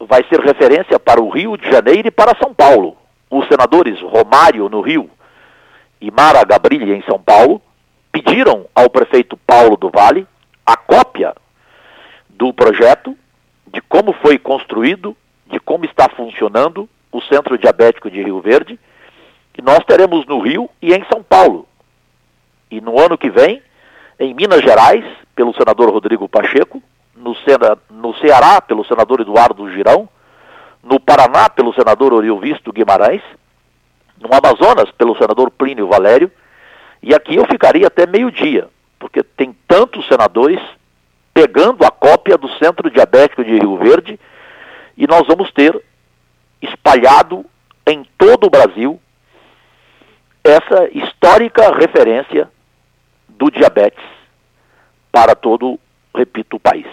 vai 0.00 0.24
ser 0.24 0.40
referência 0.40 0.98
para 0.98 1.22
o 1.22 1.28
Rio 1.28 1.56
de 1.56 1.70
Janeiro 1.70 2.08
e 2.08 2.10
para 2.10 2.36
São 2.36 2.52
Paulo. 2.52 2.96
Os 3.30 3.46
senadores 3.48 4.00
Romário 4.00 4.68
no 4.68 4.80
Rio 4.80 5.10
e 6.00 6.10
Mara 6.10 6.44
Gabrilli 6.44 6.92
em 6.92 7.02
São 7.02 7.18
Paulo 7.20 7.60
pediram 8.12 8.66
ao 8.74 8.88
prefeito 8.88 9.36
Paulo 9.36 9.76
do 9.76 9.90
Vale 9.90 10.26
a 10.64 10.76
cópia 10.76 11.34
do 12.28 12.52
projeto 12.52 13.16
de 13.66 13.80
como 13.82 14.12
foi 14.12 14.38
construído, 14.38 15.16
de 15.46 15.60
como 15.60 15.84
está 15.84 16.08
funcionando 16.08 16.88
o 17.12 17.20
Centro 17.22 17.56
Diabético 17.56 18.10
de 18.10 18.22
Rio 18.22 18.40
Verde, 18.40 18.78
que 19.52 19.62
nós 19.62 19.78
teremos 19.86 20.26
no 20.26 20.40
Rio 20.40 20.68
e 20.82 20.92
em 20.92 21.04
São 21.10 21.22
Paulo. 21.22 21.66
E 22.70 22.80
no 22.80 23.00
ano 23.00 23.16
que 23.16 23.30
vem, 23.30 23.62
em 24.18 24.34
Minas 24.34 24.60
Gerais, 24.60 25.04
pelo 25.34 25.54
senador 25.54 25.90
Rodrigo 25.90 26.28
Pacheco, 26.28 26.82
no, 27.14 27.34
no 27.90 28.14
Ceará, 28.16 28.60
pelo 28.60 28.84
senador 28.84 29.20
Eduardo 29.20 29.70
Girão, 29.72 30.08
no 30.82 31.00
Paraná, 31.00 31.48
pelo 31.48 31.74
senador 31.74 32.12
Oriovisto 32.12 32.72
Guimarães, 32.72 33.22
no 34.20 34.28
Amazonas, 34.32 34.90
pelo 34.92 35.16
senador 35.16 35.50
Plínio 35.50 35.88
Valério, 35.88 36.30
e 37.02 37.14
aqui 37.14 37.36
eu 37.36 37.46
ficaria 37.46 37.86
até 37.86 38.06
meio-dia, 38.06 38.68
porque 38.98 39.22
tem 39.22 39.54
tantos 39.66 40.06
senadores 40.06 40.60
pegando 41.34 41.84
a 41.84 41.90
cópia 41.90 42.38
do 42.38 42.48
Centro 42.56 42.90
Diabético 42.90 43.44
de 43.44 43.58
Rio 43.58 43.76
Verde, 43.76 44.18
e 44.96 45.06
nós 45.06 45.26
vamos 45.26 45.50
ter 45.52 45.80
espalhado 46.62 47.44
em 47.86 48.04
todo 48.16 48.46
o 48.46 48.50
Brasil 48.50 49.00
essa 50.42 50.88
histórica 50.92 51.76
referência 51.76 52.48
do 53.28 53.50
diabetes 53.50 54.04
para 55.10 55.34
todo, 55.34 55.78
repito, 56.14 56.56
o 56.56 56.60
país. 56.60 56.86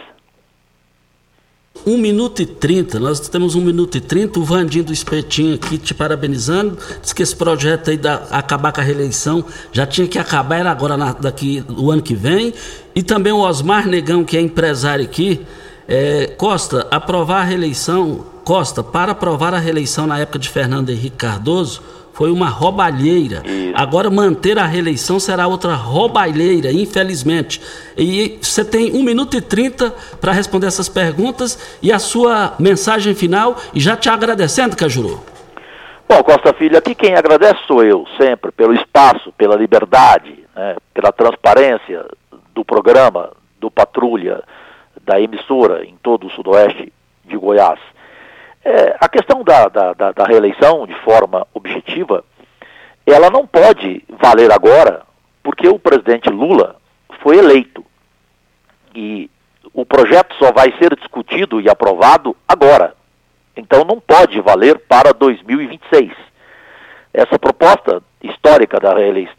1 1.86 1.98
minuto 1.98 2.42
e 2.42 2.46
30, 2.46 3.00
nós 3.00 3.20
temos 3.28 3.56
1 3.56 3.62
minuto 3.62 3.98
e 3.98 4.02
30. 4.02 4.40
O 4.40 4.44
Vandinho 4.44 4.86
do 4.86 4.94
Espetinho 4.94 5.56
aqui 5.56 5.78
te 5.78 5.94
parabenizando. 5.94 6.78
Diz 7.02 7.12
que 7.12 7.24
esse 7.24 7.36
projeto 7.36 7.90
aí 7.90 7.98
da 7.98 8.16
acabar 8.32 8.72
com 8.72 8.80
a 8.80 8.84
reeleição 8.84 9.44
já 9.72 9.86
tinha 9.86 10.08
que 10.08 10.18
acabar, 10.18 10.60
era 10.60 10.72
agora 10.72 10.96
na, 10.96 11.12
daqui 11.14 11.64
o 11.70 11.92
ano 11.92 12.02
que 12.02 12.16
vem. 12.16 12.54
E 12.96 13.02
também 13.04 13.34
o 13.34 13.40
Osmar 13.40 13.88
Negão, 13.88 14.24
que 14.24 14.38
é 14.38 14.42
empresário 14.42 15.04
aqui. 15.04 15.46
É, 15.88 16.28
Costa, 16.38 16.88
aprovar 16.90 17.42
a 17.42 17.44
reeleição, 17.44 18.26
Costa, 18.44 18.84
para 18.84 19.12
aprovar 19.12 19.54
a 19.54 19.60
reeleição 19.60 20.08
na 20.08 20.20
época 20.20 20.40
de 20.40 20.50
Fernando 20.50 20.90
Henrique 20.90 21.18
Cardoso, 21.18 21.82
foi 22.14 22.32
uma 22.32 22.48
roubalheira. 22.48 23.42
Isso. 23.46 23.74
Agora 23.76 24.10
manter 24.10 24.60
a 24.60 24.66
reeleição 24.66 25.20
será 25.20 25.48
outra 25.48 25.74
roubalheira, 25.74 26.72
infelizmente. 26.72 27.60
E 27.98 28.38
você 28.42 28.64
tem 28.64 28.94
1 28.94 29.04
minuto 29.04 29.36
e 29.36 29.42
30 29.42 29.94
para 30.22 30.32
responder 30.32 30.68
essas 30.68 30.88
perguntas 30.88 31.78
e 31.82 31.92
a 31.92 32.00
sua 32.00 32.54
mensagem 32.60 33.16
final 33.16 33.58
e 33.74 33.80
já 33.80 33.98
te 33.98 34.10
agradecendo, 34.10 34.78
Cajuru. 34.78 35.24
Bom, 36.08 36.24
Costa 36.24 36.54
Filho, 36.54 36.78
aqui 36.78 36.94
quem 36.94 37.16
agradece 37.16 37.60
sou 37.66 37.84
eu, 37.84 38.06
sempre, 38.18 38.52
pelo 38.52 38.74
espaço, 38.74 39.34
pela 39.36 39.56
liberdade, 39.56 40.44
né, 40.56 40.76
pela 40.94 41.12
transparência 41.12 42.06
do 42.54 42.64
programa, 42.64 43.32
do 43.60 43.72
Patrulha, 43.72 44.44
da 45.04 45.20
emissora 45.20 45.86
em 45.86 45.96
todo 46.02 46.28
o 46.28 46.32
sudoeste 46.32 46.92
de 47.26 47.38
Goiás. 47.38 47.80
É, 48.64 48.96
a 49.00 49.10
questão 49.10 49.44
da, 49.44 49.68
da, 49.68 49.94
da, 49.94 50.12
da 50.12 50.24
reeleição, 50.24 50.88
de 50.88 50.94
forma 51.02 51.46
objetiva, 51.54 52.24
ela 53.06 53.30
não 53.30 53.46
pode 53.46 54.04
valer 54.22 54.52
agora, 54.52 55.02
porque 55.44 55.68
o 55.68 55.78
presidente 55.78 56.30
Lula 56.30 56.78
foi 57.22 57.38
eleito. 57.38 57.84
E 58.96 59.30
o 59.74 59.86
projeto 59.86 60.34
só 60.36 60.52
vai 60.52 60.72
ser 60.78 60.96
discutido 60.96 61.60
e 61.60 61.70
aprovado 61.70 62.36
agora. 62.48 62.96
Então 63.56 63.84
não 63.84 64.00
pode 64.00 64.40
valer 64.40 64.80
para 64.80 65.14
2026. 65.14 66.12
Essa 67.14 67.38
proposta 67.38 68.02
histórica 68.22 68.80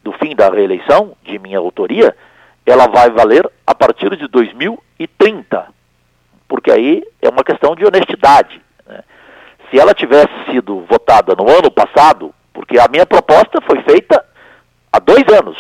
do 0.03 0.13
fim 0.13 0.37
da 0.37 0.49
reeleição, 0.51 1.17
de 1.25 1.39
minha 1.39 1.59
autoria, 1.59 2.15
ela 2.67 2.87
vai 2.87 3.11
valer 3.11 3.51
a 3.67 3.75
partir 3.75 4.17
de 4.17 4.27
2030. 4.29 5.67
Porque 6.49 6.71
aí 6.71 7.03
é 7.21 7.29
uma 7.29 7.45
questão 7.45 7.75
de 7.75 7.85
honestidade 7.85 8.65
se 9.75 9.81
ela 9.81 9.93
tivesse 9.93 10.33
sido 10.49 10.85
votada 10.89 11.35
no 11.35 11.51
ano 11.51 11.69
passado, 11.69 12.33
porque 12.53 12.79
a 12.79 12.87
minha 12.87 13.05
proposta 13.05 13.61
foi 13.63 13.83
feita 13.83 14.25
há 14.93 15.01
dois 15.01 15.25
anos, 15.37 15.59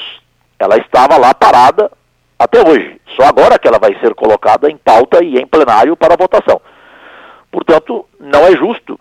ela 0.56 0.76
estava 0.76 1.16
lá 1.16 1.34
parada 1.34 1.90
até 2.38 2.62
hoje. 2.62 3.00
Só 3.16 3.24
agora 3.24 3.58
que 3.58 3.66
ela 3.66 3.78
vai 3.78 3.98
ser 3.98 4.14
colocada 4.14 4.70
em 4.70 4.76
pauta 4.76 5.22
e 5.22 5.36
em 5.36 5.46
plenário 5.46 5.96
para 5.96 6.16
votação. 6.16 6.60
Portanto, 7.50 8.06
não 8.20 8.46
é 8.46 8.52
justo 8.52 8.98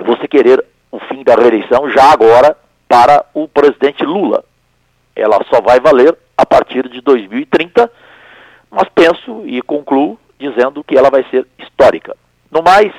você 0.00 0.28
querer 0.28 0.64
o 0.92 1.00
fim 1.00 1.24
da 1.24 1.34
reeleição 1.34 1.90
já 1.90 2.12
agora 2.12 2.56
para 2.88 3.24
o 3.34 3.48
presidente 3.48 4.04
Lula. 4.04 4.44
ela 5.14 5.44
só 5.50 5.60
vai 5.60 5.80
valer 5.80 6.16
a 6.36 6.44
partir 6.44 6.88
de 6.88 7.00
2030, 7.00 7.90
mas 8.70 8.88
penso 8.94 9.42
e 9.46 9.62
concluo 9.62 10.18
dizendo 10.38 10.84
que 10.84 10.96
ela 10.96 11.10
vai 11.10 11.24
ser 11.30 11.46
histórica. 11.58 12.16
No 12.50 12.62
mais, 12.62 12.92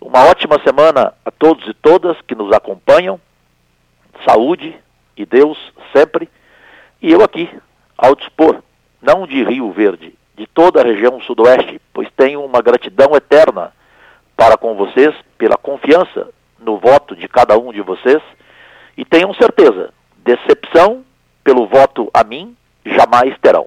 uma 0.00 0.24
ótima 0.24 0.60
semana 0.64 1.12
a 1.24 1.30
todos 1.30 1.66
e 1.66 1.74
todas 1.74 2.20
que 2.22 2.34
nos 2.34 2.52
acompanham. 2.52 3.20
Saúde 4.26 4.74
e 5.16 5.26
Deus 5.26 5.58
sempre. 5.92 6.28
E 7.00 7.10
eu 7.10 7.22
aqui, 7.22 7.48
ao 7.98 8.14
dispor, 8.14 8.62
não 9.00 9.26
de 9.26 9.42
Rio 9.42 9.72
Verde, 9.72 10.14
de 10.36 10.46
toda 10.46 10.80
a 10.80 10.84
região 10.84 11.20
sudoeste, 11.20 11.80
pois 11.92 12.08
tenho 12.16 12.44
uma 12.44 12.62
gratidão 12.62 13.14
eterna 13.16 13.72
para 14.36 14.56
com 14.56 14.74
vocês 14.74 15.14
pela 15.36 15.56
confiança 15.56 16.28
no 16.58 16.78
voto 16.78 17.16
de 17.16 17.28
cada 17.28 17.58
um 17.58 17.72
de 17.72 17.80
vocês 17.80 18.22
e 18.96 19.04
tenham 19.04 19.34
certeza, 19.34 19.92
decepção 20.18 21.04
pelo 21.44 21.66
voto 21.66 22.10
a 22.12 22.24
mim 22.24 22.56
jamais 22.84 23.36
terão. 23.40 23.66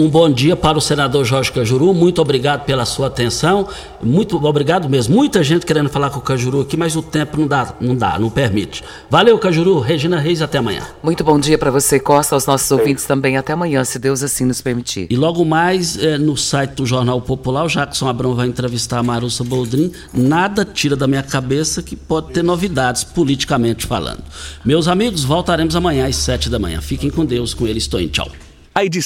Um 0.00 0.08
bom 0.08 0.30
dia 0.30 0.56
para 0.56 0.78
o 0.78 0.80
senador 0.80 1.26
Jorge 1.26 1.52
Cajuru. 1.52 1.92
Muito 1.92 2.22
obrigado 2.22 2.64
pela 2.64 2.86
sua 2.86 3.08
atenção. 3.08 3.68
Muito 4.02 4.42
obrigado 4.46 4.88
mesmo. 4.88 5.14
Muita 5.14 5.44
gente 5.44 5.66
querendo 5.66 5.90
falar 5.90 6.08
com 6.08 6.20
o 6.20 6.22
Cajuru 6.22 6.62
aqui, 6.62 6.74
mas 6.74 6.96
o 6.96 7.02
tempo 7.02 7.38
não 7.38 7.46
dá, 7.46 7.74
não 7.78 7.94
dá, 7.94 8.18
não 8.18 8.30
permite. 8.30 8.82
Valeu, 9.10 9.38
Cajuru. 9.38 9.78
Regina 9.78 10.18
Reis, 10.18 10.40
até 10.40 10.56
amanhã. 10.56 10.86
Muito 11.02 11.22
bom 11.22 11.38
dia 11.38 11.58
para 11.58 11.70
você, 11.70 12.00
Costa, 12.00 12.34
aos 12.34 12.46
nossos 12.46 12.70
ouvintes 12.70 13.04
também. 13.04 13.36
Até 13.36 13.52
amanhã, 13.52 13.84
se 13.84 13.98
Deus 13.98 14.22
assim 14.22 14.46
nos 14.46 14.62
permitir. 14.62 15.06
E 15.10 15.16
logo 15.16 15.44
mais, 15.44 15.98
é, 15.98 16.16
no 16.16 16.34
site 16.34 16.76
do 16.76 16.86
Jornal 16.86 17.20
Popular, 17.20 17.66
o 17.66 17.68
Jackson 17.68 18.08
Abrão 18.08 18.34
vai 18.34 18.46
entrevistar 18.46 19.00
a 19.00 19.02
Marussa 19.02 19.44
Boldrin. 19.44 19.92
Nada 20.14 20.64
tira 20.64 20.96
da 20.96 21.06
minha 21.06 21.22
cabeça 21.22 21.82
que 21.82 21.94
pode 21.94 22.32
ter 22.32 22.42
novidades 22.42 23.04
politicamente 23.04 23.84
falando. 23.84 24.24
Meus 24.64 24.88
amigos, 24.88 25.24
voltaremos 25.24 25.76
amanhã 25.76 26.06
às 26.06 26.16
sete 26.16 26.48
da 26.48 26.58
manhã. 26.58 26.80
Fiquem 26.80 27.10
com 27.10 27.22
Deus, 27.22 27.52
com 27.52 27.66
ele 27.66 27.76
estou 27.76 28.00
em 28.00 28.08
tchau. 28.08 28.30
A 28.72 28.84
edição 28.84 29.00